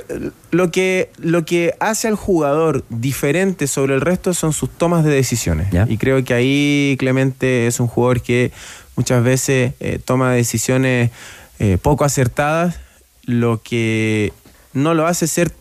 [0.50, 5.10] lo que lo que hace al jugador diferente sobre el resto son sus tomas de
[5.10, 5.68] decisiones.
[5.88, 8.50] Y creo que ahí Clemente es un jugador que
[8.98, 11.10] muchas veces eh, toma decisiones
[11.60, 12.80] eh, poco acertadas,
[13.24, 14.32] lo que
[14.72, 15.52] no lo hace ser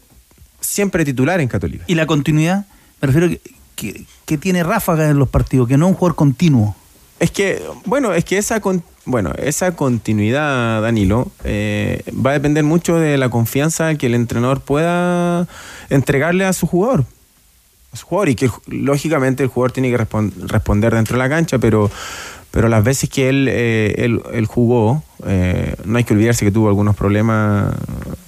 [0.59, 1.83] siempre titular en Católica.
[1.87, 2.65] Y la continuidad,
[2.99, 3.39] me refiero que,
[3.75, 6.75] que, que tiene ráfagas en los partidos, que no es un jugador continuo.
[7.19, 12.63] Es que, bueno, es que esa, con- bueno, esa continuidad, Danilo, eh, va a depender
[12.63, 15.47] mucho de la confianza que el entrenador pueda
[15.89, 17.05] entregarle a su jugador.
[17.93, 21.29] A su jugador y que lógicamente el jugador tiene que respon- responder dentro de la
[21.29, 21.89] cancha, pero,
[22.57, 26.49] pero las veces que él, eh, él, él jugó, eh, no hay que olvidarse que
[26.51, 27.71] tuvo algunos problemas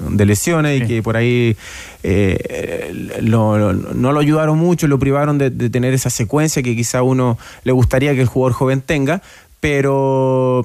[0.07, 1.57] de lesiones y que por ahí
[2.03, 6.75] eh, lo- lo- no lo ayudaron mucho, lo privaron de, de tener esa secuencia que
[6.75, 9.23] quizá uno le gustaría que el jugador joven tenga,
[9.61, 10.61] pero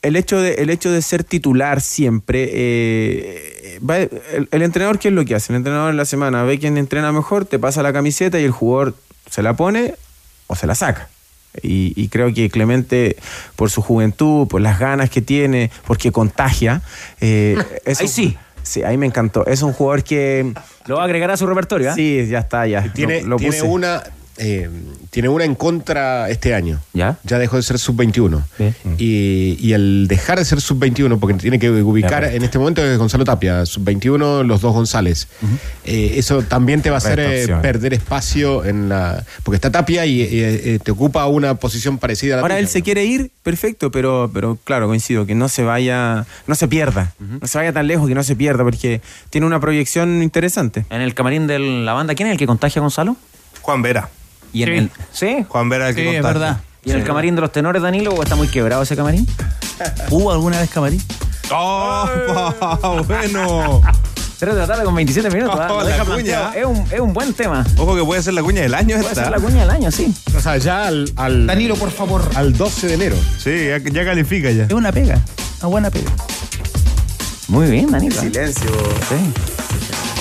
[0.00, 5.08] el hecho de, el hecho de ser titular siempre, eh, va- el, el entrenador, ¿qué
[5.08, 5.52] es lo que hace?
[5.52, 8.52] El entrenador en la semana ve quién entrena mejor, te pasa la camiseta y el
[8.52, 8.94] jugador
[9.30, 9.96] se la pone
[10.46, 11.10] o se la saca.
[11.62, 13.16] Y, y creo que Clemente,
[13.56, 16.82] por su juventud, por las ganas que tiene, porque contagia.
[17.20, 18.38] eh, es Ahí un- sí.
[18.62, 19.46] Sí, ahí me encantó.
[19.46, 20.52] Es un jugador que.
[20.86, 21.90] ¿Lo va a agregar a su repertorio?
[21.90, 21.94] ¿ah?
[21.94, 22.92] Sí, ya está, ya.
[22.92, 23.66] Tiene, Lo- lo tiene puse.
[23.66, 24.02] una.
[24.40, 24.68] Eh,
[25.10, 26.80] tiene una en contra este año.
[26.92, 27.18] ¿Ya?
[27.24, 28.42] Ya dejó de ser sub-21.
[28.98, 32.98] Y, y al dejar de ser sub-21, porque tiene que ubicar en este momento es
[32.98, 35.28] Gonzalo Tapia, sub-21, los dos González.
[35.84, 39.24] Eh, eso también te va a hacer eh, perder espacio en la.
[39.42, 42.60] Porque está Tapia y eh, eh, te ocupa una posición parecida a la Ahora tuya.
[42.60, 46.66] él se quiere ir, perfecto, pero, pero claro, coincido, que no se vaya, no se
[46.68, 49.00] pierda, no se vaya tan lejos que no se pierda, porque
[49.30, 50.86] tiene una proyección interesante.
[50.90, 53.16] En el camarín de la banda, ¿quién es el que contagia a Gonzalo?
[53.62, 54.08] Juan Vera.
[54.52, 54.74] ¿Y en Sí.
[54.74, 55.46] el, ¿Sí?
[55.48, 56.60] Juan Vera el que Sí, es verdad.
[56.84, 59.26] ¿Y en el camarín de los tenores, Danilo, o está muy quebrado ese camarín?
[60.10, 61.02] ¿Hubo alguna vez camarín?
[61.52, 62.08] ¡Oh!
[63.06, 63.82] bueno!
[64.38, 65.60] 3 de la tarde con 27 minutos.
[65.60, 65.68] ¿ah?
[65.70, 66.14] Oh, Lo la deja cuña.
[66.14, 66.52] planteado.
[66.54, 67.64] Es un, es un buen tema.
[67.76, 69.24] Ojo que puede ser la cuña del año Puede esta.
[69.24, 70.14] ser la cuña del año, sí.
[70.34, 72.26] O sea, ya al, al- Danilo, por favor.
[72.34, 73.16] al 12 de enero.
[73.38, 74.64] Sí, ya, ya califica ya.
[74.64, 75.18] Es una pega,
[75.60, 76.10] una buena pega.
[77.48, 78.18] Muy bien, Danilo.
[78.18, 78.70] Silencio.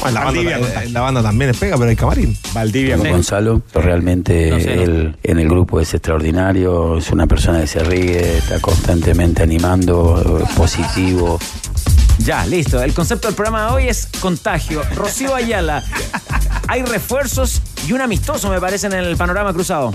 [0.01, 0.89] Bueno, la, Valdivia banda, contagia.
[0.91, 2.37] la banda también es pega, pero hay camarín.
[2.53, 2.95] Valdivia.
[2.95, 3.01] Sí.
[3.01, 4.81] con- Gonzalo, realmente No sé, no.
[4.83, 10.39] él en el grupo es extraordinario, es una persona que se ríe, está constantemente animando,
[10.41, 11.39] eh, positivo.
[12.19, 12.81] Ya, listo.
[12.83, 14.81] El concepto del programa de hoy es contagio.
[14.95, 15.83] Rocío Ayala.
[16.67, 19.93] Hay refuerzos y un amistoso, me parece, en el panorama cruzado.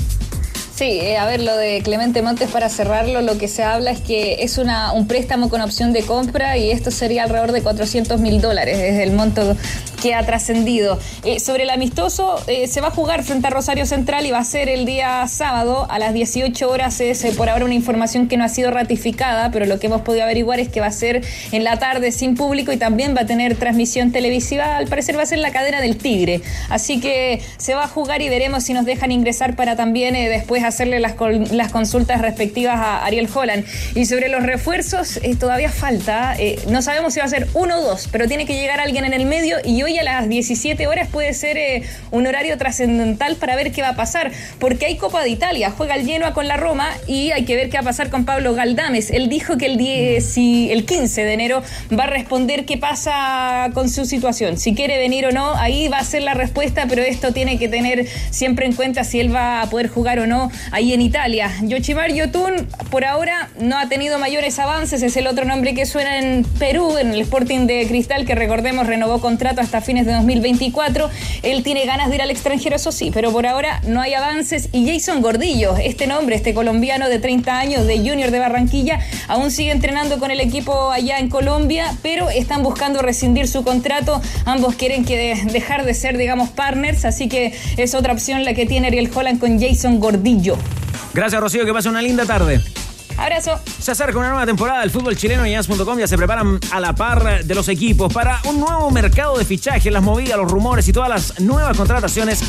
[0.74, 4.00] Sí, eh, a ver, lo de Clemente Montes para cerrarlo, lo que se habla es
[4.00, 8.18] que es una, un préstamo con opción de compra y esto sería alrededor de 400
[8.18, 9.56] mil dólares, es el monto
[10.04, 10.98] que ha trascendido.
[11.24, 14.38] Eh, sobre el amistoso, eh, se va a jugar frente a Rosario Central y va
[14.40, 17.00] a ser el día sábado a las 18 horas.
[17.00, 20.02] Es eh, por ahora una información que no ha sido ratificada, pero lo que hemos
[20.02, 23.22] podido averiguar es que va a ser en la tarde sin público y también va
[23.22, 24.76] a tener transmisión televisiva.
[24.76, 26.42] Al parecer va a ser la cadena del Tigre.
[26.68, 30.64] Así que se va a jugar y veremos si nos dejan ingresar para también después
[30.64, 31.14] hacerle las,
[31.50, 33.64] las consultas respectivas a Ariel Holland.
[33.94, 36.36] Y sobre los refuerzos, todavía falta.
[36.68, 39.14] no sabemos si va a ser uno o dos, pero tiene que llegar alguien en
[39.14, 43.56] el medio y hoy a las 17 horas puede ser eh, un horario trascendental para
[43.56, 44.32] ver qué va a pasar.
[44.58, 47.70] Porque hay Copa de Italia, juega el Genoa con la Roma y hay que ver
[47.70, 49.10] qué va a pasar con Pablo Galdames.
[49.10, 51.62] Él dijo que el, 10 y el 15 de enero
[51.96, 54.58] va a responder qué pasa con su situación.
[54.58, 57.68] Si quiere venir o no, ahí va a ser la respuesta, pero esto tiene que
[57.68, 61.50] tener siempre en cuenta si él va a poder jugar o no ahí en Italia.
[61.62, 66.18] Yoshimar Yotun, por ahora, no ha tenido mayores avances, es el otro nombre que suena
[66.18, 71.08] en Perú, en el Sporting de Cristal, que recordemos renovó contrato hasta fines de 2024.
[71.42, 74.68] Él tiene ganas de ir al extranjero, eso sí, pero por ahora no hay avances.
[74.72, 79.50] Y Jason Gordillo, este nombre, este colombiano de 30 años, de Junior de Barranquilla, aún
[79.50, 84.20] sigue entrenando con el equipo allá en Colombia, pero están buscando rescindir su contrato.
[84.44, 88.54] Ambos quieren que de- dejar de ser, digamos, partners, así que es otra opción la
[88.54, 90.56] que tiene Ariel Holland con Jason Gordillo.
[91.14, 91.64] Gracias, Rocío.
[91.64, 92.60] Que pase una linda tarde.
[93.16, 93.60] Abrazo.
[93.80, 96.94] Se acerca una nueva temporada del fútbol chileno y As.com ya se preparan a la
[96.94, 100.92] par de los equipos para un nuevo mercado de fichajes, las movidas, los rumores y
[100.92, 102.42] todas las nuevas contrataciones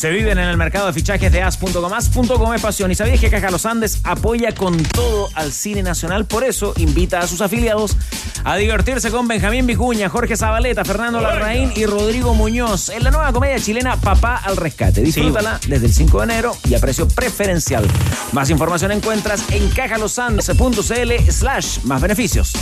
[0.00, 1.92] se viven en el mercado de fichajes de As.com.
[1.92, 2.90] As.com es pasión.
[2.90, 6.24] ¿Y sabías que Caja Los Andes apoya con todo al cine nacional?
[6.24, 7.98] Por eso invita a sus afiliados
[8.44, 13.30] a divertirse con Benjamín Vicuña, Jorge Zabaleta, Fernando Larraín y Rodrigo Muñoz en la nueva
[13.34, 15.02] comedia chilena Papá al Rescate.
[15.02, 17.86] Disfrútala desde el 5 de enero y a precio preferencial.
[18.32, 22.54] Más información encuentras en cajalosandes.cl slash más beneficios.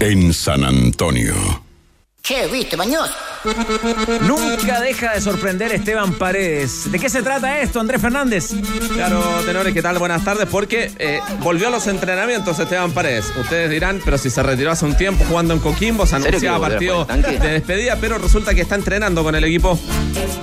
[0.00, 1.34] En San Antonio.
[2.22, 3.10] ¿Qué viste, Mañoz?
[4.28, 6.92] Nunca deja de sorprender Esteban Paredes.
[6.92, 8.50] ¿De qué se trata esto, Andrés Fernández?
[8.94, 9.98] Claro, tenores, ¿qué tal?
[9.98, 13.32] Buenas tardes, porque eh, volvió a los entrenamientos Esteban Paredes.
[13.40, 17.04] Ustedes dirán, pero si se retiró hace un tiempo jugando en Coquimbo, se anunciaba partido
[17.06, 19.76] de despedida, pero resulta que está entrenando con el equipo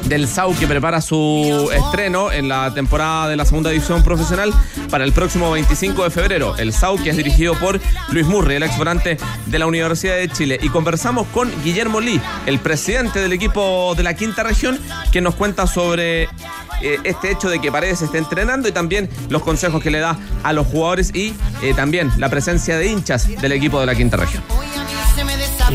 [0.03, 4.53] del SAU que prepara su estreno en la temporada de la segunda división profesional
[4.89, 6.57] para el próximo 25 de febrero.
[6.57, 7.80] El SAU que es dirigido por
[8.10, 10.60] Luis Murri, el ex volante de la Universidad de Chile.
[10.61, 14.80] Y conversamos con Guillermo Lee, el presidente del equipo de la quinta región,
[15.12, 16.24] que nos cuenta sobre
[16.82, 20.18] eh, este hecho de que Paredes esté entrenando y también los consejos que le da
[20.44, 24.18] a los jugadores y eh, también la presencia de hinchas del equipo de la quinta
[24.18, 24.44] región.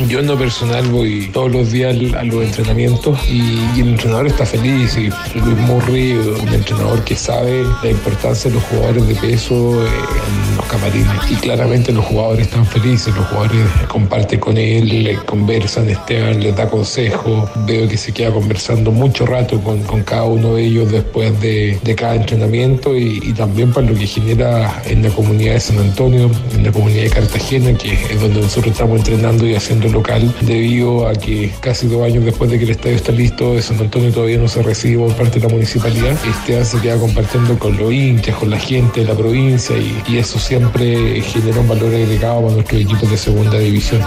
[0.09, 4.45] Yo en lo personal voy todos los días a los entrenamientos y, el entrenador está
[4.45, 4.97] feliz.
[4.97, 5.09] Y
[5.39, 10.57] Luis Murray, un entrenador que sabe la importancia de los jugadores de peso eh, en
[10.57, 11.31] los camarines.
[11.31, 16.69] Y claramente los jugadores están felices, los jugadores comparten con él, conversan, Esteban les da
[16.69, 17.49] consejos.
[17.65, 21.79] Veo que se queda conversando mucho rato con, con cada uno de ellos después de,
[21.83, 26.31] de cada entrenamiento y también para lo que genera en la comunidad de San Antonio,
[26.53, 31.09] en la comunidad de Cartagena, que es donde nosotros estamos entrenando y haciendo local, debido
[31.09, 34.13] a que casi dos años después de que el estadio está listo, de San Antonio
[34.13, 36.17] todavía no se recibe por parte de la municipalidad.
[36.27, 40.19] Esteban se queda compartiendo con los hinchas, con la gente de la provincia y, y
[40.19, 44.03] eso siempre genera un valor agregado para nuestros equipos de segunda división.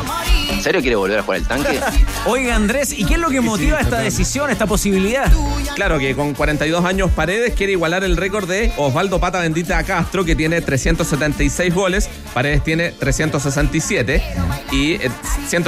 [0.51, 1.79] ¿En serio quiere volver a jugar el tanque?
[2.25, 5.31] Oiga, Andrés, ¿y qué es lo que motiva esta decisión, esta posibilidad?
[5.75, 10.25] Claro que con 42 años Paredes quiere igualar el récord de Osvaldo Pata Bendita Castro,
[10.25, 12.09] que tiene 376 goles.
[12.33, 14.23] Paredes tiene 367
[14.71, 15.11] y eh,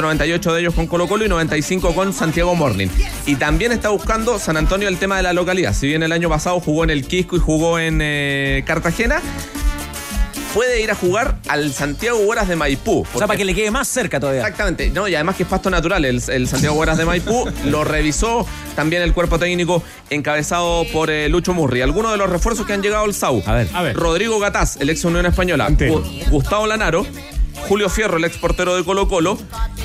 [0.03, 2.87] 198 de ellos con Colo Colo y 95 con Santiago Morning.
[3.25, 5.73] Y también está buscando San Antonio el tema de la localidad.
[5.73, 9.21] Si bien el año pasado jugó en el Quisco y jugó en eh, Cartagena,
[10.53, 13.05] puede ir a jugar al Santiago Hueras de Maipú.
[13.13, 14.39] O sea, para que le quede más cerca todavía.
[14.41, 17.83] Exactamente, no, y además que es pasto natural, el, el Santiago Hueras de Maipú lo
[17.83, 18.47] revisó
[18.77, 21.81] también el cuerpo técnico encabezado por eh, Lucho Murri.
[21.81, 23.43] Algunos de los refuerzos que han llegado al SAU.
[23.45, 23.67] A ver,
[23.97, 25.67] Rodrigo Gataz, el ex Unión Española.
[25.69, 27.05] Gu- Gustavo Lanaro.
[27.69, 29.37] Julio Fierro, el ex portero de Colo Colo,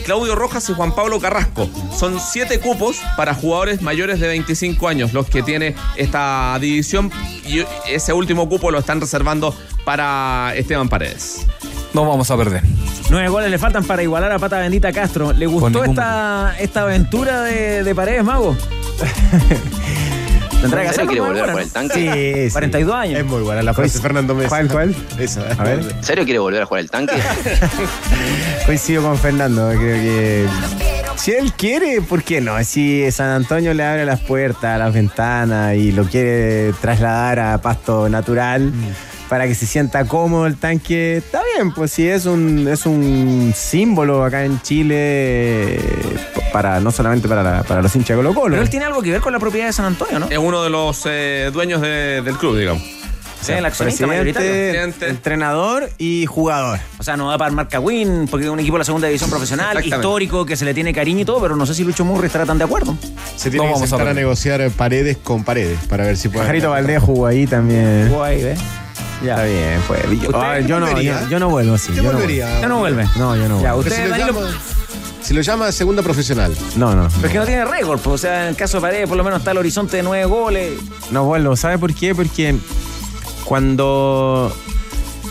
[0.06, 1.68] Claudio Rojas y Juan Pablo Carrasco.
[1.94, 7.12] Son siete cupos para jugadores mayores de 25 años los que tiene esta división
[7.46, 9.54] y ese último cupo lo están reservando
[9.84, 11.44] para Esteban Paredes.
[11.92, 12.62] No vamos a perder.
[13.10, 15.34] Nueve goles le faltan para igualar a Pata Bendita Castro.
[15.34, 18.56] ¿Le gustó ningún esta, esta aventura de, de Paredes, Mago?
[20.64, 22.46] Tendrá que ¿En serio hacerlo quiere volver el por el tanque?
[22.46, 23.20] Sí, 42 años.
[23.20, 24.48] Es muy buena la frase de Fernando Mesa.
[24.48, 24.96] ¿Cuál, cuál?
[25.18, 25.42] Esa.
[25.58, 25.80] A ver.
[25.94, 27.12] ¿En serio quiere volver a jugar el tanque?
[28.66, 30.46] Coincido con Fernando, creo que
[31.16, 32.62] si él quiere, ¿por qué no?
[32.64, 38.08] Si San Antonio le abre las puertas, las ventanas y lo quiere trasladar a pasto
[38.08, 38.72] natural
[39.28, 43.52] para que se sienta cómodo el tanque, está bien, pues si es un, es un
[43.54, 45.78] símbolo acá en Chile
[46.54, 48.52] para no solamente para, la- para los hinchas de Colo Colo.
[48.52, 50.28] Pero él tiene algo que ver con la propiedad de San Antonio, ¿no?
[50.30, 52.80] Es uno de los eh, dueños de- del club, digamos.
[53.40, 54.48] Sí, el accionista mayoritario.
[54.48, 56.78] Presidente, entrenador y jugador.
[57.00, 59.30] O sea, no va para marca Win, porque es un equipo de la segunda división
[59.30, 62.28] profesional, histórico, que se le tiene cariño y todo, pero no sé si Lucho Murri
[62.28, 62.96] estará tan de acuerdo.
[63.34, 66.42] Se tiene que sentar a, negociar paredes con paredes para ver si puede.
[66.42, 68.08] Pajarito Valdés jugó ahí también.
[68.10, 68.60] Jugó ahí, ¿ves?
[69.24, 69.32] Ya.
[69.32, 70.02] Está bien, pues.
[70.04, 71.90] Yo, ¿Usted ah, yo no, yo, yo no vuelvo, sí.
[71.90, 72.32] ¿Usted yo no vuelvo.
[72.60, 73.04] Ya no vuelve.
[73.16, 73.78] No, yo no Ya, vuelvo.
[73.80, 74.48] usted, si, lo Danilo,
[75.24, 76.54] si lo llama segunda profesional.
[76.76, 77.08] No, no.
[77.16, 79.16] pero es que no tiene récord, pues, o sea, en el caso de Paredes por
[79.16, 80.72] lo menos está el horizonte de nueve goles.
[81.10, 81.56] No vuelvo.
[81.56, 82.14] ¿Sabe por qué?
[82.14, 82.54] Porque
[83.44, 84.54] cuando.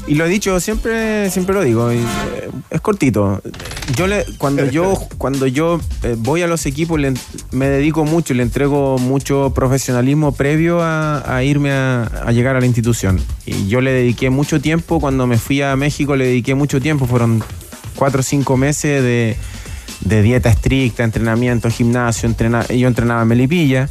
[0.06, 3.42] Y lo he dicho, siempre, siempre lo digo, y, eh, es cortito.
[3.96, 7.14] Yo le, cuando yo, cuando yo eh, voy a los equipos, le
[7.52, 12.60] me dedico mucho, le entrego mucho profesionalismo previo a, a irme a, a llegar a
[12.60, 13.22] la institución.
[13.46, 17.06] Y yo le dediqué mucho tiempo, cuando me fui a México, le dediqué mucho tiempo,
[17.06, 17.42] fueron
[17.96, 19.38] cuatro o cinco meses de,
[20.06, 23.90] de dieta estricta, entrenamiento, gimnasio, entrena- yo entrenaba en Melipilla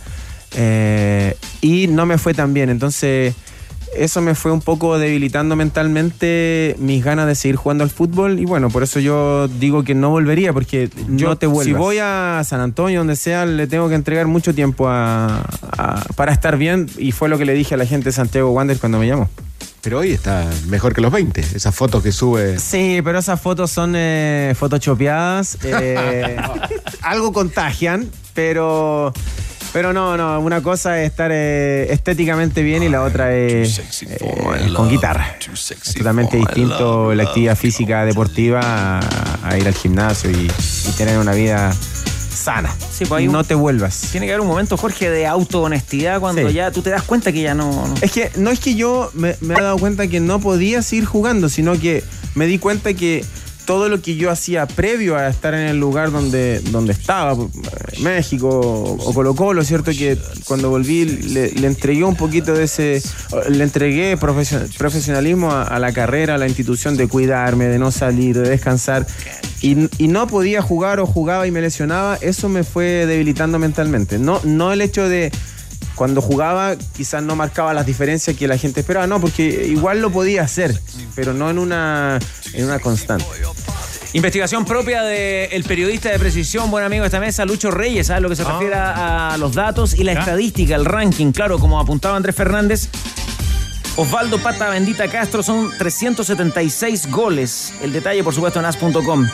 [0.55, 2.69] eh, y no me fue tan bien.
[2.71, 3.35] Entonces,
[3.97, 8.47] eso me fue un poco debilitando mentalmente mis ganas de seguir jugando al fútbol y
[8.47, 11.79] bueno, por eso yo digo que no volvería porque yo No te si vuelvas.
[11.79, 15.43] voy a San Antonio, donde sea, le tengo que entregar mucho tiempo a-
[15.77, 18.51] a- para estar bien y fue lo que le dije a la gente de Santiago
[18.53, 19.29] Wander cuando me llamó.
[19.83, 21.41] Pero hoy está mejor que los 20.
[21.41, 22.59] Esas fotos que sube.
[22.59, 25.59] Sí, pero esas fotos son eh, photoshopeadas.
[25.65, 26.37] eh,
[27.03, 29.13] algo contagian, pero.
[29.73, 34.19] Pero no, no, una cosa es estar eh, estéticamente bien y la otra es eh,
[34.77, 35.35] con guitarra.
[35.41, 39.01] Es totalmente distinto la actividad física deportiva a,
[39.43, 40.51] a ir al gimnasio y,
[40.89, 41.75] y tener una vida
[42.43, 42.74] sana.
[42.93, 44.09] Sí, pues un- no te vuelvas.
[44.10, 46.55] Tiene que haber un momento, Jorge, de autohonestidad cuando Sí.
[46.55, 47.70] ya tú te das cuenta que ya no.
[47.89, 50.82] no- Es que no es que yo me, me he dado cuenta que no podía
[50.82, 52.02] seguir jugando, sino que
[52.35, 53.24] me di cuenta que
[53.65, 57.47] todo lo que yo hacía previo a estar en el lugar donde, donde estaba, eh,
[58.01, 59.93] México o Colo Colo, ¿cierto?
[59.93, 63.01] Que cuando volví le, entregué un poquito de ese,
[63.49, 67.91] le entregué profesio- profesionalismo a, a la carrera, a la institución de cuidarme, de no
[67.93, 69.07] salir, de descansar.
[69.61, 74.19] Y, y no podía jugar o jugaba y me lesionaba, eso me fue debilitando mentalmente.
[74.19, 75.31] No, no el hecho de,
[76.03, 80.11] cuando jugaba quizás no marcaba las diferencias que la gente esperaba, no, porque igual lo
[80.11, 80.77] podía hacer,
[81.15, 82.19] pero no en una,
[82.55, 83.24] en una constante.
[84.12, 88.29] Investigación propia del periodista de precisión, buen amigo de esta mesa, Lucho Reyes, ¿sabes lo
[88.29, 91.31] que se refiere a, a los datos y la estadística, el ranking?
[91.31, 92.89] Claro, como apuntaba Andrés Fernández,
[93.95, 97.73] Osvaldo Pata Bendita Castro son 376 goles.
[97.81, 99.29] El detalle, por supuesto, en as.com.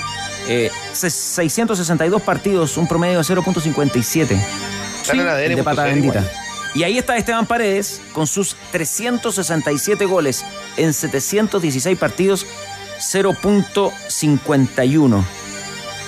[0.49, 4.39] Eh, se- 662 partidos, un promedio de 0.57.
[5.01, 6.19] Están en el ADN de Pata Bendita.
[6.19, 6.48] igual.
[6.75, 10.45] Y ahí está Esteban Paredes con sus 367 goles
[10.77, 12.45] en 716 partidos,
[13.01, 15.25] 0.51.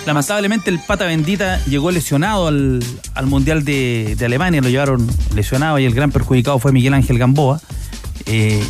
[0.05, 2.83] Lamentablemente el pata bendita llegó lesionado al,
[3.13, 7.19] al Mundial de, de Alemania, lo llevaron lesionado y el gran perjudicado fue Miguel Ángel
[7.19, 7.61] Gamboa.
[8.25, 8.63] Eh,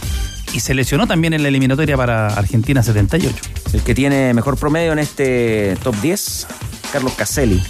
[0.54, 3.36] y se lesionó también en la eliminatoria para Argentina 78.
[3.74, 6.48] El que tiene mejor promedio en este top 10,
[6.92, 7.64] Carlos Caselli,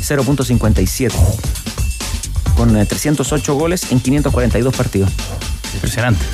[0.00, 1.63] 0.57.
[2.56, 5.10] Con eh, 308 goles en 542 partidos.
[5.74, 6.24] Impresionante.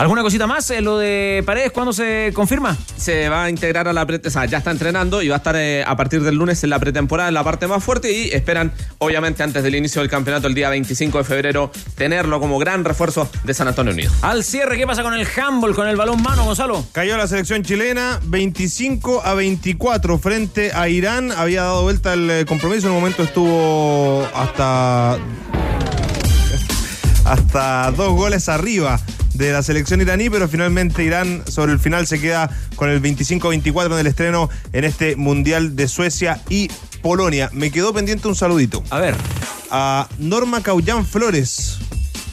[0.00, 0.70] ¿Alguna cosita más?
[0.70, 2.74] Eh, Lo de Paredes, ¿cuándo se confirma?
[2.96, 5.36] Se va a integrar a la pre o sea, ya está entrenando y va a
[5.36, 8.30] estar eh, a partir del lunes en la pretemporada en la parte más fuerte y
[8.30, 12.82] esperan, obviamente, antes del inicio del campeonato el día 25 de febrero, tenerlo como gran
[12.82, 14.10] refuerzo de San Antonio Unido.
[14.22, 16.82] Al cierre, ¿qué pasa con el handball, con el balón mano, Gonzalo?
[16.92, 21.30] Cayó la selección chilena 25 a 24 frente a Irán.
[21.30, 22.86] Había dado vuelta el eh, compromiso.
[22.86, 25.18] En un momento estuvo hasta.
[27.26, 28.98] hasta dos goles arriba
[29.46, 33.92] de la selección iraní, pero finalmente Irán sobre el final se queda con el 25-24
[33.92, 36.70] en el estreno en este Mundial de Suecia y
[37.02, 37.48] Polonia.
[37.52, 38.84] Me quedó pendiente un saludito.
[38.90, 39.14] A ver.
[39.70, 41.78] A Norma Caullán Flores.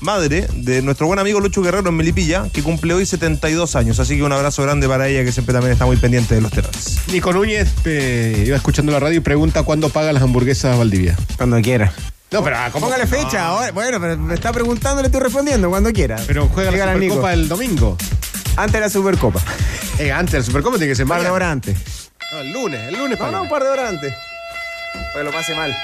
[0.01, 3.99] madre de nuestro buen amigo Lucho Guerrero en Melipilla, que cumple hoy 72 años.
[3.99, 6.51] Así que un abrazo grande para ella, que siempre también está muy pendiente de los
[6.51, 6.99] tenores.
[7.11, 11.17] Nico Núñez eh, iba escuchando la radio y pregunta cuándo paga las hamburguesas Valdivia.
[11.37, 11.93] Cuando quiera.
[12.31, 12.85] No, pero ah, ¿cómo?
[12.87, 13.45] Póngale fecha.
[13.47, 13.71] ahora.
[13.71, 16.17] Bueno, pero me está preguntando, le estoy respondiendo cuando quiera.
[16.27, 16.93] Pero juega la.
[16.93, 17.97] Supercopa el domingo.
[18.57, 19.39] Antes de la Supercopa.
[19.99, 21.35] Eh, antes de la Supercopa tiene que ser Un par de mañana.
[21.35, 22.11] horas antes.
[22.31, 23.31] No, el lunes, el lunes No, paga.
[23.37, 24.13] no, un par de horas antes.
[24.93, 25.75] Para que lo pase mal.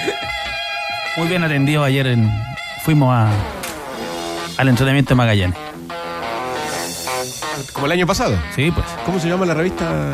[1.16, 2.08] Muy bien atendido ayer.
[2.08, 2.28] En,
[2.84, 3.30] fuimos a,
[4.56, 5.56] al entrenamiento de Magallanes.
[7.72, 8.36] Como el año pasado.
[8.56, 8.84] Sí, pues.
[9.06, 10.10] ¿Cómo se llama la revista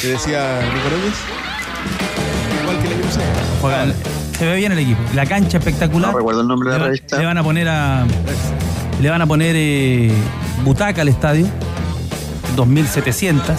[0.00, 1.14] que decía Nico Núñez?
[4.38, 5.00] Se ve bien el equipo.
[5.14, 6.10] La cancha espectacular.
[6.12, 7.18] No recuerdo el nombre de le, la revista.
[7.18, 8.06] le van a poner a.
[9.00, 10.12] Le van a poner eh,
[10.64, 11.46] butaca al estadio.
[12.56, 13.56] 2700.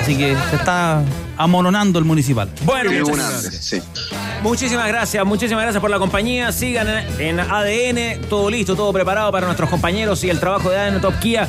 [0.00, 1.02] Así que se está
[1.36, 2.50] amononando el municipal.
[2.64, 3.54] Bueno, una gracias.
[3.64, 3.82] sí.
[4.42, 6.52] Muchísimas gracias, muchísimas gracias por la compañía.
[6.52, 6.86] Sigan
[7.18, 11.18] en ADN, todo listo, todo preparado para nuestros compañeros y el trabajo de ADN Top
[11.18, 11.48] Kia.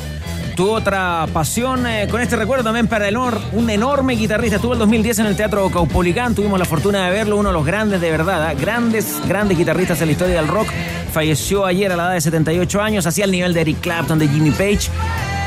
[0.58, 4.56] Tu otra pasión, eh, con este recuerdo también para el honor, un enorme guitarrista.
[4.56, 7.64] Estuvo el 2010 en el Teatro Caupolicán, tuvimos la fortuna de verlo, uno de los
[7.64, 8.56] grandes de verdad, ¿eh?
[8.60, 10.66] grandes, grandes guitarristas en la historia del rock.
[11.12, 14.26] Falleció ayer a la edad de 78 años, hacía el nivel de Eric Clapton, de
[14.26, 14.90] Jimmy Page.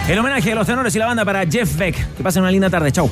[0.08, 2.16] El homenaje de los tenores y la banda para Jeff Beck.
[2.16, 3.12] Que pasen una linda tarde, chau.